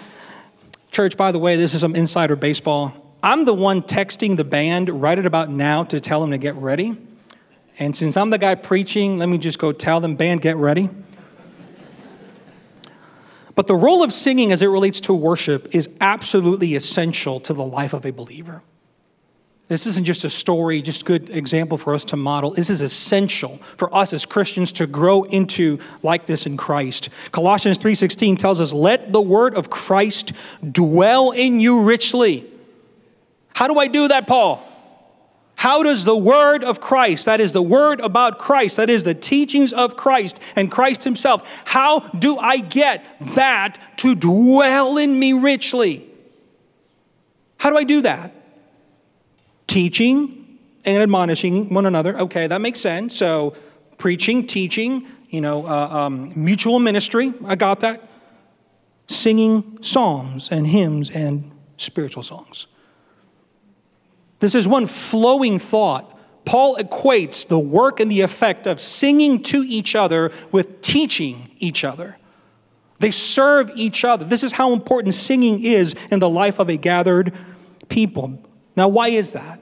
church, 0.91 1.17
by 1.17 1.31
the 1.31 1.39
way, 1.39 1.57
this 1.57 1.75
is 1.75 1.81
some 1.81 1.95
insider 1.95 2.35
baseball. 2.35 3.02
I'm 3.23 3.45
the 3.45 3.55
one 3.55 3.83
texting 3.83 4.37
the 4.37 4.45
band 4.45 4.89
right 4.89 5.19
at 5.19 5.27
about 5.27 5.49
now 5.49 5.85
to 5.85 6.01
tell 6.01 6.21
them 6.21 6.33
to 6.33 6.39
get 6.39 6.57
ready. 6.57 6.99
And 7.79 7.97
since 7.97 8.17
I'm 8.17 8.31
the 8.31 8.39
guy 8.39 8.55
preaching, 8.55 9.19
let 9.19 9.29
me 9.29 9.39
just 9.39 9.59
go 9.59 9.73
tell 9.73 10.01
them, 10.01 10.17
band, 10.17 10.43
get 10.43 10.57
ready. 10.57 10.91
But 13.55 13.67
the 13.67 13.75
role 13.75 14.03
of 14.03 14.13
singing 14.13 14.51
as 14.51 14.63
it 14.63 14.67
relates 14.67 15.01
to 15.03 15.15
worship 15.15 15.75
is 15.75 15.89
absolutely 16.01 16.75
essential 16.75 17.39
to 17.41 17.55
the 17.55 17.65
life 17.65 17.93
of 17.93 18.05
a 18.05 18.13
believer. 18.13 18.63
This 19.69 19.87
isn't 19.87 20.05
just 20.05 20.25
a 20.25 20.31
story, 20.31 20.83
just 20.83 21.05
good 21.05 21.31
example 21.31 21.79
for 21.79 21.95
us 21.95 22.05
to 22.07 22.17
model. 22.17 22.51
This 22.51 22.69
is 22.69 22.81
essential 22.81 23.59
for 23.77 23.95
us 23.95 24.13
as 24.13 24.27
Christians 24.27 24.73
to 24.73 24.87
grow 24.87 25.23
into 25.23 25.79
likeness 26.03 26.45
in 26.45 26.57
Christ. 26.57 27.09
Colossians 27.31 27.79
3:16 27.79 28.37
tells 28.37 28.61
us, 28.61 28.73
"Let 28.73 29.13
the 29.13 29.21
word 29.21 29.55
of 29.55 29.71
Christ 29.71 30.33
dwell 30.73 31.31
in 31.31 31.61
you 31.61 31.79
richly." 31.79 32.52
How 33.63 33.69
do 33.69 33.79
I 33.79 33.87
do 33.87 34.09
that, 34.09 34.27
Paul? 34.27 34.61
How 35.55 35.85
does 35.85 36.05
the 36.05 36.17
word 36.17 36.65
of 36.65 36.81
Christ, 36.81 37.27
that 37.27 37.41
is 37.41 37.53
the 37.53 37.63
word 37.63 38.01
about 38.01 38.41
Christ, 38.41 38.77
that 38.77 38.91
is 38.91 39.05
the 39.05 39.15
teachings 39.15 39.73
of 39.73 39.97
Christ 39.97 40.41
and 40.57 40.69
Christ 40.69 41.05
Himself, 41.05 41.49
how 41.65 42.01
do 42.01 42.39
I 42.39 42.57
get 42.57 43.07
that 43.37 43.79
to 43.99 44.17
dwell 44.17 44.99
in 44.99 45.17
me 45.17 45.33
richly? 45.35 46.11
How 47.59 47.71
do 47.71 47.77
I 47.77 47.85
do 47.85 48.01
that? 48.01 48.35
Teaching 49.69 50.59
and 50.85 51.01
admonishing 51.01 51.73
one 51.73 51.87
another. 51.87 52.19
Okay, 52.19 52.49
that 52.49 52.61
makes 52.61 52.81
sense. 52.81 53.17
So, 53.17 53.55
preaching, 53.97 54.49
teaching, 54.49 55.07
you 55.29 55.41
know, 55.41 55.69
uh, 55.69 55.89
um, 55.89 56.33
mutual 56.35 56.81
ministry. 56.81 57.33
I 57.45 57.55
got 57.55 57.79
that. 57.79 58.09
Singing 59.07 59.79
psalms 59.83 60.49
and 60.51 60.67
hymns 60.67 61.13
and 61.13 61.53
spiritual 61.77 62.25
songs. 62.25 62.67
This 64.43 64.57
is 64.57 64.67
one 64.67 64.89
flowing 64.89 65.61
thought. 65.61 66.19
Paul 66.45 66.75
equates 66.75 67.47
the 67.47 67.61
work 67.61 68.01
and 68.01 68.11
the 68.11 68.23
effect 68.23 68.67
of 68.67 68.81
singing 68.81 69.41
to 69.45 69.63
each 69.63 69.95
other 69.95 70.33
with 70.51 70.81
teaching 70.81 71.49
each 71.59 71.85
other. 71.85 72.17
They 72.99 73.13
serve 73.13 73.71
each 73.77 74.05
other. 74.05 74.25
This 74.25 74.43
is 74.43 74.51
how 74.51 74.73
important 74.73 75.15
singing 75.15 75.63
is 75.63 75.95
in 76.11 76.19
the 76.19 76.29
life 76.29 76.59
of 76.59 76.69
a 76.69 76.77
gathered 76.77 77.33
people. 77.89 78.45
Now, 78.75 78.89
why 78.89 79.11
is 79.11 79.33
that? 79.35 79.61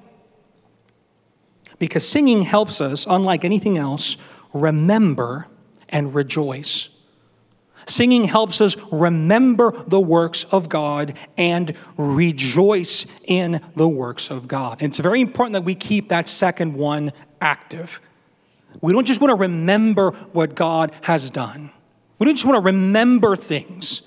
Because 1.79 2.09
singing 2.09 2.41
helps 2.41 2.81
us, 2.81 3.05
unlike 3.07 3.45
anything 3.45 3.77
else, 3.77 4.17
remember 4.55 5.47
and 5.91 6.15
rejoice. 6.15 6.89
Singing 7.91 8.23
helps 8.23 8.61
us 8.61 8.77
remember 8.93 9.73
the 9.89 9.99
works 9.99 10.45
of 10.45 10.69
God 10.69 11.19
and 11.37 11.75
rejoice 11.97 13.05
in 13.25 13.61
the 13.75 13.89
works 13.89 14.31
of 14.31 14.47
God. 14.47 14.81
And 14.81 14.91
it's 14.91 15.01
very 15.01 15.21
important 15.21 15.55
that 15.55 15.65
we 15.65 15.75
keep 15.75 16.09
that 16.11 16.29
second 16.29 16.75
one 16.75 17.13
active. 17.41 18.01
We 18.81 18.93
don't 18.93 19.07
just 19.07 19.21
want 19.21 19.31
to 19.31 19.35
remember 19.35 20.13
what 20.33 20.55
God 20.55 20.93
has 21.03 21.31
done, 21.31 21.71
we 22.21 22.27
don't 22.27 22.37
just 22.37 22.47
want 22.47 22.57
to 22.57 22.65
remember 22.65 23.35
things. 23.35 24.03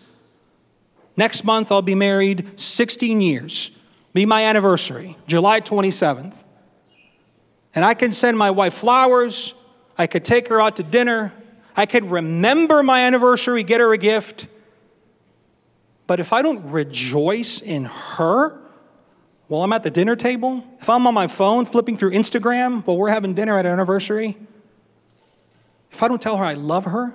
Next 1.17 1.43
month, 1.43 1.71
I'll 1.71 1.83
be 1.83 1.93
married 1.93 2.59
16 2.59 3.21
years, 3.21 3.69
be 4.13 4.25
my 4.25 4.45
anniversary, 4.45 5.15
July 5.27 5.59
27th. 5.61 6.47
And 7.75 7.83
I 7.83 7.93
can 7.93 8.13
send 8.13 8.37
my 8.37 8.49
wife 8.49 8.75
flowers, 8.75 9.53
I 9.97 10.07
could 10.07 10.23
take 10.23 10.47
her 10.47 10.61
out 10.61 10.77
to 10.77 10.83
dinner, 10.83 11.33
I 11.75 11.85
could 11.85 12.09
remember 12.11 12.83
my 12.83 13.01
anniversary, 13.01 13.63
get 13.63 13.79
her 13.79 13.93
a 13.93 13.97
gift. 13.97 14.47
But 16.05 16.19
if 16.19 16.33
I 16.33 16.41
don't 16.41 16.71
rejoice 16.71 17.61
in 17.61 17.85
her 17.85 18.59
while 19.47 19.63
I'm 19.63 19.73
at 19.73 19.83
the 19.83 19.89
dinner 19.89 20.15
table, 20.15 20.63
if 20.79 20.89
I'm 20.89 21.07
on 21.07 21.13
my 21.13 21.27
phone 21.27 21.65
flipping 21.65 21.97
through 21.97 22.11
Instagram 22.11 22.85
while 22.85 22.97
we're 22.97 23.09
having 23.09 23.33
dinner 23.33 23.57
at 23.57 23.65
our 23.65 23.73
anniversary, 23.73 24.37
if 25.91 26.03
I 26.03 26.07
don't 26.07 26.21
tell 26.21 26.37
her 26.37 26.43
I 26.43 26.53
love 26.53 26.85
her, 26.85 27.13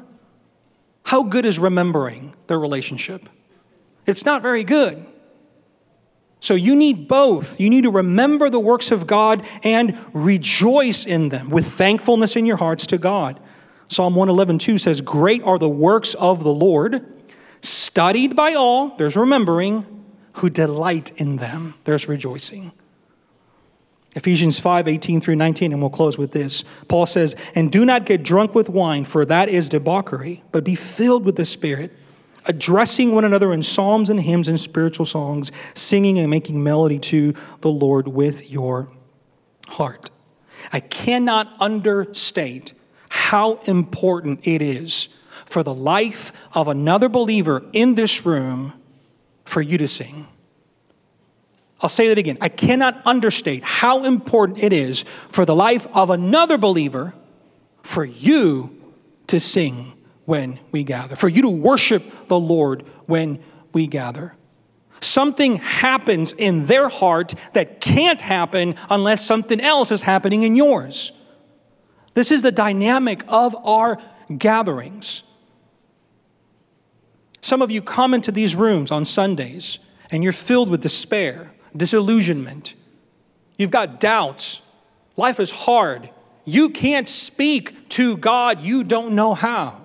how 1.04 1.22
good 1.22 1.44
is 1.44 1.58
remembering 1.58 2.34
their 2.46 2.58
relationship? 2.58 3.28
It's 4.06 4.24
not 4.24 4.42
very 4.42 4.64
good. 4.64 5.04
So 6.40 6.54
you 6.54 6.76
need 6.76 7.08
both. 7.08 7.58
You 7.58 7.68
need 7.68 7.82
to 7.82 7.90
remember 7.90 8.48
the 8.48 8.60
works 8.60 8.90
of 8.90 9.06
God 9.06 9.44
and 9.64 9.98
rejoice 10.12 11.04
in 11.04 11.30
them 11.30 11.50
with 11.50 11.66
thankfulness 11.72 12.36
in 12.36 12.46
your 12.46 12.56
hearts 12.56 12.86
to 12.88 12.98
God. 12.98 13.40
Psalm 13.88 14.14
111, 14.14 14.58
2 14.58 14.78
says, 14.78 15.00
Great 15.00 15.42
are 15.42 15.58
the 15.58 15.68
works 15.68 16.14
of 16.14 16.44
the 16.44 16.52
Lord, 16.52 17.06
studied 17.62 18.36
by 18.36 18.54
all, 18.54 18.96
there's 18.96 19.16
remembering, 19.16 19.86
who 20.34 20.50
delight 20.50 21.12
in 21.16 21.36
them. 21.36 21.74
There's 21.84 22.06
rejoicing. 22.08 22.72
Ephesians 24.14 24.58
5, 24.58 24.88
18 24.88 25.20
through 25.20 25.36
19, 25.36 25.72
and 25.72 25.80
we'll 25.80 25.90
close 25.90 26.18
with 26.18 26.32
this. 26.32 26.64
Paul 26.88 27.06
says, 27.06 27.36
And 27.54 27.70
do 27.70 27.84
not 27.84 28.06
get 28.06 28.22
drunk 28.22 28.54
with 28.54 28.68
wine, 28.68 29.04
for 29.04 29.24
that 29.26 29.48
is 29.48 29.68
debauchery, 29.68 30.42
but 30.50 30.64
be 30.64 30.74
filled 30.74 31.24
with 31.24 31.36
the 31.36 31.44
Spirit, 31.44 31.92
addressing 32.46 33.14
one 33.14 33.24
another 33.24 33.52
in 33.52 33.62
psalms 33.62 34.10
and 34.10 34.20
hymns 34.20 34.48
and 34.48 34.58
spiritual 34.58 35.06
songs, 35.06 35.52
singing 35.74 36.18
and 36.18 36.30
making 36.30 36.62
melody 36.62 36.98
to 36.98 37.34
the 37.60 37.70
Lord 37.70 38.08
with 38.08 38.50
your 38.50 38.88
heart. 39.68 40.10
I 40.72 40.80
cannot 40.80 41.54
understate 41.60 42.72
how 43.08 43.54
important 43.64 44.46
it 44.46 44.62
is 44.62 45.08
for 45.46 45.62
the 45.62 45.74
life 45.74 46.32
of 46.52 46.68
another 46.68 47.08
believer 47.08 47.64
in 47.72 47.94
this 47.94 48.26
room 48.26 48.72
for 49.44 49.62
you 49.62 49.78
to 49.78 49.88
sing. 49.88 50.26
I'll 51.80 51.88
say 51.88 52.08
that 52.08 52.18
again. 52.18 52.38
I 52.40 52.48
cannot 52.48 53.00
understate 53.06 53.62
how 53.62 54.04
important 54.04 54.62
it 54.62 54.72
is 54.72 55.04
for 55.30 55.44
the 55.44 55.54
life 55.54 55.86
of 55.94 56.10
another 56.10 56.58
believer 56.58 57.14
for 57.82 58.04
you 58.04 58.76
to 59.28 59.38
sing 59.40 59.92
when 60.24 60.58
we 60.72 60.84
gather, 60.84 61.16
for 61.16 61.28
you 61.28 61.42
to 61.42 61.48
worship 61.48 62.02
the 62.28 62.38
Lord 62.38 62.82
when 63.06 63.42
we 63.72 63.86
gather. 63.86 64.34
Something 65.00 65.56
happens 65.56 66.32
in 66.32 66.66
their 66.66 66.88
heart 66.88 67.34
that 67.52 67.80
can't 67.80 68.20
happen 68.20 68.74
unless 68.90 69.24
something 69.24 69.60
else 69.60 69.92
is 69.92 70.02
happening 70.02 70.42
in 70.42 70.56
yours. 70.56 71.12
This 72.18 72.32
is 72.32 72.42
the 72.42 72.50
dynamic 72.50 73.22
of 73.28 73.54
our 73.64 73.96
gatherings. 74.36 75.22
Some 77.42 77.62
of 77.62 77.70
you 77.70 77.80
come 77.80 78.12
into 78.12 78.32
these 78.32 78.56
rooms 78.56 78.90
on 78.90 79.04
Sundays 79.04 79.78
and 80.10 80.24
you're 80.24 80.32
filled 80.32 80.68
with 80.68 80.80
despair, 80.80 81.52
disillusionment. 81.76 82.74
You've 83.56 83.70
got 83.70 84.00
doubts. 84.00 84.62
Life 85.16 85.38
is 85.38 85.52
hard. 85.52 86.10
You 86.44 86.70
can't 86.70 87.08
speak 87.08 87.88
to 87.90 88.16
God, 88.16 88.62
you 88.62 88.82
don't 88.82 89.12
know 89.12 89.34
how. 89.34 89.80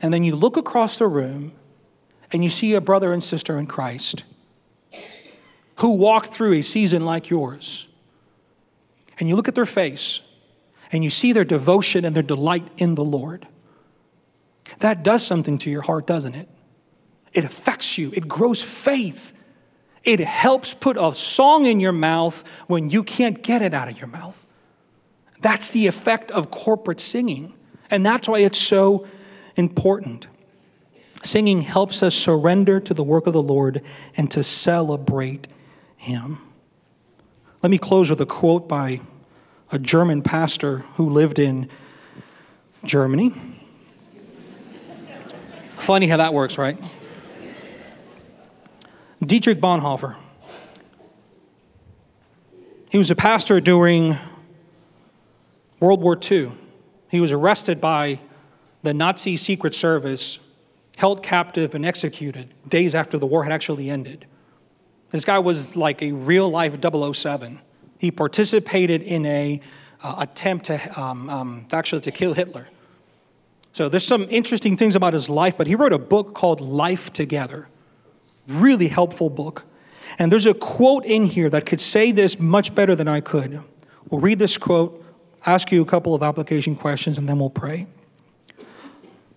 And 0.00 0.14
then 0.14 0.24
you 0.24 0.36
look 0.36 0.56
across 0.56 0.96
the 0.96 1.08
room 1.08 1.52
and 2.32 2.42
you 2.42 2.48
see 2.48 2.72
a 2.72 2.80
brother 2.80 3.12
and 3.12 3.22
sister 3.22 3.58
in 3.58 3.66
Christ 3.66 4.24
who 5.80 5.90
walked 5.90 6.32
through 6.32 6.54
a 6.54 6.62
season 6.62 7.04
like 7.04 7.28
yours. 7.28 7.86
And 9.18 9.28
you 9.28 9.36
look 9.36 9.46
at 9.46 9.54
their 9.54 9.66
face 9.66 10.22
and 10.92 11.04
you 11.04 11.10
see 11.10 11.32
their 11.32 11.44
devotion 11.44 12.04
and 12.04 12.14
their 12.14 12.22
delight 12.22 12.66
in 12.76 12.94
the 12.94 13.04
Lord. 13.04 13.46
That 14.80 15.02
does 15.02 15.24
something 15.24 15.58
to 15.58 15.70
your 15.70 15.82
heart, 15.82 16.06
doesn't 16.06 16.34
it? 16.34 16.48
It 17.32 17.44
affects 17.44 17.98
you, 17.98 18.10
it 18.14 18.26
grows 18.28 18.62
faith. 18.62 19.34
It 20.02 20.20
helps 20.20 20.72
put 20.72 20.96
a 20.96 21.14
song 21.14 21.66
in 21.66 21.78
your 21.78 21.92
mouth 21.92 22.42
when 22.68 22.88
you 22.88 23.02
can't 23.02 23.42
get 23.42 23.60
it 23.60 23.74
out 23.74 23.90
of 23.90 23.98
your 23.98 24.06
mouth. 24.06 24.46
That's 25.42 25.68
the 25.70 25.86
effect 25.88 26.30
of 26.30 26.50
corporate 26.50 27.00
singing. 27.00 27.52
And 27.90 28.04
that's 28.06 28.26
why 28.26 28.38
it's 28.38 28.58
so 28.58 29.06
important. 29.56 30.26
Singing 31.22 31.60
helps 31.60 32.02
us 32.02 32.14
surrender 32.14 32.80
to 32.80 32.94
the 32.94 33.04
work 33.04 33.26
of 33.26 33.34
the 33.34 33.42
Lord 33.42 33.82
and 34.16 34.30
to 34.30 34.42
celebrate 34.42 35.48
Him. 35.96 36.38
Let 37.62 37.70
me 37.70 37.76
close 37.76 38.08
with 38.08 38.22
a 38.22 38.26
quote 38.26 38.68
by 38.68 39.00
a 39.72 39.78
German 39.78 40.22
pastor 40.22 40.78
who 40.96 41.10
lived 41.10 41.38
in 41.38 41.68
Germany. 42.84 43.34
Funny 45.76 46.08
how 46.08 46.16
that 46.16 46.34
works, 46.34 46.58
right? 46.58 46.78
Dietrich 49.24 49.60
Bonhoeffer. 49.60 50.16
He 52.90 52.98
was 52.98 53.10
a 53.10 53.14
pastor 53.14 53.60
during 53.60 54.18
World 55.78 56.00
War 56.00 56.18
II. 56.20 56.52
He 57.08 57.20
was 57.20 57.32
arrested 57.32 57.80
by 57.80 58.20
the 58.82 58.92
Nazi 58.92 59.36
Secret 59.36 59.74
Service, 59.74 60.38
held 60.96 61.22
captive, 61.22 61.74
and 61.74 61.86
executed 61.86 62.52
days 62.68 62.94
after 62.94 63.18
the 63.18 63.26
war 63.26 63.44
had 63.44 63.52
actually 63.52 63.88
ended. 63.88 64.26
This 65.10 65.24
guy 65.24 65.38
was 65.38 65.76
like 65.76 66.02
a 66.02 66.12
real 66.12 66.48
life 66.50 66.76
007. 66.82 67.60
He 68.00 68.10
participated 68.10 69.02
in 69.02 69.26
a 69.26 69.60
uh, 70.02 70.14
attempt 70.18 70.64
to 70.64 71.00
um, 71.00 71.28
um, 71.28 71.66
actually 71.70 72.00
to 72.00 72.10
kill 72.10 72.32
Hitler. 72.32 72.66
So 73.74 73.90
there's 73.90 74.06
some 74.06 74.26
interesting 74.30 74.78
things 74.78 74.96
about 74.96 75.12
his 75.12 75.28
life, 75.28 75.58
but 75.58 75.66
he 75.66 75.74
wrote 75.74 75.92
a 75.92 75.98
book 75.98 76.34
called 76.34 76.62
Life 76.62 77.12
Together. 77.12 77.68
Really 78.48 78.88
helpful 78.88 79.28
book. 79.28 79.66
And 80.18 80.32
there's 80.32 80.46
a 80.46 80.54
quote 80.54 81.04
in 81.04 81.26
here 81.26 81.50
that 81.50 81.66
could 81.66 81.80
say 81.80 82.10
this 82.10 82.40
much 82.40 82.74
better 82.74 82.96
than 82.96 83.06
I 83.06 83.20
could. 83.20 83.62
We'll 84.08 84.22
read 84.22 84.38
this 84.38 84.56
quote, 84.56 85.04
ask 85.44 85.70
you 85.70 85.82
a 85.82 85.84
couple 85.84 86.14
of 86.14 86.22
application 86.22 86.76
questions, 86.76 87.18
and 87.18 87.28
then 87.28 87.38
we'll 87.38 87.50
pray. 87.50 87.86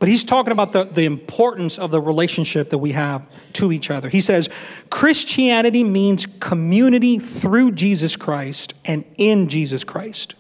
But 0.04 0.10
he's 0.10 0.26
talking 0.26 0.52
about 0.52 0.74
the, 0.74 0.84
the 0.84 1.06
importance 1.06 1.80
of 1.80 1.90
the 1.90 2.02
relationship 2.02 2.72
that 2.72 2.80
we 2.80 2.92
have 2.92 3.26
to 3.54 3.72
each 3.72 3.90
other. 3.90 4.10
He 4.10 4.20
says, 4.20 4.50
Christianity 4.90 5.82
means 5.86 6.26
community 6.26 7.20
through 7.20 7.72
Jesus 7.72 8.18
Christ 8.18 8.74
and 8.84 9.06
in 9.18 9.48
Jesus 9.48 9.86
Christ. 9.86 10.36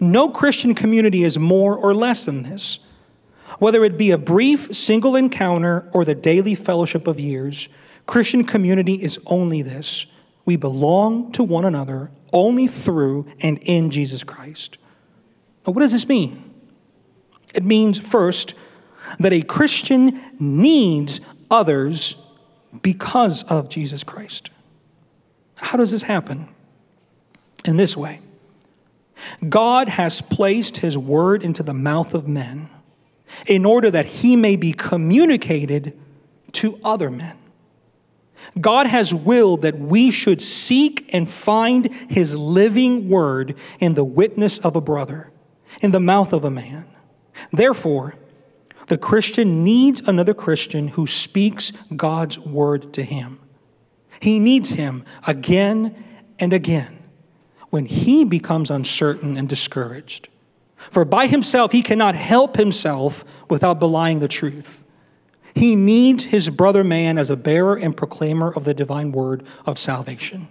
No 0.00 0.30
Christian 0.30 0.74
community 0.74 1.22
is 1.22 1.38
more 1.38 1.76
or 1.76 1.94
less 1.94 2.24
than 2.24 2.42
this. 2.42 2.80
Whether 3.60 3.84
it 3.84 3.96
be 3.96 4.10
a 4.10 4.18
brief 4.18 4.74
single 4.74 5.14
encounter 5.14 5.88
or 5.92 6.04
the 6.04 6.16
daily 6.16 6.56
fellowship 6.56 7.06
of 7.06 7.20
years, 7.20 7.68
Christian 8.06 8.42
community 8.42 8.94
is 8.94 9.16
only 9.26 9.62
this 9.62 10.06
we 10.44 10.56
belong 10.56 11.30
to 11.34 11.44
one 11.44 11.64
another 11.64 12.10
only 12.32 12.66
through 12.66 13.28
and 13.38 13.58
in 13.58 13.92
Jesus 13.92 14.24
Christ. 14.24 14.76
Now, 15.64 15.72
what 15.72 15.82
does 15.82 15.92
this 15.92 16.08
mean? 16.08 16.45
It 17.54 17.64
means, 17.64 17.98
first, 17.98 18.54
that 19.18 19.32
a 19.32 19.42
Christian 19.42 20.20
needs 20.38 21.20
others 21.50 22.16
because 22.82 23.44
of 23.44 23.68
Jesus 23.68 24.04
Christ. 24.04 24.50
How 25.56 25.76
does 25.78 25.90
this 25.90 26.02
happen? 26.02 26.48
In 27.64 27.76
this 27.76 27.96
way 27.96 28.20
God 29.48 29.88
has 29.88 30.20
placed 30.20 30.78
his 30.78 30.96
word 30.96 31.42
into 31.42 31.62
the 31.62 31.74
mouth 31.74 32.14
of 32.14 32.28
men 32.28 32.68
in 33.46 33.64
order 33.64 33.90
that 33.90 34.06
he 34.06 34.36
may 34.36 34.56
be 34.56 34.72
communicated 34.72 35.98
to 36.52 36.78
other 36.84 37.10
men. 37.10 37.36
God 38.60 38.86
has 38.86 39.12
willed 39.12 39.62
that 39.62 39.78
we 39.78 40.10
should 40.10 40.40
seek 40.40 41.10
and 41.12 41.28
find 41.28 41.92
his 42.08 42.34
living 42.34 43.08
word 43.08 43.56
in 43.80 43.94
the 43.94 44.04
witness 44.04 44.58
of 44.58 44.76
a 44.76 44.80
brother, 44.80 45.30
in 45.80 45.90
the 45.90 46.00
mouth 46.00 46.32
of 46.32 46.44
a 46.44 46.50
man. 46.50 46.86
Therefore, 47.52 48.14
the 48.88 48.98
Christian 48.98 49.64
needs 49.64 50.00
another 50.06 50.34
Christian 50.34 50.88
who 50.88 51.06
speaks 51.06 51.72
God's 51.94 52.38
word 52.38 52.92
to 52.94 53.02
him. 53.02 53.40
He 54.20 54.38
needs 54.38 54.70
him 54.70 55.04
again 55.26 56.04
and 56.38 56.52
again 56.52 56.98
when 57.70 57.86
he 57.86 58.24
becomes 58.24 58.70
uncertain 58.70 59.36
and 59.36 59.48
discouraged. 59.48 60.28
For 60.90 61.04
by 61.04 61.26
himself 61.26 61.72
he 61.72 61.82
cannot 61.82 62.14
help 62.14 62.56
himself 62.56 63.24
without 63.50 63.78
belying 63.78 64.20
the 64.20 64.28
truth. 64.28 64.84
He 65.54 65.74
needs 65.74 66.24
his 66.24 66.50
brother 66.50 66.84
man 66.84 67.18
as 67.18 67.30
a 67.30 67.36
bearer 67.36 67.76
and 67.76 67.96
proclaimer 67.96 68.50
of 68.52 68.64
the 68.64 68.74
divine 68.74 69.10
word 69.10 69.46
of 69.64 69.78
salvation. 69.78 70.48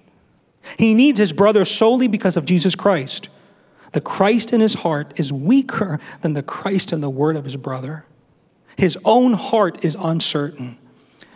He 0.78 0.94
needs 0.94 1.20
his 1.20 1.32
brother 1.32 1.64
solely 1.64 2.08
because 2.08 2.36
of 2.38 2.46
Jesus 2.46 2.76
Christ. 2.76 3.30
The 3.96 4.02
Christ 4.02 4.52
in 4.52 4.60
his 4.60 4.74
heart 4.74 5.18
is 5.18 5.32
weaker 5.32 6.02
than 6.22 6.34
the 6.34 6.44
Christ 6.44 6.92
in 6.92 7.00
the 7.00 7.10
word 7.10 7.38
of 7.38 7.46
his 7.46 7.56
brother. 7.56 8.04
His 8.76 8.98
own 9.06 9.32
heart 9.32 9.86
is 9.86 9.96
uncertain, 9.98 10.78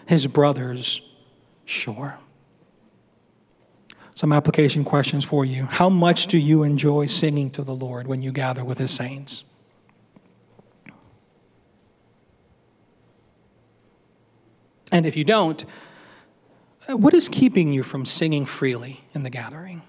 his 0.06 0.28
brother's 0.28 1.00
sure. 1.64 2.18
Some 4.14 4.34
application 4.34 4.84
questions 4.84 5.24
for 5.24 5.46
you. 5.46 5.68
How 5.68 5.88
much 5.88 6.28
do 6.28 6.38
you 6.38 6.64
enjoy 6.64 7.06
singing 7.06 7.50
to 7.52 7.64
the 7.64 7.74
Lord 7.74 8.08
when 8.08 8.22
you 8.22 8.34
gather 8.34 8.66
with 8.66 8.78
his 8.78 8.92
saints? 8.92 9.46
And 14.92 15.06
if 15.06 15.16
you 15.16 15.24
don't, 15.24 15.64
what 16.90 17.14
is 17.14 17.30
keeping 17.30 17.72
you 17.72 17.84
from 17.84 18.06
singing 18.06 18.46
freely 18.46 19.06
in 19.14 19.24
the 19.24 19.30
gathering? 19.30 19.82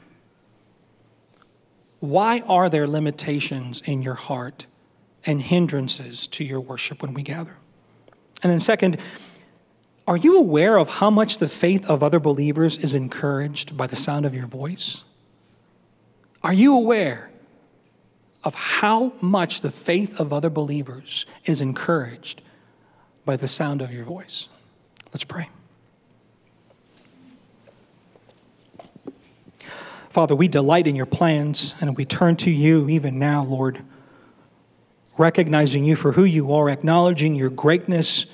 Why 2.00 2.40
are 2.40 2.68
there 2.68 2.88
limitations 2.88 3.82
in 3.84 4.02
your 4.02 4.14
heart 4.14 4.66
and 5.24 5.40
hindrances 5.40 6.26
to 6.28 6.44
your 6.44 6.60
worship 6.60 7.02
when 7.02 7.14
we 7.14 7.22
gather? 7.22 7.56
And 8.42 8.50
then, 8.50 8.60
second, 8.60 8.98
are 10.06 10.16
you 10.16 10.38
aware 10.38 10.78
of 10.78 10.88
how 10.88 11.10
much 11.10 11.38
the 11.38 11.48
faith 11.48 11.88
of 11.88 12.02
other 12.02 12.18
believers 12.18 12.78
is 12.78 12.94
encouraged 12.94 13.76
by 13.76 13.86
the 13.86 13.96
sound 13.96 14.24
of 14.24 14.34
your 14.34 14.46
voice? 14.46 15.02
Are 16.42 16.54
you 16.54 16.74
aware 16.74 17.30
of 18.42 18.54
how 18.54 19.12
much 19.20 19.60
the 19.60 19.70
faith 19.70 20.18
of 20.18 20.32
other 20.32 20.48
believers 20.48 21.26
is 21.44 21.60
encouraged 21.60 22.40
by 23.26 23.36
the 23.36 23.46
sound 23.46 23.82
of 23.82 23.92
your 23.92 24.04
voice? 24.04 24.48
Let's 25.12 25.24
pray. 25.24 25.50
Father, 30.10 30.34
we 30.34 30.48
delight 30.48 30.86
in 30.86 30.96
your 30.96 31.06
plans 31.06 31.74
and 31.80 31.96
we 31.96 32.04
turn 32.04 32.36
to 32.36 32.50
you 32.50 32.88
even 32.88 33.18
now, 33.18 33.44
Lord, 33.44 33.82
recognizing 35.16 35.84
you 35.84 35.96
for 35.96 36.12
who 36.12 36.24
you 36.24 36.52
are, 36.52 36.68
acknowledging 36.68 37.34
your 37.34 37.50
greatness, 37.50 38.26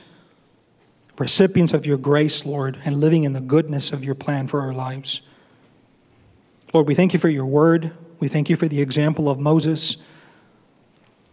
recipients 1.18 1.72
of 1.72 1.87
your 1.87 1.99
grace, 1.99 2.45
Lord, 2.45 2.79
and 2.85 2.99
living 2.99 3.24
in 3.24 3.33
the 3.33 3.41
goodness 3.41 3.93
of 3.93 4.03
your 4.03 4.14
plan 4.14 4.47
for 4.47 4.61
our 4.61 4.72
lives. 4.72 5.20
Lord, 6.72 6.87
we 6.87 6.95
thank 6.95 7.12
you 7.12 7.18
for 7.18 7.29
your 7.29 7.47
word. 7.47 7.93
We 8.20 8.29
thank 8.29 8.51
you 8.51 8.57
for 8.57 8.68
the 8.68 8.81
example 8.81 9.29
of 9.29 9.39
Moses. 9.39 9.99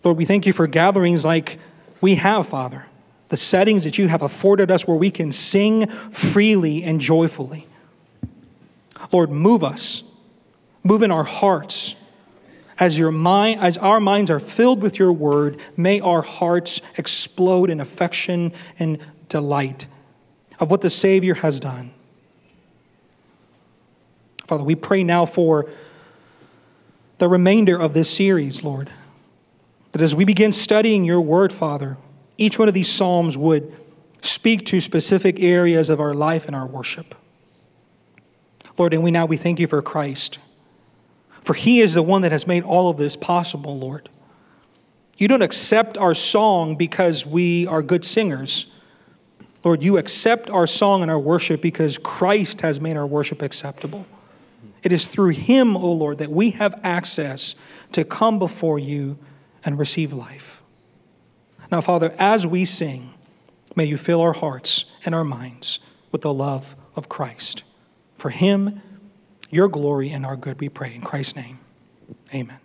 Lord, 0.04 0.18
we 0.18 0.26
thank 0.26 0.46
you 0.46 0.54
for 0.54 0.68
gatherings 0.68 1.24
like 1.26 1.60
we 2.02 2.16
have, 2.16 2.48
Father 2.48 2.86
the 3.34 3.38
settings 3.38 3.84
that 3.84 3.98
you 3.98 4.08
have 4.08 4.22
afforded 4.22 4.70
us 4.70 4.86
where 4.88 4.96
we 4.96 5.10
can 5.10 5.32
sing 5.32 5.88
freely 6.12 6.84
and 6.84 7.02
joyfully. 7.02 7.66
Lord, 9.12 9.32
move 9.32 9.64
us, 9.64 10.04
move 10.84 11.04
in 11.04 11.12
our 11.12 11.24
hearts. 11.24 11.96
As, 12.80 12.98
your 12.98 13.12
mind, 13.12 13.62
as 13.62 13.78
our 13.78 14.00
minds 14.00 14.32
are 14.32 14.40
filled 14.40 14.82
with 14.82 14.98
your 14.98 15.14
word, 15.14 15.60
may 15.78 16.00
our 16.00 16.22
hearts 16.22 16.82
explode 16.98 17.70
in 17.70 17.80
affection 17.80 18.52
and 18.80 18.98
delight 19.30 19.86
of 20.60 20.72
what 20.72 20.82
the 20.82 20.90
Savior 20.90 21.36
has 21.36 21.60
done. 21.60 21.92
Father, 24.48 24.64
we 24.64 24.76
pray 24.76 25.04
now 25.04 25.26
for 25.26 25.70
the 27.20 27.30
remainder 27.30 27.80
of 27.80 27.94
this 27.94 28.10
series, 28.10 28.64
Lord, 28.64 28.90
that 29.92 30.02
as 30.02 30.16
we 30.16 30.26
begin 30.26 30.52
studying 30.52 31.04
your 31.04 31.22
word, 31.22 31.54
Father, 31.54 31.98
each 32.38 32.60
one 32.60 32.68
of 32.68 32.74
these 32.74 32.92
Psalms 32.92 33.38
would 33.38 33.74
speak 34.22 34.66
to 34.68 34.82
specific 34.82 35.42
areas 35.42 35.90
of 35.90 36.00
our 36.00 36.14
life 36.14 36.46
and 36.46 36.56
our 36.56 36.66
worship. 36.66 37.16
Lord, 38.78 38.94
and 38.94 39.04
we 39.04 39.12
now 39.12 39.26
we 39.26 39.38
thank 39.38 39.60
you 39.60 39.68
for 39.68 39.82
Christ. 39.82 40.40
For 41.44 41.54
he 41.54 41.82
is 41.82 41.94
the 41.94 42.04
one 42.04 42.22
that 42.22 42.32
has 42.32 42.48
made 42.48 42.64
all 42.64 42.89
of 42.89 42.98
this 42.98 43.16
possible, 43.16 43.78
Lord. 43.78 44.10
You 45.18 45.28
don't 45.28 45.41
accept 45.41 45.98
our 45.98 46.14
song 46.14 46.76
because 46.76 47.26
we 47.26 47.68
are 47.68 47.82
good 47.82 48.04
singers. 48.04 48.68
Lord, 49.64 49.84
you 49.84 49.98
accept 49.98 50.50
our 50.50 50.68
song 50.68 51.02
and 51.02 51.12
our 51.12 51.20
worship 51.20 51.62
because 51.62 51.98
Christ 51.98 52.62
has 52.62 52.80
made 52.80 52.98
our 52.98 53.08
worship 53.08 53.41
acceptable. 53.41 54.06
It 54.82 54.91
is 54.91 55.06
through 55.06 55.30
him, 55.30 55.78
O 55.78 55.82
oh 55.82 55.91
Lord, 55.94 56.18
that 56.18 56.32
we 56.32 56.52
have 56.52 56.80
access 56.84 57.56
to 57.94 58.04
come 58.04 58.39
before 58.39 58.80
you 58.80 59.18
and 59.64 59.78
receive 59.78 60.12
life. 60.12 60.62
Now, 61.72 61.80
Father, 61.82 62.14
as 62.20 62.46
we 62.46 62.66
sing, 62.66 63.14
May 63.76 63.86
you 63.86 63.98
fill 63.98 64.22
our 64.22 64.34
hearts 64.34 64.86
and 65.06 65.16
our 65.16 65.24
minds 65.24 65.80
with 66.12 66.22
the 66.22 66.34
love 66.34 66.76
of 66.96 67.10
Christ. 67.10 67.64
For 68.18 68.30
him, 68.30 68.82
your 69.54 69.68
glory 69.68 70.12
and 70.12 70.26
our 70.26 70.36
good, 70.36 70.60
we 70.60 70.70
pray. 70.70 70.95
In 70.95 71.01
Christ's 71.01 71.36
name, 71.36 71.60
amen. 72.34 72.62